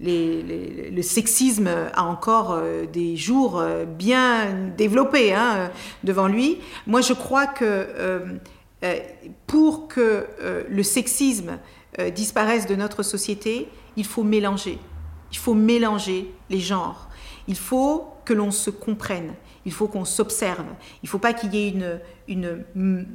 le 0.00 1.02
sexisme 1.02 1.68
a 1.92 2.04
encore 2.04 2.52
euh, 2.52 2.86
des 2.86 3.16
jours 3.16 3.58
euh, 3.58 3.84
bien 3.84 4.52
développés 4.76 5.34
hein, 5.34 5.70
devant 6.04 6.28
lui. 6.28 6.58
Moi, 6.86 7.00
je 7.00 7.12
crois 7.12 7.46
que 7.46 7.86
pour 9.46 9.88
que 9.88 10.26
le 10.68 10.82
sexisme 10.82 11.58
disparaisse 12.14 12.66
de 12.66 12.74
notre 12.74 13.02
société, 13.02 13.68
il 13.96 14.06
faut 14.06 14.22
mélanger. 14.22 14.78
Il 15.32 15.38
faut 15.38 15.54
mélanger 15.54 16.32
les 16.48 16.60
genres. 16.60 17.08
Il 17.46 17.56
faut 17.56 18.06
que 18.24 18.32
l'on 18.32 18.50
se 18.50 18.70
comprenne. 18.70 19.34
Il 19.66 19.72
faut 19.72 19.86
qu'on 19.86 20.06
s'observe. 20.06 20.64
Il 21.02 21.06
ne 21.06 21.08
faut 21.08 21.18
pas 21.18 21.34
qu'il 21.34 21.54
y 21.54 21.66
ait 21.66 21.74
une 22.28 23.06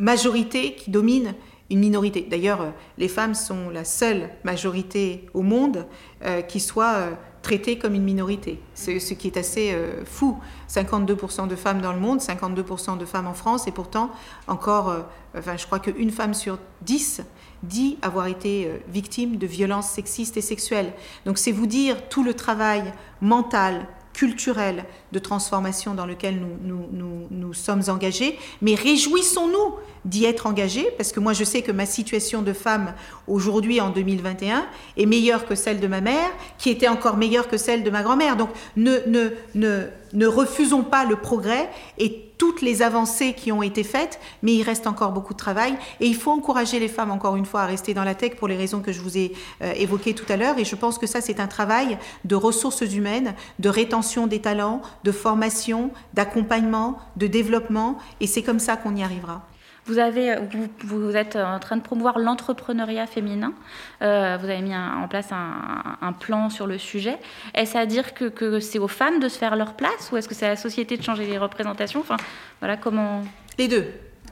majorité 0.00 0.74
qui 0.74 0.90
domine 0.90 1.34
une 1.72 1.80
minorité. 1.80 2.26
D'ailleurs, 2.30 2.60
euh, 2.60 2.70
les 2.98 3.08
femmes 3.08 3.34
sont 3.34 3.70
la 3.70 3.84
seule 3.84 4.28
majorité 4.44 5.26
au 5.34 5.42
monde 5.42 5.86
euh, 6.22 6.42
qui 6.42 6.60
soit 6.60 6.94
euh, 6.94 7.10
traitée 7.40 7.78
comme 7.78 7.94
une 7.94 8.04
minorité. 8.04 8.60
C'est 8.74 9.00
ce 9.00 9.14
qui 9.14 9.26
est 9.26 9.36
assez 9.36 9.74
fou. 10.04 10.38
52% 10.68 11.48
de 11.48 11.56
femmes 11.56 11.80
dans 11.80 11.92
le 11.92 11.98
monde, 11.98 12.20
52% 12.20 12.98
de 12.98 13.04
femmes 13.04 13.26
en 13.26 13.34
France, 13.34 13.66
et 13.66 13.72
pourtant 13.72 14.10
encore, 14.46 14.94
je 15.34 15.66
crois 15.66 15.80
qu'une 15.80 16.12
femme 16.12 16.34
sur 16.34 16.58
10 16.82 17.22
dit 17.64 17.98
avoir 18.00 18.28
été 18.28 18.70
victime 18.88 19.38
de 19.38 19.46
violences 19.48 19.88
sexistes 19.88 20.36
et 20.36 20.40
sexuelles. 20.40 20.92
Donc 21.26 21.36
c'est 21.36 21.50
vous 21.50 21.66
dire 21.66 22.08
tout 22.08 22.22
le 22.22 22.34
travail 22.34 22.84
mental, 23.20 23.88
culturel 24.12 24.84
de 25.12 25.18
transformation 25.18 25.94
dans 25.94 26.06
lequel 26.06 26.40
nous, 26.40 26.86
nous, 26.92 27.26
nous, 27.30 27.54
sommes 27.54 27.82
engagés, 27.88 28.38
mais 28.60 28.74
réjouissons-nous 28.74 29.76
d'y 30.04 30.24
être 30.24 30.46
engagés, 30.46 30.88
parce 30.96 31.12
que 31.12 31.20
moi 31.20 31.32
je 31.32 31.44
sais 31.44 31.62
que 31.62 31.72
ma 31.72 31.86
situation 31.86 32.42
de 32.42 32.52
femme 32.52 32.94
aujourd'hui 33.26 33.80
en 33.80 33.90
2021 33.90 34.66
est 34.96 35.06
meilleure 35.06 35.46
que 35.46 35.54
celle 35.54 35.80
de 35.80 35.86
ma 35.86 36.00
mère, 36.00 36.30
qui 36.58 36.70
était 36.70 36.88
encore 36.88 37.16
meilleure 37.16 37.48
que 37.48 37.56
celle 37.56 37.82
de 37.82 37.90
ma 37.90 38.02
grand-mère. 38.02 38.36
Donc 38.36 38.50
ne, 38.76 38.98
ne, 39.06 39.30
ne, 39.54 39.86
ne 40.12 40.26
refusons 40.26 40.82
pas 40.82 41.04
le 41.04 41.16
progrès 41.16 41.70
et 41.98 42.32
toutes 42.38 42.60
les 42.60 42.82
avancées 42.82 43.34
qui 43.34 43.52
ont 43.52 43.62
été 43.62 43.84
faites, 43.84 44.18
mais 44.42 44.52
il 44.54 44.62
reste 44.62 44.88
encore 44.88 45.12
beaucoup 45.12 45.32
de 45.32 45.38
travail. 45.38 45.74
Et 46.00 46.06
il 46.06 46.16
faut 46.16 46.32
encourager 46.32 46.80
les 46.80 46.88
femmes, 46.88 47.12
encore 47.12 47.36
une 47.36 47.46
fois, 47.46 47.62
à 47.62 47.66
rester 47.66 47.94
dans 47.94 48.02
la 48.02 48.16
tech 48.16 48.34
pour 48.34 48.48
les 48.48 48.56
raisons 48.56 48.80
que 48.80 48.90
je 48.90 49.00
vous 49.00 49.16
ai 49.16 49.32
euh, 49.62 49.72
évoquées 49.76 50.14
tout 50.14 50.24
à 50.28 50.36
l'heure. 50.36 50.58
Et 50.58 50.64
je 50.64 50.74
pense 50.74 50.98
que 50.98 51.06
ça, 51.06 51.20
c'est 51.20 51.38
un 51.38 51.46
travail 51.46 51.98
de 52.24 52.34
ressources 52.34 52.80
humaines, 52.80 53.34
de 53.60 53.68
rétention 53.68 54.26
des 54.26 54.40
talents, 54.40 54.82
de 55.04 55.12
formation, 55.12 55.92
d'accompagnement, 56.14 56.98
de 57.16 57.28
développement. 57.28 57.98
Et 58.20 58.26
c'est 58.26 58.42
comme 58.42 58.58
ça 58.58 58.76
qu'on 58.76 58.96
y 58.96 59.04
arrivera. 59.04 59.42
Vous, 59.86 59.98
avez, 59.98 60.36
vous, 60.84 61.16
êtes 61.16 61.34
en 61.34 61.58
train 61.58 61.76
de 61.76 61.82
promouvoir 61.82 62.18
l'entrepreneuriat 62.18 63.08
féminin. 63.08 63.52
Euh, 64.00 64.38
vous 64.40 64.48
avez 64.48 64.62
mis 64.62 64.76
en 64.76 65.08
place 65.08 65.30
un, 65.32 66.12
plan 66.12 66.50
sur 66.50 66.68
le 66.68 66.78
sujet. 66.78 67.18
Est-ce 67.54 67.76
à 67.76 67.84
dire 67.84 68.14
que, 68.14 68.60
c'est 68.60 68.78
aux 68.78 68.88
femmes 68.88 69.18
de 69.18 69.28
se 69.28 69.38
faire 69.38 69.56
leur 69.56 69.74
place 69.74 70.10
ou 70.12 70.16
est-ce 70.16 70.28
que 70.28 70.34
c'est 70.34 70.46
à 70.46 70.50
la 70.50 70.56
société 70.56 70.96
de 70.96 71.02
changer 71.02 71.26
les 71.26 71.36
représentations? 71.36 72.00
Enfin, 72.00 72.16
voilà 72.60 72.76
comment. 72.76 73.22
Les 73.58 73.66
deux, 73.66 73.86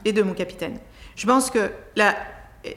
les 0.05 0.13
deux, 0.13 0.23
mon 0.23 0.33
capitaine. 0.33 0.77
Je 1.15 1.27
pense 1.27 1.49
que 1.51 1.71
la, 1.95 2.15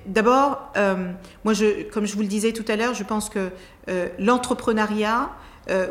D'abord, 0.06 0.72
euh, 0.78 1.12
moi, 1.44 1.52
comme 1.92 2.06
je 2.06 2.14
vous 2.14 2.22
le 2.22 2.28
disais 2.28 2.52
tout 2.52 2.64
à 2.68 2.76
l'heure, 2.76 2.94
je 2.94 3.04
pense 3.04 3.28
que 3.28 3.50
euh, 3.88 4.08
l'entrepreneuriat 4.18 5.30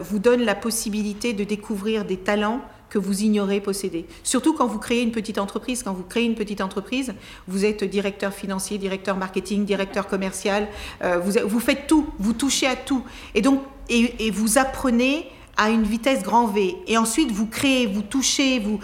vous 0.01 0.19
donne 0.19 0.43
la 0.43 0.53
possibilité 0.53 1.33
de 1.33 1.43
découvrir 1.43 2.05
des 2.05 2.17
talents 2.17 2.61
que 2.93 2.99
vous 2.99 3.23
ignorez 3.23 3.59
posséder. 3.59 4.05
Surtout 4.23 4.53
quand 4.53 4.67
vous 4.67 4.77
créez 4.77 5.01
une 5.01 5.11
petite 5.11 5.39
entreprise. 5.39 5.81
Quand 5.81 5.93
vous 5.93 6.03
créez 6.03 6.25
une 6.25 6.35
petite 6.35 6.61
entreprise, 6.61 7.15
vous 7.47 7.65
êtes 7.65 7.83
directeur 7.83 8.31
financier, 8.31 8.77
directeur 8.77 9.17
marketing, 9.17 9.65
directeur 9.65 10.07
commercial. 10.07 10.67
Euh, 11.01 11.17
vous, 11.17 11.31
vous 11.43 11.59
faites 11.59 11.87
tout, 11.87 12.05
vous 12.19 12.33
touchez 12.33 12.67
à 12.67 12.75
tout. 12.75 13.03
Et 13.33 13.41
donc, 13.41 13.61
et, 13.89 14.29
vous 14.29 14.59
apprenez 14.59 15.25
à 15.57 15.71
une 15.71 15.81
vitesse 15.81 16.21
grand 16.21 16.45
V. 16.45 16.75
Et 16.85 16.95
ensuite, 16.99 17.31
vous 17.31 17.47
créez, 17.47 17.87
vous 17.87 18.03
touchez, 18.03 18.59
vous, 18.59 18.79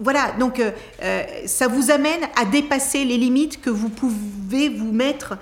voilà. 0.00 0.32
Donc, 0.38 0.58
euh, 0.58 0.70
euh, 1.02 1.22
ça 1.44 1.68
vous 1.68 1.90
amène 1.90 2.20
à 2.40 2.46
dépasser 2.46 3.04
les 3.04 3.18
limites 3.18 3.60
que 3.60 3.70
vous 3.70 3.90
pouvez 3.90 4.70
vous 4.70 4.92
mettre 4.92 5.36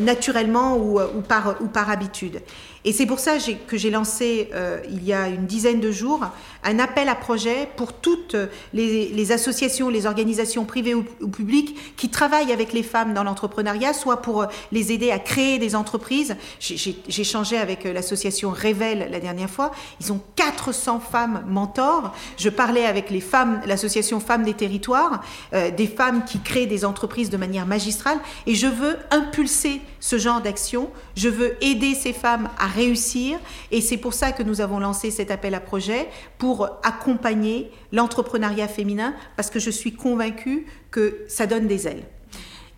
naturellement 0.00 0.78
ou, 0.78 1.00
par, 1.28 1.56
ou 1.60 1.66
par 1.66 1.90
habitude. 1.90 2.40
Et 2.84 2.92
c'est 2.92 3.06
pour 3.06 3.18
ça 3.18 3.36
que 3.66 3.76
j'ai 3.76 3.90
lancé, 3.90 4.50
il 4.90 5.04
y 5.04 5.12
a 5.12 5.28
une 5.28 5.46
dizaine 5.46 5.80
de 5.80 5.90
jours, 5.90 6.20
un 6.62 6.78
appel 6.78 7.08
à 7.08 7.14
projet 7.14 7.68
pour 7.76 7.92
toutes 7.92 8.36
les, 8.72 9.32
associations, 9.32 9.88
les 9.88 10.06
organisations 10.06 10.64
privées 10.64 10.94
ou, 10.94 11.02
publiques 11.02 11.96
qui 11.96 12.10
travaillent 12.10 12.52
avec 12.52 12.72
les 12.72 12.82
femmes 12.82 13.14
dans 13.14 13.24
l'entrepreneuriat, 13.24 13.94
soit 13.94 14.22
pour 14.22 14.46
les 14.72 14.92
aider 14.92 15.10
à 15.10 15.18
créer 15.18 15.58
des 15.58 15.74
entreprises. 15.74 16.36
J'ai 16.60 16.96
échangé 17.08 17.56
avec 17.56 17.84
l'association 17.84 18.50
Révèle 18.50 19.08
la 19.10 19.20
dernière 19.20 19.50
fois. 19.50 19.72
Ils 20.00 20.12
ont 20.12 20.20
400 20.36 21.00
femmes 21.00 21.44
mentors. 21.48 22.14
Je 22.36 22.48
parlais 22.48 22.84
avec 22.84 23.10
les 23.10 23.20
femmes, 23.20 23.60
l'association 23.66 24.20
Femmes 24.20 24.44
des 24.44 24.54
Territoires, 24.54 25.22
euh, 25.52 25.70
des 25.70 25.86
femmes 25.86 26.24
qui 26.24 26.40
créent 26.40 26.66
des 26.66 26.84
entreprises 26.84 27.30
de 27.30 27.36
manière 27.36 27.66
magistrale. 27.66 28.18
Et 28.46 28.54
je 28.54 28.66
veux 28.66 28.96
impulser 29.10 29.80
ce 30.00 30.18
genre 30.18 30.40
d'action. 30.40 30.90
Je 31.16 31.28
veux 31.28 31.56
aider 31.62 31.94
ces 31.94 32.12
femmes 32.12 32.48
à 32.58 32.66
réussir. 32.74 33.38
Et 33.70 33.80
c'est 33.80 33.96
pour 33.96 34.14
ça 34.14 34.32
que 34.32 34.42
nous 34.42 34.60
avons 34.60 34.78
lancé 34.78 35.10
cet 35.10 35.30
appel 35.30 35.54
à 35.54 35.60
projet 35.60 36.08
pour 36.38 36.68
accompagner 36.82 37.70
l'entrepreneuriat 37.92 38.68
féminin 38.68 39.14
parce 39.36 39.50
que 39.50 39.58
je 39.58 39.70
suis 39.70 39.94
convaincue 39.94 40.66
que 40.90 41.24
ça 41.28 41.46
donne 41.46 41.66
des 41.66 41.86
ailes. 41.86 42.04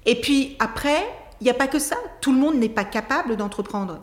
Et 0.04 0.20
puis 0.20 0.56
après, 0.58 1.04
il 1.40 1.44
n'y 1.44 1.50
a 1.50 1.54
pas 1.54 1.66
que 1.66 1.78
ça. 1.78 1.96
Tout 2.20 2.32
le 2.32 2.38
monde 2.38 2.56
n'est 2.56 2.68
pas 2.68 2.84
capable 2.84 3.36
d'entreprendre. 3.36 4.00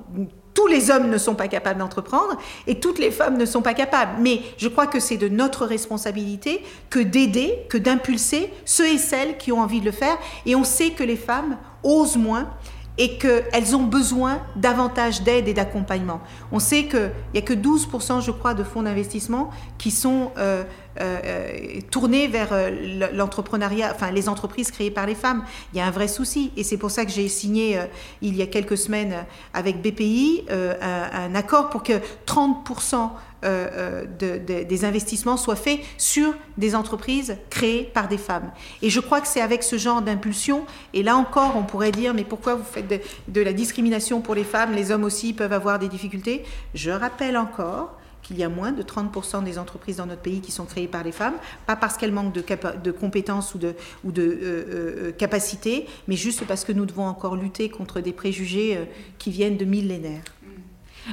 Tous 0.54 0.68
les 0.68 0.92
hommes 0.92 1.10
ne 1.10 1.18
sont 1.18 1.34
pas 1.34 1.48
capables 1.48 1.80
d'entreprendre 1.80 2.38
et 2.68 2.80
toutes 2.80 3.00
les 3.00 3.10
femmes 3.10 3.38
ne 3.38 3.46
sont 3.46 3.64
pas 3.64 3.74
capables. 3.74 4.22
Mais 4.22 4.42
je 4.58 4.68
crois 4.68 4.86
que 4.86 5.00
c'est 5.00 5.18
de 5.18 5.28
notre 5.28 5.66
responsabilité 5.66 6.64
que 6.92 7.00
d'aider, 7.00 7.66
que 7.70 7.78
d'impulser 7.78 8.54
ceux 8.66 8.88
et 8.88 9.00
celles 9.00 9.38
qui 9.38 9.52
ont 9.52 9.62
envie 9.62 9.80
de 9.80 9.86
le 9.86 9.92
faire. 9.92 10.18
Et 10.46 10.56
on 10.56 10.64
sait 10.64 10.92
que 10.92 11.04
les 11.04 11.16
femmes 11.16 11.58
osent 11.82 12.18
moins 12.18 12.50
et 12.98 13.18
qu'elles 13.18 13.76
ont 13.76 13.84
besoin 13.84 14.42
davantage 14.56 15.24
d'aide 15.24 15.48
et 15.48 15.54
d'accompagnement. 15.54 16.22
On 16.52 16.60
sait 16.60 16.86
qu'il 16.86 17.12
n'y 17.34 17.40
a 17.40 17.42
que 17.42 17.54
12%, 17.54 18.22
je 18.24 18.32
crois, 18.32 18.54
de 18.54 18.64
fonds 18.64 18.84
d'investissement 18.84 19.50
qui 19.78 19.90
sont 19.90 20.32
euh, 20.38 20.64
euh, 21.00 21.80
tournés 21.92 22.28
vers 22.28 22.50
euh, 22.52 23.10
l'entrepreneuriat, 23.14 23.92
enfin 23.94 24.12
les 24.12 24.30
entreprises 24.30 24.72
créées 24.72 24.92
par 24.92 25.06
les 25.06 25.16
femmes. 25.16 25.44
Il 25.74 25.78
y 25.78 25.82
a 25.82 25.86
un 25.86 25.92
vrai 25.92 26.08
souci 26.08 26.52
et 26.58 26.64
c'est 26.64 26.78
pour 26.78 26.92
ça 26.92 27.06
que 27.06 27.12
j'ai 27.12 27.28
signé 27.28 27.80
il 28.22 28.36
y 28.36 28.42
a 28.42 28.48
quelques 28.48 28.78
semaines 28.78 29.26
avec 29.54 29.82
BPI 29.82 30.46
un, 30.50 31.36
accord 31.36 31.70
pour 31.70 31.84
que 31.84 31.94
30% 32.26 33.10
euh, 33.44 34.06
euh, 34.22 34.64
des 34.64 34.86
investissements 34.86 35.36
soient 35.36 35.58
faits 35.58 35.80
sur 35.98 36.34
des 36.58 36.76
entreprises 36.76 37.36
créées 37.50 37.84
par 37.84 38.08
des 38.08 38.18
femmes. 38.18 38.52
Et 38.82 38.90
je 38.90 39.02
crois 39.02 39.20
que 39.20 39.28
c'est 39.28 39.42
avec 39.42 39.64
ce 39.64 39.78
genre 39.78 40.02
d'impulsion, 40.02 40.66
et 40.94 41.04
là 41.04 41.18
encore 41.18 41.58
on 41.58 41.64
pourrait 41.64 41.92
dire, 41.92 42.14
mais 42.14 42.24
pourquoi 42.24 42.56
vous 42.56 42.64
faites 42.64 42.88
de, 43.28 43.42
la 43.42 43.52
discrimination 43.52 44.22
pour 44.22 44.36
les 44.36 44.46
femmes, 44.46 44.74
les 44.74 44.92
hommes 44.92 45.04
aussi 45.04 45.34
peuvent 45.34 45.52
avoir 45.52 45.78
des 45.78 45.90
difficultés 45.90 46.44
Je 46.74 46.92
rappelle 46.92 47.36
encore 47.38 47.98
qu'il 48.24 48.38
y 48.38 48.44
a 48.44 48.50
moins 48.50 48.72
de 48.72 48.82
30% 48.82 49.44
des 49.44 49.60
entreprises 49.60 49.98
dans 49.98 50.06
notre 50.06 50.22
pays 50.22 50.42
qui 50.42 50.52
sont 50.52 50.66
créées 50.66 50.88
par 50.88 51.04
des 51.04 51.12
femmes, 51.12 51.36
pas 51.68 51.76
parce 51.76 51.98
qu'elles 51.98 52.12
manquent 52.12 52.34
de, 52.34 52.44
de, 52.84 52.92
compétences 52.92 53.54
ou 53.54 53.58
de, 53.58 53.76
ou 54.04 54.12
de 54.12 54.24
euh, 54.24 54.36
euh, 54.42 55.12
capacités, 55.12 55.88
mais 56.08 56.16
juste 56.16 56.46
parce 56.46 56.64
que 56.64 56.72
nous 56.72 56.86
devons 56.86 57.06
encore 57.06 57.36
lutter 57.36 57.70
contre 57.70 58.00
des 58.00 58.14
préjugés 58.14 58.78
euh, 58.78 58.86
qui 59.20 59.30
viennent 59.30 59.58
de 59.58 59.66
millénaires. 59.66 60.24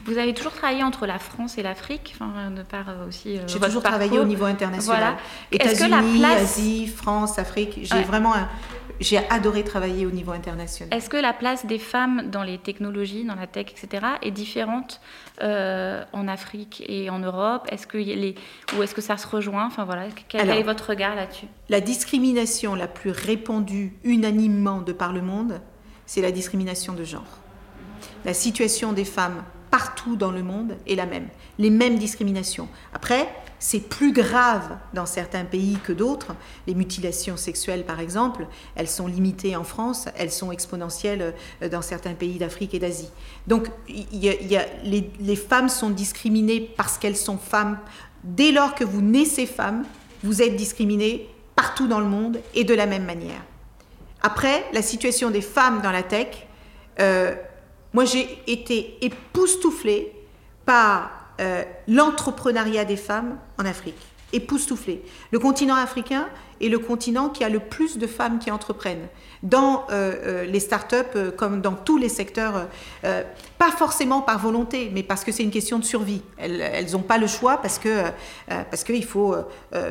Vous 0.06 0.18
avez 0.18 0.32
toujours 0.34 0.52
travaillé 0.52 0.84
entre 0.84 1.04
la 1.04 1.18
France 1.18 1.58
et 1.58 1.64
l'Afrique, 1.64 2.14
enfin, 2.14 2.52
de 2.52 2.62
par 2.62 2.86
aussi. 3.08 3.40
J'ai 3.48 3.58
toujours 3.58 3.82
travaillé 3.82 4.20
au 4.20 4.24
niveau 4.24 4.44
international. 4.44 5.16
États-Unis, 5.50 6.24
Asie, 6.24 6.86
France, 6.86 7.40
Afrique. 7.40 7.80
J'ai 7.82 8.02
vraiment 8.04 8.34
j'ai 9.00 9.18
adoré 9.30 9.64
travailler 9.64 10.06
au 10.06 10.10
niveau 10.10 10.32
international. 10.32 10.96
Est-ce 10.96 11.08
que 11.08 11.16
la 11.16 11.32
place 11.32 11.66
des 11.66 11.78
femmes 11.78 12.30
dans 12.30 12.42
les 12.42 12.58
technologies, 12.58 13.24
dans 13.24 13.34
la 13.34 13.46
tech, 13.46 13.66
etc., 13.70 14.06
est 14.22 14.30
différente 14.30 15.00
euh, 15.42 16.04
en 16.12 16.28
Afrique 16.28 16.82
et 16.86 17.10
en 17.10 17.18
Europe? 17.18 17.66
Est-ce 17.70 17.86
que 17.86 17.98
les, 17.98 18.34
ou 18.76 18.82
est-ce 18.82 18.94
que 18.94 19.00
ça 19.00 19.16
se 19.16 19.26
rejoint? 19.26 19.66
Enfin 19.66 19.84
voilà, 19.84 20.04
quel 20.28 20.50
est 20.50 20.62
votre 20.62 20.90
regard 20.90 21.14
là-dessus? 21.14 21.46
La 21.68 21.80
discrimination 21.80 22.74
la 22.74 22.88
plus 22.88 23.10
répandue 23.10 23.94
unanimement 24.04 24.80
de 24.80 24.92
par 24.92 25.12
le 25.12 25.22
monde, 25.22 25.60
c'est 26.06 26.22
la 26.22 26.32
discrimination 26.32 26.92
de 26.92 27.04
genre. 27.04 27.38
La 28.24 28.34
situation 28.34 28.92
des 28.92 29.04
femmes 29.04 29.42
partout 29.70 30.16
dans 30.16 30.30
le 30.30 30.42
monde 30.42 30.76
est 30.86 30.94
la 30.94 31.06
même, 31.06 31.28
les 31.58 31.70
mêmes 31.70 31.98
discriminations. 31.98 32.68
Après, 32.92 33.28
c'est 33.60 33.88
plus 33.88 34.12
grave 34.12 34.78
dans 34.94 35.04
certains 35.04 35.44
pays 35.44 35.78
que 35.84 35.92
d'autres. 35.92 36.34
Les 36.66 36.74
mutilations 36.74 37.36
sexuelles, 37.36 37.84
par 37.84 38.00
exemple, 38.00 38.46
elles 38.74 38.88
sont 38.88 39.06
limitées 39.06 39.54
en 39.54 39.64
France, 39.64 40.06
elles 40.16 40.32
sont 40.32 40.50
exponentielles 40.50 41.34
euh, 41.62 41.68
dans 41.68 41.82
certains 41.82 42.14
pays 42.14 42.38
d'Afrique 42.38 42.74
et 42.74 42.78
d'Asie. 42.78 43.10
Donc, 43.46 43.68
les, 43.86 45.36
femmes 45.36 45.68
sont 45.68 45.90
discriminées 45.90 46.72
parce 46.76 46.96
qu'elles 46.96 47.16
sont 47.16 47.36
femmes. 47.36 47.78
Dès 48.24 48.50
lors 48.50 48.74
que 48.74 48.84
vous 48.84 49.02
naissez 49.02 49.46
femme, 49.46 49.84
vous 50.24 50.40
êtes 50.40 50.56
discriminées 50.56 51.28
partout 51.54 51.86
dans 51.86 52.00
le 52.00 52.06
monde 52.06 52.40
et 52.54 52.64
de 52.64 52.74
la 52.74 52.86
même 52.86 53.04
manière. 53.04 53.42
Après, 54.22 54.64
la 54.72 54.82
situation 54.82 55.30
des 55.30 55.42
femmes 55.42 55.82
dans 55.82 55.92
la 55.92 56.02
tech, 56.02 56.46
euh, 56.98 57.34
moi 57.92 58.04
j'ai 58.04 58.42
été 58.46 58.98
époustouflée 59.04 60.12
par 60.64 61.19
euh, 61.40 61.62
l'entrepreneuriat 61.88 62.84
des 62.84 62.96
femmes 62.96 63.38
en 63.58 63.64
Afrique. 63.64 63.96
Époustouflé. 64.32 65.02
Le 65.32 65.38
continent 65.38 65.74
africain 65.74 66.28
est 66.60 66.68
le 66.68 66.78
continent 66.78 67.30
qui 67.30 67.42
a 67.42 67.48
le 67.48 67.58
plus 67.58 67.98
de 67.98 68.06
femmes 68.06 68.38
qui 68.38 68.50
entreprennent. 68.50 69.08
Dans 69.42 69.86
euh, 69.90 70.14
euh, 70.24 70.44
les 70.44 70.60
startups, 70.60 71.32
comme 71.36 71.62
dans 71.62 71.72
tous 71.72 71.96
les 71.96 72.10
secteurs, 72.10 72.68
pas 73.02 73.70
forcément 73.70 74.20
par 74.20 74.38
volonté, 74.38 74.90
mais 74.92 75.02
parce 75.02 75.24
que 75.24 75.32
c'est 75.32 75.42
une 75.42 75.50
question 75.50 75.78
de 75.78 75.84
survie. 75.84 76.20
Elles 76.36 76.92
n'ont 76.92 77.00
pas 77.00 77.16
le 77.18 77.26
choix 77.26 77.56
parce 77.56 77.78
qu'il 77.78 79.04
faut 79.04 79.34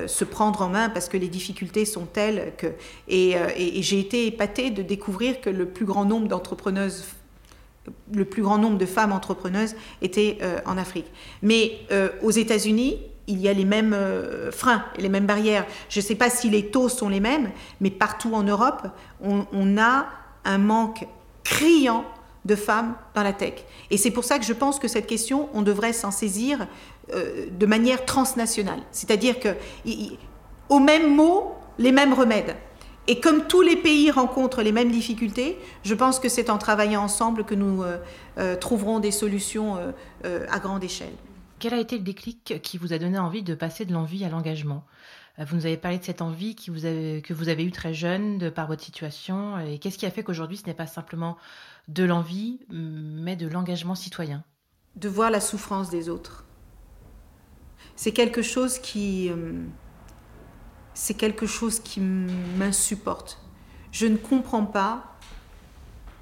se 0.06 0.24
prendre 0.24 0.62
en 0.62 0.70
main, 0.70 0.90
parce 0.90 1.10
que 1.10 1.18
les 1.18 1.28
difficultés 1.28 1.86
sont 1.86 2.06
telles 2.06 2.54
que. 2.58 2.68
Et, 3.08 3.32
et 3.32 3.82
j'ai 3.82 4.00
été 4.00 4.28
épatée 4.28 4.70
de 4.70 4.84
découvrir 4.84 5.42
que 5.42 5.50
le 5.50 5.66
plus 5.66 5.86
grand 5.86 6.06
nombre 6.06 6.28
d'entrepreneuses 6.28 7.04
le 8.14 8.26
plus 8.26 8.42
grand 8.42 8.58
nombre 8.58 8.78
de 8.78 8.86
femmes 8.86 9.12
entrepreneuses 9.12 9.76
étaient 10.02 10.38
euh, 10.42 10.60
en 10.66 10.78
Afrique. 10.78 11.08
Mais 11.42 11.80
euh, 11.92 12.10
aux 12.22 12.32
États-Unis, 12.32 12.98
il 13.28 13.40
y 13.40 13.48
a 13.48 13.54
les 13.54 13.66
mêmes 13.66 13.94
euh, 13.94 14.52
freins 14.52 14.86
et 14.98 15.02
les 15.02 15.10
mêmes 15.10 15.26
barrières. 15.26 15.66
Je 15.90 16.00
ne 16.00 16.06
sais 16.06 16.16
pas 16.16 16.30
si 16.30 16.50
les 16.50 16.68
taux 16.68 16.90
sont 16.90 17.10
les 17.10 17.20
mêmes, 17.20 17.52
mais 17.82 17.92
partout 17.92 18.34
en 18.34 18.44
Europe, 18.44 18.88
on, 19.22 19.78
a 19.78 20.08
un 20.46 20.58
manque 20.58 21.06
criant 21.44 22.06
de 22.46 22.56
femmes 22.56 22.96
dans 23.14 23.24
la 23.24 23.34
tech. 23.34 23.54
Et 23.92 23.98
c'est 23.98 24.12
pour 24.12 24.24
ça 24.24 24.40
que 24.40 24.46
je 24.46 24.54
pense 24.54 24.80
que 24.80 24.88
cette 24.88 25.08
question, 25.08 25.50
on 25.54 25.62
devrait 25.62 25.94
s'en 25.94 26.12
saisir 26.12 26.68
de 27.14 27.66
manière 27.66 28.06
transnationale. 28.06 28.80
C'est-à-dire 28.92 29.40
que 29.40 29.50
au 30.70 30.80
même 30.80 31.14
mot, 31.14 31.56
les 31.78 31.92
mêmes 31.92 32.14
remèdes. 32.14 32.56
Et 33.10 33.20
comme 33.20 33.48
tous 33.48 33.64
les 33.64 33.76
pays 33.76 34.12
rencontrent 34.12 34.62
les 34.62 34.72
mêmes 34.72 34.92
difficultés, 34.92 35.58
je 35.84 35.96
pense 35.96 36.20
que 36.20 36.30
c'est 36.30 36.52
en 36.52 36.60
travaillant 36.60 37.02
ensemble 37.02 37.44
que 37.44 37.56
nous 37.56 37.82
euh, 37.82 37.98
euh, 38.38 38.56
trouverons 38.56 39.00
des 39.00 39.10
solutions 39.10 39.78
euh, 40.26 40.46
à 40.48 40.60
grande 40.60 40.84
échelle. 40.84 41.16
Quel 41.58 41.74
a 41.74 41.80
été 41.80 41.98
le 41.98 42.04
déclic 42.04 42.62
qui 42.62 42.78
vous 42.78 42.94
a 42.94 43.00
donné 43.00 43.18
envie 43.18 43.42
de 43.42 43.56
passer 43.56 43.84
de 43.86 43.94
l'envie 43.94 44.24
à 44.26 44.30
l'engagement? 44.30 44.86
Vous 45.40 45.56
nous 45.56 45.66
avez 45.66 45.76
parlé 45.78 45.98
de 45.98 46.04
cette 46.04 46.22
envie 46.22 46.54
qui 46.54 46.70
vous 46.70 46.82
que 46.82 47.34
vous 47.34 47.50
avez 47.50 47.64
eue 47.64 47.72
très 47.72 47.96
jeune 47.96 48.38
de 48.38 48.50
par 48.50 48.68
votre 48.68 48.84
situation. 48.84 49.58
Et 49.58 49.80
qu'est-ce 49.80 49.98
qui 49.98 50.06
a 50.06 50.12
fait 50.12 50.22
qu'aujourd'hui 50.22 50.58
ce 50.58 50.68
n'est 50.68 50.76
pas 50.76 50.86
simplement 50.86 51.38
de 51.88 52.04
l'envie, 52.04 52.60
mais 52.70 53.36
de 53.36 53.48
l'engagement 53.48 53.96
citoyen? 53.96 54.44
De 54.98 55.10
voir 55.10 55.32
la 55.32 55.40
souffrance 55.40 55.90
des 55.90 56.10
autres. 56.10 56.46
C'est 57.96 58.12
quelque 58.12 58.42
chose 58.42 58.80
qui 58.80 59.32
c'est 60.94 61.14
quelque 61.14 61.46
chose 61.46 61.80
qui 61.80 62.02
m'insupporte. 62.02 63.42
Je 63.92 64.06
ne 64.06 64.18
comprends 64.18 64.66
pas, 64.66 65.16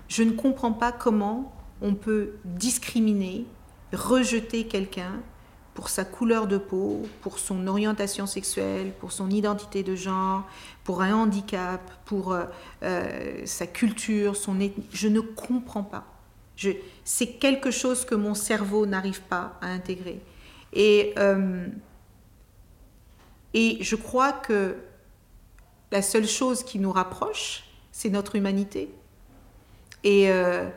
je 0.07 0.23
ne 0.23 0.31
comprends 0.31 0.73
pas 0.73 0.91
comment 0.91 1.53
on 1.81 1.93
peut 1.93 2.33
discriminer, 2.45 3.45
rejeter 3.93 4.67
quelqu'un 4.67 5.21
pour 5.77 5.89
sa 5.89 6.05
couleur 6.05 6.47
de 6.47 6.57
peau, 6.57 7.03
pour 7.21 7.37
son 7.37 7.67
orientation 7.67 8.25
sexuelle, 8.25 8.93
pour 8.99 9.11
son 9.11 9.29
identité 9.29 9.83
de 9.83 9.95
genre, 9.95 10.43
pour 10.83 11.03
un 11.03 11.13
handicap, 11.13 11.81
pour 12.05 12.33
euh, 12.33 12.45
euh, 12.81 13.41
sa 13.45 13.67
culture, 13.67 14.35
son 14.35 14.59
ethnie. 14.59 14.87
Je 14.91 15.07
ne 15.07 15.19
comprends 15.19 15.83
pas. 15.83 16.05
c'est 17.03 17.27
quelque 17.27 17.69
chose 17.69 18.05
que 18.05 18.15
mon 18.15 18.33
cerveau 18.33 18.87
n'arrive 18.87 19.21
pas 19.21 19.59
à 19.61 19.67
intégrer. 19.67 20.19
Et 20.73 21.13
euh, 21.19 21.67
et 23.53 23.77
je 23.81 23.95
crois 23.95 24.33
que 24.33 24.77
la 25.91 26.01
seule 26.01 26.27
chose 26.27 26.63
qui 26.63 26.79
nous 26.79 26.91
rapproche, 26.91 27.63
c'est 27.91 28.09
notre 28.09 28.35
humanité. 28.35 28.89
Et, 30.03 30.29
euh, 30.29 30.69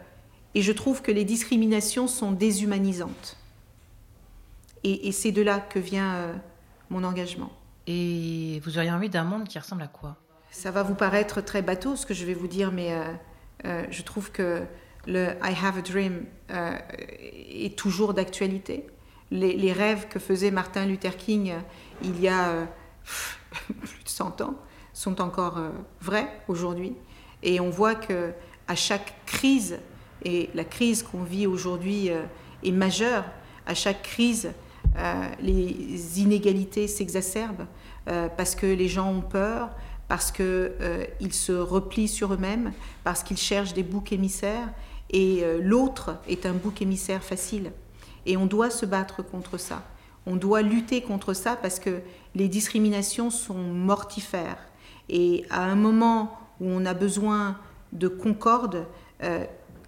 et, 0.55 0.62
je 0.62 0.73
trouve 0.73 1.03
que 1.03 1.12
les 1.12 1.25
discriminations 1.25 2.07
sont 2.07 2.33
déshumanisantes. 2.33 3.37
Et, 4.83 5.12
c'est 5.12 5.33
de 5.33 5.43
là 5.43 5.61
que 5.61 5.79
vient 5.79 6.14
euh, 6.14 6.35
mon 6.89 7.05
engagement. 7.05 7.53
Et 7.87 8.62
vous 8.64 8.79
auriez 8.79 8.91
envie 8.91 9.11
d'un 9.11 9.25
monde 9.25 9.47
qui 9.47 9.59
ressemble 9.59 9.83
à 9.83 9.89
quoi? 9.89 10.16
Ça 10.51 10.71
va 10.71 10.83
vous 10.83 10.95
paraître 10.95 11.43
très 11.43 11.62
bateau 11.62 11.97
ce 11.97 12.07
que 12.07 12.14
je 12.14 12.25
vais 12.25 12.35
vous 12.35 12.49
dire, 12.49 12.73
mais 12.73 12.99
euh, 13.66 13.85
je 13.91 14.03
trouve 14.03 14.33
que 14.33 14.62
le 15.07 15.33
I 15.43 15.55
have 15.62 15.79
a 15.79 15.83
dream 15.83 16.25
est 16.49 17.79
toujours 17.79 18.14
d'actualité. 18.14 18.87
Les, 19.31 19.55
les, 19.57 19.73
rêves 19.73 20.09
que 20.09 20.18
faisait 20.18 20.51
Martin 20.51 20.87
Luther 20.87 21.16
King 21.16 21.53
il 22.03 22.21
y 22.21 22.29
a 22.29 22.49
euh, 22.49 22.65
plus 23.83 24.05
de 24.05 24.09
100 24.09 24.41
ans 24.41 24.55
sont 24.93 25.21
encore 25.21 25.59
euh, 25.59 25.71
vrais 26.01 26.29
aujourd'hui. 26.49 26.95
Et 27.43 27.61
on 27.61 27.71
voit 27.71 27.95
que 27.95 28.33
à 28.69 28.75
chaque 28.75 29.15
crise, 29.27 29.79
et 30.25 30.51
la 30.55 30.65
crise 30.65 31.03
qu'on 31.03 31.23
vit 31.23 31.47
aujourd'hui 31.47 32.11
euh, 32.11 32.23
est 32.63 32.73
majeure, 32.73 33.25
à 33.67 33.75
chaque 33.75 34.03
crise, 34.03 34.51
les 35.41 36.21
inégalités 36.21 36.89
s'exacerbent 36.89 37.67
parce 38.05 38.57
que 38.57 38.67
les 38.67 38.89
gens 38.89 39.09
ont 39.09 39.21
peur, 39.21 39.71
parce 40.09 40.33
qu'ils 40.33 41.33
se 41.33 41.53
replient 41.53 42.09
sur 42.09 42.35
eux-mêmes, 42.35 42.73
parce 43.05 43.23
qu'ils 43.23 43.37
cherchent 43.37 43.73
des 43.73 43.85
boucs 43.85 44.13
émissaires, 44.13 44.69
et 45.11 45.45
l'autre 45.61 46.17
est 46.27 46.45
un 46.45 46.55
bouc 46.55 46.83
émissaire 46.83 47.23
facile. 47.23 47.71
Et 48.27 48.37
on 48.37 48.47
doit 48.47 48.71
se 48.71 48.85
battre 48.85 49.23
contre 49.23 49.59
ça. 49.59 49.85
On 50.27 50.37
doit 50.37 50.62
lutter 50.62 51.03
contre 51.03 51.33
ça 51.33 51.57
parce 51.57 51.81
que 51.81 52.01
les 52.35 52.49
discriminations 52.49 53.31
sont 53.31 53.55
mortifères. 53.55 54.59
Et 55.09 55.45
à 55.51 55.62
un 55.62 55.75
moment 55.75 56.39
où 56.61 56.66
on 56.68 56.85
a 56.87 56.95
besoin 56.95 57.59
de 57.93 58.09
concorde, 58.09 58.87
euh, 59.23 59.45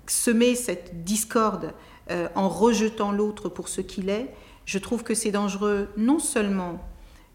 semer 0.07 0.55
cette 0.55 1.05
discorde 1.05 1.73
euh, 2.11 2.29
en 2.35 2.49
rejetant 2.49 3.13
l'autre 3.13 3.49
pour 3.49 3.69
ce 3.69 3.81
qu'il 3.81 4.09
est, 4.09 4.35
je 4.65 4.79
trouve 4.79 5.03
que 5.03 5.15
c'est 5.15 5.31
dangereux 5.31 5.89
non 5.97 6.19
seulement 6.19 6.81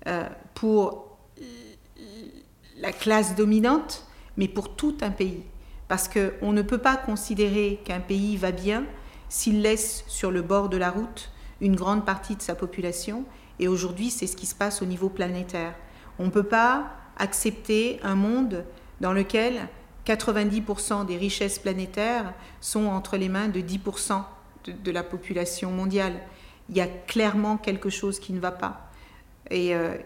euh, 0.07 0.27
pour 0.53 1.17
la 2.79 2.91
classe 2.91 3.35
dominante, 3.35 4.05
mais 4.37 4.47
pour 4.47 4.75
tout 4.75 4.95
un 5.01 5.09
pays. 5.09 5.43
Parce 5.87 6.09
qu'on 6.09 6.51
ne 6.51 6.61
peut 6.61 6.77
pas 6.77 6.97
considérer 6.97 7.79
qu'un 7.85 7.99
pays 7.99 8.37
va 8.37 8.51
bien 8.51 8.85
s'il 9.29 9.61
laisse 9.61 10.03
sur 10.07 10.31
le 10.31 10.41
bord 10.41 10.69
de 10.69 10.77
la 10.77 10.91
route 10.91 11.31
une 11.61 11.75
grande 11.75 12.05
partie 12.05 12.35
de 12.35 12.41
sa 12.41 12.55
population. 12.55 13.23
Et 13.59 13.67
aujourd'hui, 13.67 14.09
c'est 14.09 14.27
ce 14.27 14.35
qui 14.35 14.45
se 14.45 14.55
passe 14.55 14.81
au 14.81 14.85
niveau 14.85 15.09
planétaire. 15.09 15.73
On 16.19 16.25
ne 16.25 16.29
peut 16.29 16.43
pas 16.43 16.91
accepter 17.17 17.99
un 18.03 18.15
monde 18.15 18.63
dans 19.01 19.13
lequel 19.13 19.67
90% 20.05 21.05
des 21.05 21.17
richesses 21.17 21.59
planétaires 21.59 22.33
sont 22.61 22.85
entre 22.85 23.17
les 23.17 23.29
mains 23.29 23.49
de 23.49 23.59
10% 23.59 24.23
de, 24.65 24.91
la 24.91 25.03
population 25.03 25.71
mondiale. 25.71 26.13
Il 26.69 26.77
y 26.77 26.81
a 26.81 26.87
clairement 26.87 27.57
quelque 27.57 27.89
chose 27.89 28.19
qui 28.19 28.33
ne 28.33 28.39
va 28.39 28.51
pas. 28.51 28.89
Et, 29.49 29.75
euh, 29.75 29.97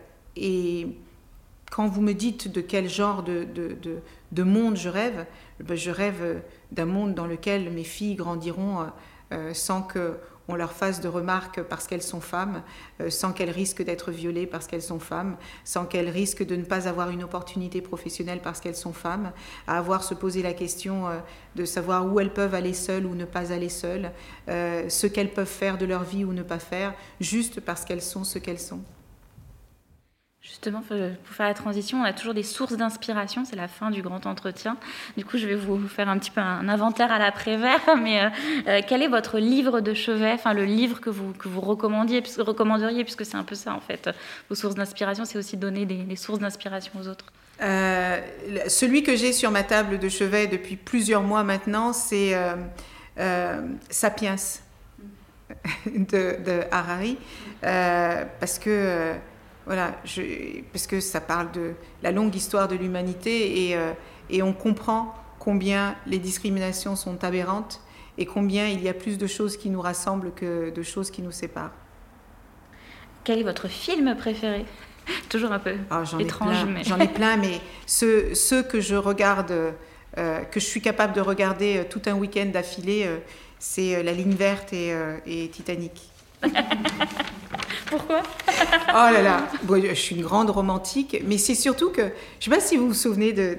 quand 1.72 1.88
vous 1.88 2.02
me 2.02 2.14
dites 2.14 2.52
de 2.52 2.60
quel 2.60 2.89
genre 2.89 3.24
de, 3.24 3.45
de, 3.45 3.78
de 4.32 4.43
monde 4.43 4.76
je 4.76 4.89
rêve, 4.89 5.26
ben 5.62 5.78
je 5.78 5.89
rêve 5.89 6.41
d'un 6.72 6.86
monde 6.86 7.14
dans 7.14 7.28
lequel 7.28 7.72
mes 7.72 7.86
filles 7.86 8.16
grandiront 8.16 8.88
euh, 9.32 9.54
sans 9.54 9.82
que 9.82 10.18
on 10.52 10.56
leur 10.56 10.74
fasse 10.74 10.99
de 11.02 11.08
remarques 11.08 11.62
parce 11.64 11.88
qu'elles 11.88 12.02
sont 12.02 12.20
femmes, 12.20 12.62
euh, 12.99 13.10
sans 13.10 13.32
qu'elles 13.32 13.49
risquent 13.49 13.84
d'être 13.84 14.12
violées 14.12 14.45
parce 14.45 14.68
qu'elles 14.68 14.82
sont 14.82 14.99
femmes, 14.99 15.38
sans 15.64 15.86
qu'elles 15.86 16.10
risquent 16.10 16.45
de 16.45 16.56
ne 16.56 16.64
pas 16.64 16.88
avoir 16.88 17.10
une 17.10 17.24
opportunité 17.24 17.82
professionnelle 17.82 18.41
parce 18.43 18.60
qu'elles 18.60 18.76
sont 18.76 18.93
femmes, 18.93 19.32
à 19.68 19.78
avoir 19.78 20.04
se 20.04 20.14
poser 20.14 20.41
la 20.41 20.54
question 20.54 21.08
euh, 21.08 21.20
de 21.56 21.66
savoir 21.66 22.12
où 22.12 22.20
elles 22.20 22.34
peuvent 22.34 22.56
aller 22.56 22.74
seules 22.74 23.06
ou 23.06 23.16
ne 23.16 23.26
pas 23.26 23.54
aller 23.54 23.70
seules, 23.70 24.12
euh, 24.49 24.89
ce 24.89 25.08
qu'elles 25.08 25.32
peuvent 25.32 25.47
faire 25.47 25.78
de 25.78 25.86
leur 25.86 26.04
vie 26.04 26.26
ou 26.26 26.34
ne 26.34 26.43
pas 26.43 26.60
faire, 26.60 26.93
juste 27.20 27.62
parce 27.62 27.86
qu'elles 27.86 28.02
sont 28.02 28.24
ce 28.24 28.38
qu'elles 28.39 28.60
sont. 28.60 28.82
Justement, 30.52 30.82
pour 30.82 31.34
faire 31.34 31.47
la 31.47 31.54
transition, 31.54 32.02
on 32.02 32.04
a 32.04 32.12
toujours 32.12 32.34
des 32.34 32.43
sources 32.43 32.76
d'inspiration. 32.76 33.45
C'est 33.45 33.56
la 33.56 33.70
fin 33.70 33.89
du 33.89 34.02
grand 34.02 34.26
entretien. 34.26 34.76
Du 35.16 35.24
coup, 35.24 35.38
je 35.38 35.47
vais 35.47 35.56
vous 35.56 35.88
faire 35.88 36.10
un 36.10 36.20
petit 36.20 36.30
peu 36.30 36.41
un 36.41 36.68
inventaire 36.68 37.10
à 37.10 37.20
l'après-vert. 37.20 37.80
Mais 38.04 38.20
euh, 38.20 38.30
euh, 38.68 38.82
quel 38.86 39.02
est 39.02 39.08
votre 39.08 39.39
livre 39.39 39.80
de 39.80 39.93
chevet, 39.93 40.34
enfin 40.34 40.54
le 40.54 40.66
livre 40.66 40.99
que 40.99 41.10
vous, 41.10 41.32
que 41.32 41.47
vous 41.47 41.62
recommanderiez, 41.62 42.22
puisque 42.22 43.26
c'est 43.26 43.38
un 43.38 43.45
peu 43.45 43.56
ça 43.56 43.74
en 43.74 43.80
fait. 43.80 44.10
Vos 44.49 44.56
sources 44.56 44.76
d'inspiration, 44.76 45.24
c'est 45.24 45.38
aussi 45.38 45.56
donner 45.56 45.86
des, 45.86 46.16
sources 46.18 46.39
d'inspiration 46.39 46.91
aux 46.99 47.08
autres. 47.08 47.28
Euh, 47.62 48.20
celui 48.68 49.04
que 49.04 49.16
j'ai 49.16 49.32
sur 49.32 49.52
ma 49.52 49.64
table 49.64 49.99
de 49.99 50.10
chevet 50.10 50.47
depuis 50.47 50.76
plusieurs 50.76 51.24
mois 51.24 51.43
maintenant, 51.43 51.93
c'est 51.93 52.36
Sapiens 53.89 54.36
de, 55.86 56.43
de 56.43 56.62
Harari, 56.72 57.18
parce 57.62 58.60
que 58.60 59.16
voilà, 59.66 59.95
parce 60.72 60.88
que 60.88 60.99
ça 60.99 61.22
parle 61.22 61.51
de 61.51 61.74
la 62.01 62.12
longue 62.12 62.36
histoire 62.36 62.68
de 62.68 62.76
l'humanité 62.76 63.70
et, 63.70 63.78
euh, 63.78 63.93
et, 64.30 64.41
on 64.41 64.53
comprend 64.53 65.14
combien 65.39 65.95
les 66.07 66.18
discriminations 66.18 66.95
sont 66.95 67.24
aberrantes 67.24 67.82
et 68.18 68.26
combien 68.26 68.68
il 68.68 68.82
y 68.82 68.89
a 68.89 68.93
plus 68.93 69.18
de 69.18 69.28
choses 69.28 69.57
qui 69.57 69.70
nous 69.70 69.82
rassemblent 69.82 70.32
que 70.34 70.72
de 70.72 70.84
choses 70.84 71.12
qui 71.12 71.22
nous 71.22 71.32
séparent. 71.32 71.74
Quel 73.24 73.39
est 73.39 73.43
votre 73.43 73.68
film 73.68 74.16
préféré? 74.18 74.66
Toujours 75.30 75.51
un 75.51 75.59
peu 75.59 75.76
ah, 75.91 76.03
étrange. 76.20 76.66
mais... 76.66 76.84
J'en 76.84 76.99
ai 76.99 77.07
plein, 77.07 77.38
mais 77.38 77.62
ceux, 77.86 78.34
ceux, 78.34 78.64
que 78.64 78.82
je 78.82 78.95
regarde, 78.95 79.53
euh, 80.18 80.39
que 80.41 80.59
je 80.59 80.66
suis 80.66 80.82
capable 80.82 81.14
de 81.14 81.22
regarder 81.22 81.78
euh, 81.78 81.84
tout 81.88 82.01
un 82.07 82.14
week-end 82.14 82.47
d'affilée, 82.47 83.07
c'est 83.59 84.01
La 84.01 84.12
ligne 84.12 84.34
verte 84.34 84.74
et, 84.74 84.91
et 85.28 85.49
Titanic. 85.49 86.12
Pourquoi 87.92 88.24
Oh 88.89 88.94
là 88.94 89.22
là, 89.22 89.48
je 89.70 89.94
suis 89.94 90.16
une 90.16 90.22
grande 90.24 90.50
romantique, 90.50 91.22
mais 91.28 91.38
c'est 91.38 91.56
surtout 91.56 91.89
que, 91.89 92.02
je 92.02 92.06
ne 92.08 92.12
sais 92.42 92.50
pas 92.50 92.60
si 92.62 92.78
vous 92.78 92.88
vous 92.88 92.94
souvenez 92.94 93.34
de... 93.34 93.58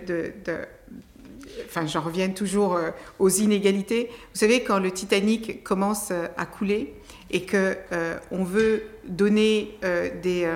enfin, 1.67 1.87
j'en 1.87 2.01
reviens 2.01 2.31
toujours 2.31 2.75
euh, 2.75 2.91
aux 3.19 3.29
inégalités. 3.29 4.09
Vous 4.33 4.41
savez, 4.41 4.63
quand 4.63 4.79
le 4.79 4.91
Titanic 4.91 5.63
commence 5.63 6.11
euh, 6.11 6.29
à 6.39 6.47
couler 6.47 6.95
et 7.31 7.43
que 7.43 7.77
euh, 7.93 8.19
on 8.31 8.43
veut 8.43 8.85
donner 9.07 9.79
des, 10.23 10.49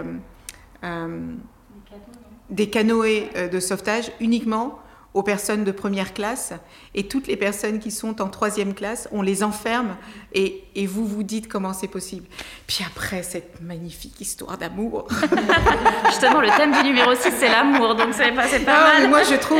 des 2.51 2.71
canoës 2.71 3.29
de 3.51 3.61
sauvetage 3.61 4.13
uniquement 4.21 4.79
aux 5.17 5.23
personnes 5.23 5.65
de 5.65 5.73
première 5.73 6.13
classe 6.13 6.53
et 6.95 7.09
toutes 7.09 7.27
les 7.27 7.39
personnes 7.39 7.79
qui 7.79 7.91
sont 7.91 8.21
en 8.21 8.29
troisième 8.29 8.75
classe, 8.75 9.09
on 9.13 9.23
les 9.23 9.43
enferme 9.43 9.97
et, 10.35 10.65
et 10.75 10.87
vous 10.87 11.07
vous 11.07 11.23
dites 11.23 11.49
comment 11.49 11.73
c'est 11.73 11.89
possible. 11.89 12.27
Puis 12.67 12.85
après, 12.87 13.23
cette 13.23 13.63
magnifique 13.63 14.21
histoire 14.21 14.59
d'amour. 14.59 15.09
Justement, 16.09 16.43
le 16.43 16.55
thème 16.59 16.71
du 16.71 16.83
numéro 16.83 17.15
6, 17.15 17.33
c'est 17.39 17.49
l'amour, 17.49 17.95
donc 17.95 18.09
c'est 18.13 18.31
pas, 18.33 18.47
pas 18.47 18.99
mal. 18.99 19.09
Moi, 19.09 19.23
je 19.23 19.37
trouve... 19.37 19.59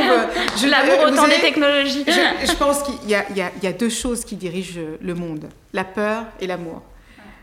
Je, 0.57 0.67
l'amour 0.69 1.11
autant 1.11 1.27
des 1.27 1.41
technologies. 1.41 2.05
Je, 2.05 2.55
pense 2.55 2.83
qu'il 2.83 3.09
y, 3.09 3.13
y, 3.13 3.63
y 3.63 3.67
a 3.67 3.73
deux 3.73 3.89
choses 3.89 4.23
qui 4.25 4.35
dirigent 4.35 4.79
le 5.01 5.15
monde, 5.15 5.49
la 5.73 5.85
peur 5.85 6.25
et 6.39 6.45
l'amour. 6.45 6.83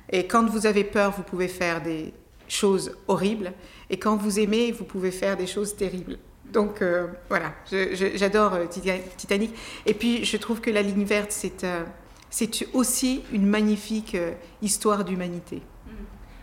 Et 0.08 0.28
quand 0.28 0.48
vous 0.48 0.66
avez 0.66 0.84
peur, 0.84 1.10
vous 1.16 1.24
pouvez 1.24 1.48
faire 1.48 1.82
des 1.82 2.14
choses 2.46 2.96
horribles. 3.08 3.52
Et 3.90 3.96
quand 3.96 4.14
vous 4.14 4.38
aimez, 4.38 4.70
vous 4.70 4.84
pouvez 4.84 5.10
faire 5.10 5.36
des 5.36 5.48
choses 5.48 5.74
terribles. 5.74 6.16
Donc 6.54 6.82
euh, 6.82 7.08
voilà, 7.28 7.52
j'adore 8.14 8.54
euh, 8.54 8.66
Titanic. 8.66 9.54
Et 9.86 9.92
puis 9.92 10.24
je 10.24 10.36
trouve 10.36 10.60
que 10.60 10.70
la 10.70 10.82
ligne 10.82 11.04
verte, 11.04 11.32
c'est 11.32 11.64
euh, 11.64 11.82
aussi 12.72 13.24
une 13.32 13.44
magnifique 13.44 14.16
histoire 14.62 15.04
d'humanité. 15.04 15.56
Mm. 15.56 15.90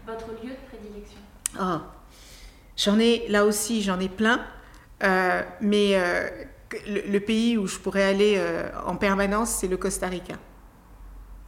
Votre 0.07 0.27
lieu 0.43 0.49
de 0.49 0.67
prédilection 0.69 1.19
ah, 1.57 1.83
J'en 2.75 2.99
ai, 2.99 3.25
là 3.29 3.45
aussi, 3.45 3.81
j'en 3.81 3.99
ai 4.01 4.09
plein. 4.09 4.45
mais 5.61 5.95
le, 6.87 7.19
pays 7.19 7.57
où 7.57 7.65
je 7.67 7.79
pourrais 7.79 8.03
aller 8.03 8.41
en 8.85 8.95
permanence, 8.97 9.49
c'est 9.49 9.67
le 9.67 9.77
Costa 9.77 10.07
Rica. 10.07 10.35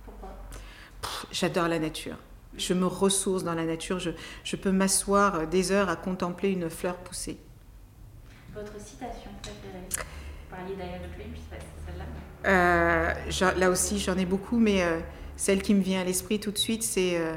Pourquoi? 0.06 0.30
J'adore 1.32 1.68
la 1.68 1.80
nature. 1.80 2.18
Je 2.56 2.74
me 2.74 2.86
ressource 2.86 3.44
dans 3.44 3.56
la 3.56 3.66
nature. 3.66 4.00
Je, 4.00 4.12
je 4.44 4.56
peux 4.56 4.72
m'asseoir 4.72 5.48
des 5.48 5.72
heures 5.72 5.90
à 5.90 5.96
contempler 5.96 6.52
une 6.52 6.70
fleur 6.70 6.98
pousser. 6.98 7.40
Votre 8.54 8.80
citation 8.80 9.32
préférée 9.42 9.84
Vous 9.90 10.56
parliez 10.56 10.76
d'Iron 10.76 11.08
Dream, 11.16 11.34
je 11.34 11.40
sais 11.40 11.50
pas 11.50 11.60
si 11.60 11.66
c'est 11.76 11.92
celle-là. 11.92 12.06
Euh, 12.46 13.60
là 13.60 13.70
aussi, 13.70 13.98
j'en 13.98 14.16
ai 14.18 14.26
beaucoup, 14.26 14.60
mais 14.60 14.84
euh, 14.84 15.00
celle 15.36 15.64
qui 15.64 15.74
me 15.74 15.82
vient 15.82 16.02
à 16.02 16.04
l'esprit 16.04 16.40
tout 16.40 16.52
de 16.52 16.58
suite, 16.58 16.84
c'est 16.84 17.18
euh, 17.18 17.34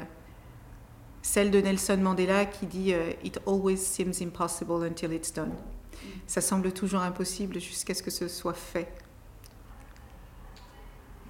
celle 1.23 1.49
de 1.49 1.59
Nelson 1.59 1.97
Mandela 1.97 2.45
qui 2.45 2.67
dit 2.67 2.93
It 3.23 3.39
always 3.47 3.77
seems 3.77 4.21
impossible 4.21 4.83
until 4.83 5.11
it's 5.11 5.33
done. 5.33 5.49
Mm. 5.49 6.07
Ça 6.27 6.41
semble 6.41 6.71
toujours 6.71 7.01
impossible 7.01 7.59
jusqu'à 7.59 7.95
ce 7.95 8.03
que 8.03 8.11
ce 8.11 8.27
soit 8.27 8.53
fait. 8.53 8.87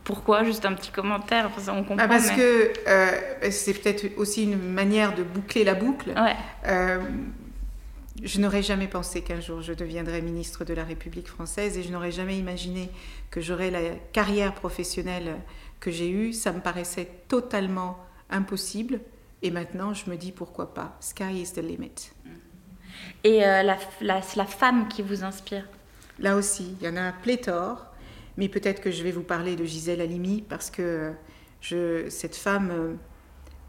Pourquoi? 0.03 0.43
Juste 0.43 0.65
un 0.65 0.73
petit 0.73 0.91
commentaire, 0.91 1.49
on 1.69 1.83
comprend. 1.83 1.95
Ah, 1.99 2.07
parce 2.09 2.31
que 2.31 2.73
c'est 3.51 3.73
peut-être 3.73 4.17
aussi 4.17 4.43
une 4.43 4.57
manière 4.57 5.15
de 5.15 5.23
boucler 5.23 5.63
la 5.63 5.75
boucle. 5.75 6.09
Ouais. 6.09 6.35
Je 8.23 8.41
n'aurais 8.41 8.63
jamais 8.63 8.87
pensé 8.87 9.21
qu'un 9.21 9.39
jour 9.41 9.61
je 9.61 9.73
deviendrais 9.73 10.21
ministre 10.21 10.65
de 10.65 10.73
la 10.73 10.83
République 10.83 11.27
française 11.27 11.77
et 11.77 11.83
je 11.83 11.91
n'aurais 11.91 12.11
jamais 12.11 12.37
imaginé 12.37 12.89
que 13.29 13.41
j'aurais 13.41 13.69
la 13.69 13.81
carrière 14.11 14.55
professionnelle 14.55 15.37
que 15.79 15.91
j'ai 15.91 16.09
eue. 16.09 16.33
Ça 16.33 16.51
me 16.51 16.59
paraissait 16.59 17.09
totalement 17.27 17.99
impossible 18.31 19.01
et 19.43 19.51
maintenant 19.51 19.93
je 19.93 20.09
me 20.09 20.17
dis 20.17 20.31
pourquoi 20.31 20.73
pas. 20.73 20.97
Sky 20.99 21.41
is 21.41 21.53
the 21.53 21.59
limit. 21.59 22.11
Et 23.23 23.45
euh, 23.45 23.61
la, 23.61 23.77
la, 24.01 24.21
la, 24.35 24.45
femme 24.45 24.87
qui 24.87 25.03
vous 25.03 25.23
inspire? 25.23 25.67
Là 26.19 26.35
aussi, 26.35 26.75
il 26.81 26.87
y 26.87 26.89
en 26.89 26.97
a 26.97 27.11
pléthore, 27.11 27.85
mais 28.35 28.49
peut-être 28.49 28.81
que 28.81 28.89
je 28.89 29.03
vais 29.03 29.11
vous 29.11 29.21
parler 29.21 29.55
de 29.55 29.63
Gisèle 29.63 30.01
Halimi 30.01 30.41
parce 30.41 30.71
que 30.71 31.13
je, 31.61 32.09
cette 32.09 32.35
femme, 32.35 32.71
euh, 32.71 32.93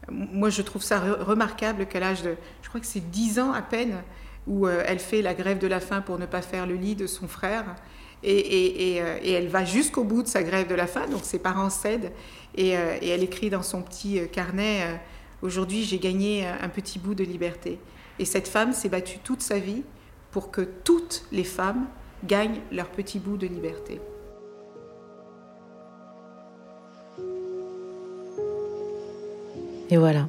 moi 0.09 0.49
je 0.49 0.63
trouve 0.63 0.81
ça 0.81 0.99
remarquable 0.99 1.85
qu'à 1.85 1.99
l'âge 1.99 2.23
de, 2.23 2.35
je 2.63 2.69
crois 2.69 2.81
que 2.81 2.87
c'est 2.87 3.11
10 3.11 3.37
ans 3.37 3.53
à 3.53 3.61
peine, 3.61 4.01
où 4.47 4.67
euh, 4.67 4.83
elle 4.85 4.99
fait 4.99 5.21
la 5.21 5.33
grève 5.33 5.59
de 5.59 5.67
la 5.67 5.79
faim 5.79 6.01
pour 6.01 6.17
ne 6.19 6.25
pas 6.25 6.41
faire 6.41 6.65
le 6.65 6.75
lit 6.75 6.95
de 6.95 7.07
son 7.07 7.27
frère. 7.27 7.75
Et, 8.21 8.99
euh, 9.01 9.17
elle 9.23 9.47
va 9.47 9.63
jusqu'au 9.63 10.03
bout 10.03 10.23
de 10.23 10.27
sa 10.27 10.43
grève 10.43 10.67
de 10.67 10.75
la 10.75 10.87
faim, 10.87 11.07
donc 11.09 11.23
ses 11.23 11.39
parents 11.39 11.69
cèdent. 11.69 12.11
Et, 12.55 12.77
euh, 12.77 12.97
elle 13.01 13.23
écrit 13.23 13.49
dans 13.49 13.63
son 13.63 13.81
petit 13.81 14.19
carnet 14.31 14.99
Aujourd'hui, 15.41 15.83
j'ai 15.83 15.99
gagné 15.99 16.45
un 16.45 16.67
petit 16.67 16.99
bout 16.99 17.15
de 17.15 17.23
liberté. 17.23 17.79
Et 18.17 18.25
cette 18.25 18.49
femme 18.49 18.73
s'est 18.73 18.89
battue 18.89 19.19
toute 19.19 19.41
sa 19.41 19.57
vie 19.57 19.83
pour 20.31 20.51
que 20.51 20.59
toutes 20.83 21.23
les 21.31 21.45
femmes 21.45 21.87
gagnent 22.25 22.59
leur 22.73 22.89
petit 22.89 23.19
bout 23.19 23.37
de 23.37 23.47
liberté. 23.47 24.01
Et 29.89 29.97
voilà, 29.97 30.27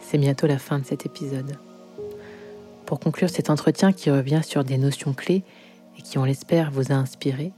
c'est 0.00 0.18
bientôt 0.18 0.46
la 0.46 0.58
fin 0.58 0.78
de 0.78 0.86
cet 0.86 1.04
épisode. 1.04 1.58
Pour 2.92 3.00
conclure 3.00 3.30
cet 3.30 3.48
entretien 3.48 3.90
qui 3.90 4.10
revient 4.10 4.42
sur 4.44 4.64
des 4.64 4.76
notions 4.76 5.14
clés 5.14 5.44
et 5.96 6.02
qui, 6.02 6.18
on 6.18 6.24
l'espère, 6.24 6.70
vous 6.70 6.92
a 6.92 6.94
inspiré, 6.94 7.50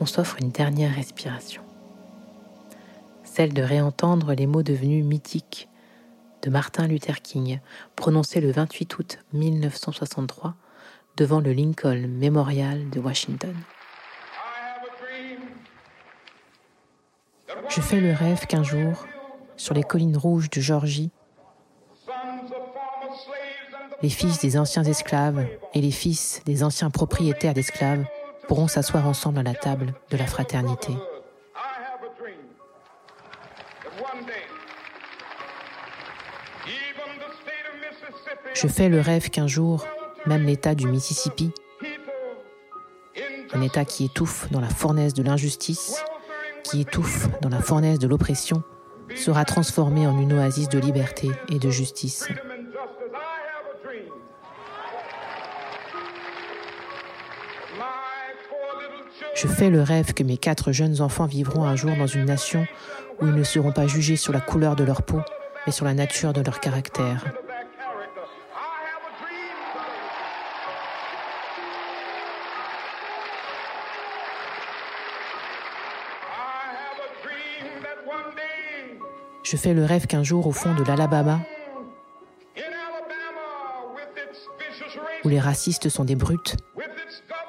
on 0.00 0.06
s'offre 0.06 0.36
une 0.40 0.50
dernière 0.50 0.94
respiration. 0.94 1.60
Celle 3.22 3.52
de 3.52 3.60
réentendre 3.60 4.32
les 4.32 4.46
mots 4.46 4.62
devenus 4.62 5.04
mythiques 5.04 5.68
de 6.40 6.48
Martin 6.48 6.86
Luther 6.86 7.20
King, 7.20 7.60
prononcés 7.96 8.40
le 8.40 8.50
28 8.50 8.98
août 8.98 9.18
1963 9.34 10.54
devant 11.18 11.40
le 11.40 11.52
Lincoln 11.52 12.08
Memorial 12.08 12.88
de 12.88 12.98
Washington. 12.98 13.54
Je 17.68 17.80
fais 17.82 18.00
le 18.00 18.14
rêve 18.14 18.46
qu'un 18.46 18.62
jour, 18.62 19.04
sur 19.58 19.74
les 19.74 19.82
collines 19.82 20.16
rouges 20.16 20.48
de 20.48 20.62
Georgie, 20.62 21.10
les 24.02 24.08
fils 24.08 24.38
des 24.40 24.56
anciens 24.56 24.84
esclaves 24.84 25.46
et 25.74 25.80
les 25.80 25.90
fils 25.90 26.42
des 26.46 26.62
anciens 26.62 26.90
propriétaires 26.90 27.54
d'esclaves 27.54 28.04
pourront 28.48 28.68
s'asseoir 28.68 29.06
ensemble 29.06 29.38
à 29.38 29.42
la 29.42 29.54
table 29.54 29.94
de 30.10 30.16
la 30.16 30.26
fraternité. 30.26 30.92
Je 38.54 38.66
fais 38.66 38.88
le 38.88 39.00
rêve 39.00 39.30
qu'un 39.30 39.46
jour, 39.46 39.86
même 40.26 40.44
l'État 40.44 40.74
du 40.74 40.86
Mississippi, 40.86 41.52
un 43.52 43.62
État 43.62 43.84
qui 43.84 44.04
étouffe 44.04 44.50
dans 44.50 44.60
la 44.60 44.68
fournaise 44.68 45.14
de 45.14 45.22
l'injustice, 45.22 46.02
qui 46.62 46.80
étouffe 46.80 47.28
dans 47.40 47.48
la 47.48 47.60
fournaise 47.60 47.98
de 47.98 48.06
l'oppression, 48.06 48.62
sera 49.16 49.44
transformée 49.44 50.06
en 50.06 50.18
une 50.18 50.32
oasis 50.32 50.68
de 50.68 50.78
liberté 50.78 51.30
et 51.48 51.58
de 51.58 51.70
justice. 51.70 52.28
Je 59.40 59.48
fais 59.48 59.70
le 59.70 59.80
rêve 59.80 60.12
que 60.12 60.22
mes 60.22 60.36
quatre 60.36 60.70
jeunes 60.70 61.00
enfants 61.00 61.24
vivront 61.24 61.64
un 61.64 61.74
jour 61.74 61.96
dans 61.96 62.06
une 62.06 62.26
nation 62.26 62.66
où 63.22 63.26
ils 63.26 63.34
ne 63.34 63.42
seront 63.42 63.72
pas 63.72 63.86
jugés 63.86 64.16
sur 64.16 64.34
la 64.34 64.40
couleur 64.42 64.76
de 64.76 64.84
leur 64.84 65.00
peau, 65.02 65.22
mais 65.64 65.72
sur 65.72 65.86
la 65.86 65.94
nature 65.94 66.34
de 66.34 66.42
leur 66.42 66.60
caractère. 66.60 67.24
Je 79.42 79.56
fais 79.56 79.72
le 79.72 79.86
rêve 79.86 80.06
qu'un 80.06 80.22
jour, 80.22 80.46
au 80.46 80.52
fond 80.52 80.74
de 80.74 80.84
l'Alabama, 80.84 81.40
où 85.24 85.28
les 85.30 85.40
racistes 85.40 85.88
sont 85.88 86.04
des 86.04 86.14
brutes, 86.14 86.56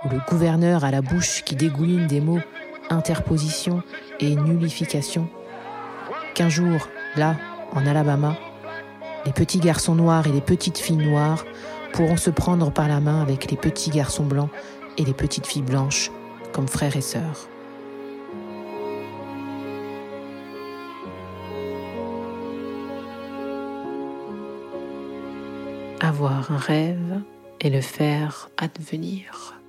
où 0.04 0.10
le 0.10 0.20
gouverneur 0.28 0.84
a 0.84 0.92
la 0.92 1.02
bouche 1.02 1.44
qui 1.44 1.56
dégouline 1.56 2.08
des 2.08 2.22
mots 2.22 2.42
interposition 2.90 3.82
et 4.20 4.36
nullification, 4.36 5.30
qu'un 6.34 6.50
jour, 6.50 6.88
là, 7.16 7.36
en 7.72 7.86
Alabama, 7.86 8.36
les 9.26 9.32
petits 9.32 9.60
garçons 9.60 9.96
noirs 9.96 10.28
et 10.28 10.32
les 10.32 10.42
petites 10.42 10.78
filles 10.78 10.98
noires 10.98 11.46
pourront 11.94 12.18
se 12.18 12.30
prendre 12.30 12.72
par 12.72 12.88
la 12.88 13.00
main 13.00 13.22
avec 13.22 13.50
les 13.50 13.58
petits 13.58 13.92
garçons 13.92 14.26
blancs 14.26 14.50
et 14.98 15.06
les 15.06 15.14
petites 15.14 15.48
filles 15.48 15.62
blanches 15.62 16.12
comme 16.52 16.68
frères 16.68 16.98
et 16.98 17.02
sœurs. 17.02 17.48
avoir 26.04 26.52
un 26.52 26.58
rêve 26.58 27.22
et 27.62 27.70
le 27.70 27.80
faire 27.80 28.50
advenir. 28.58 29.61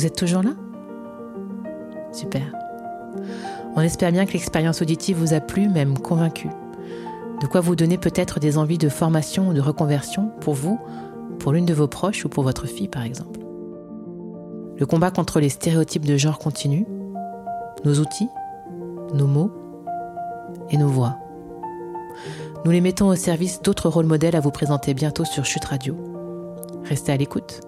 Vous 0.00 0.06
êtes 0.06 0.16
toujours 0.16 0.42
là? 0.42 0.52
Super. 2.10 2.40
On 3.76 3.82
espère 3.82 4.10
bien 4.12 4.24
que 4.24 4.32
l'expérience 4.32 4.80
auditive 4.80 5.18
vous 5.18 5.34
a 5.34 5.40
plu, 5.40 5.68
même 5.68 5.98
convaincu. 5.98 6.48
De 7.42 7.46
quoi 7.46 7.60
vous 7.60 7.76
donner 7.76 7.98
peut-être 7.98 8.40
des 8.40 8.56
envies 8.56 8.78
de 8.78 8.88
formation 8.88 9.50
ou 9.50 9.52
de 9.52 9.60
reconversion 9.60 10.32
pour 10.40 10.54
vous, 10.54 10.80
pour 11.38 11.52
l'une 11.52 11.66
de 11.66 11.74
vos 11.74 11.86
proches 11.86 12.24
ou 12.24 12.30
pour 12.30 12.44
votre 12.44 12.66
fille 12.66 12.88
par 12.88 13.02
exemple. 13.02 13.40
Le 14.78 14.86
combat 14.86 15.10
contre 15.10 15.38
les 15.38 15.50
stéréotypes 15.50 16.06
de 16.06 16.16
genre 16.16 16.38
continue, 16.38 16.86
nos 17.84 17.98
outils, 17.98 18.30
nos 19.12 19.26
mots 19.26 19.52
et 20.70 20.78
nos 20.78 20.88
voix. 20.88 21.18
Nous 22.64 22.70
les 22.70 22.80
mettons 22.80 23.08
au 23.08 23.16
service 23.16 23.60
d'autres 23.60 23.90
rôles 23.90 24.06
modèles 24.06 24.36
à 24.36 24.40
vous 24.40 24.50
présenter 24.50 24.94
bientôt 24.94 25.26
sur 25.26 25.44
Chute 25.44 25.66
Radio. 25.66 25.94
Restez 26.84 27.12
à 27.12 27.18
l'écoute. 27.18 27.60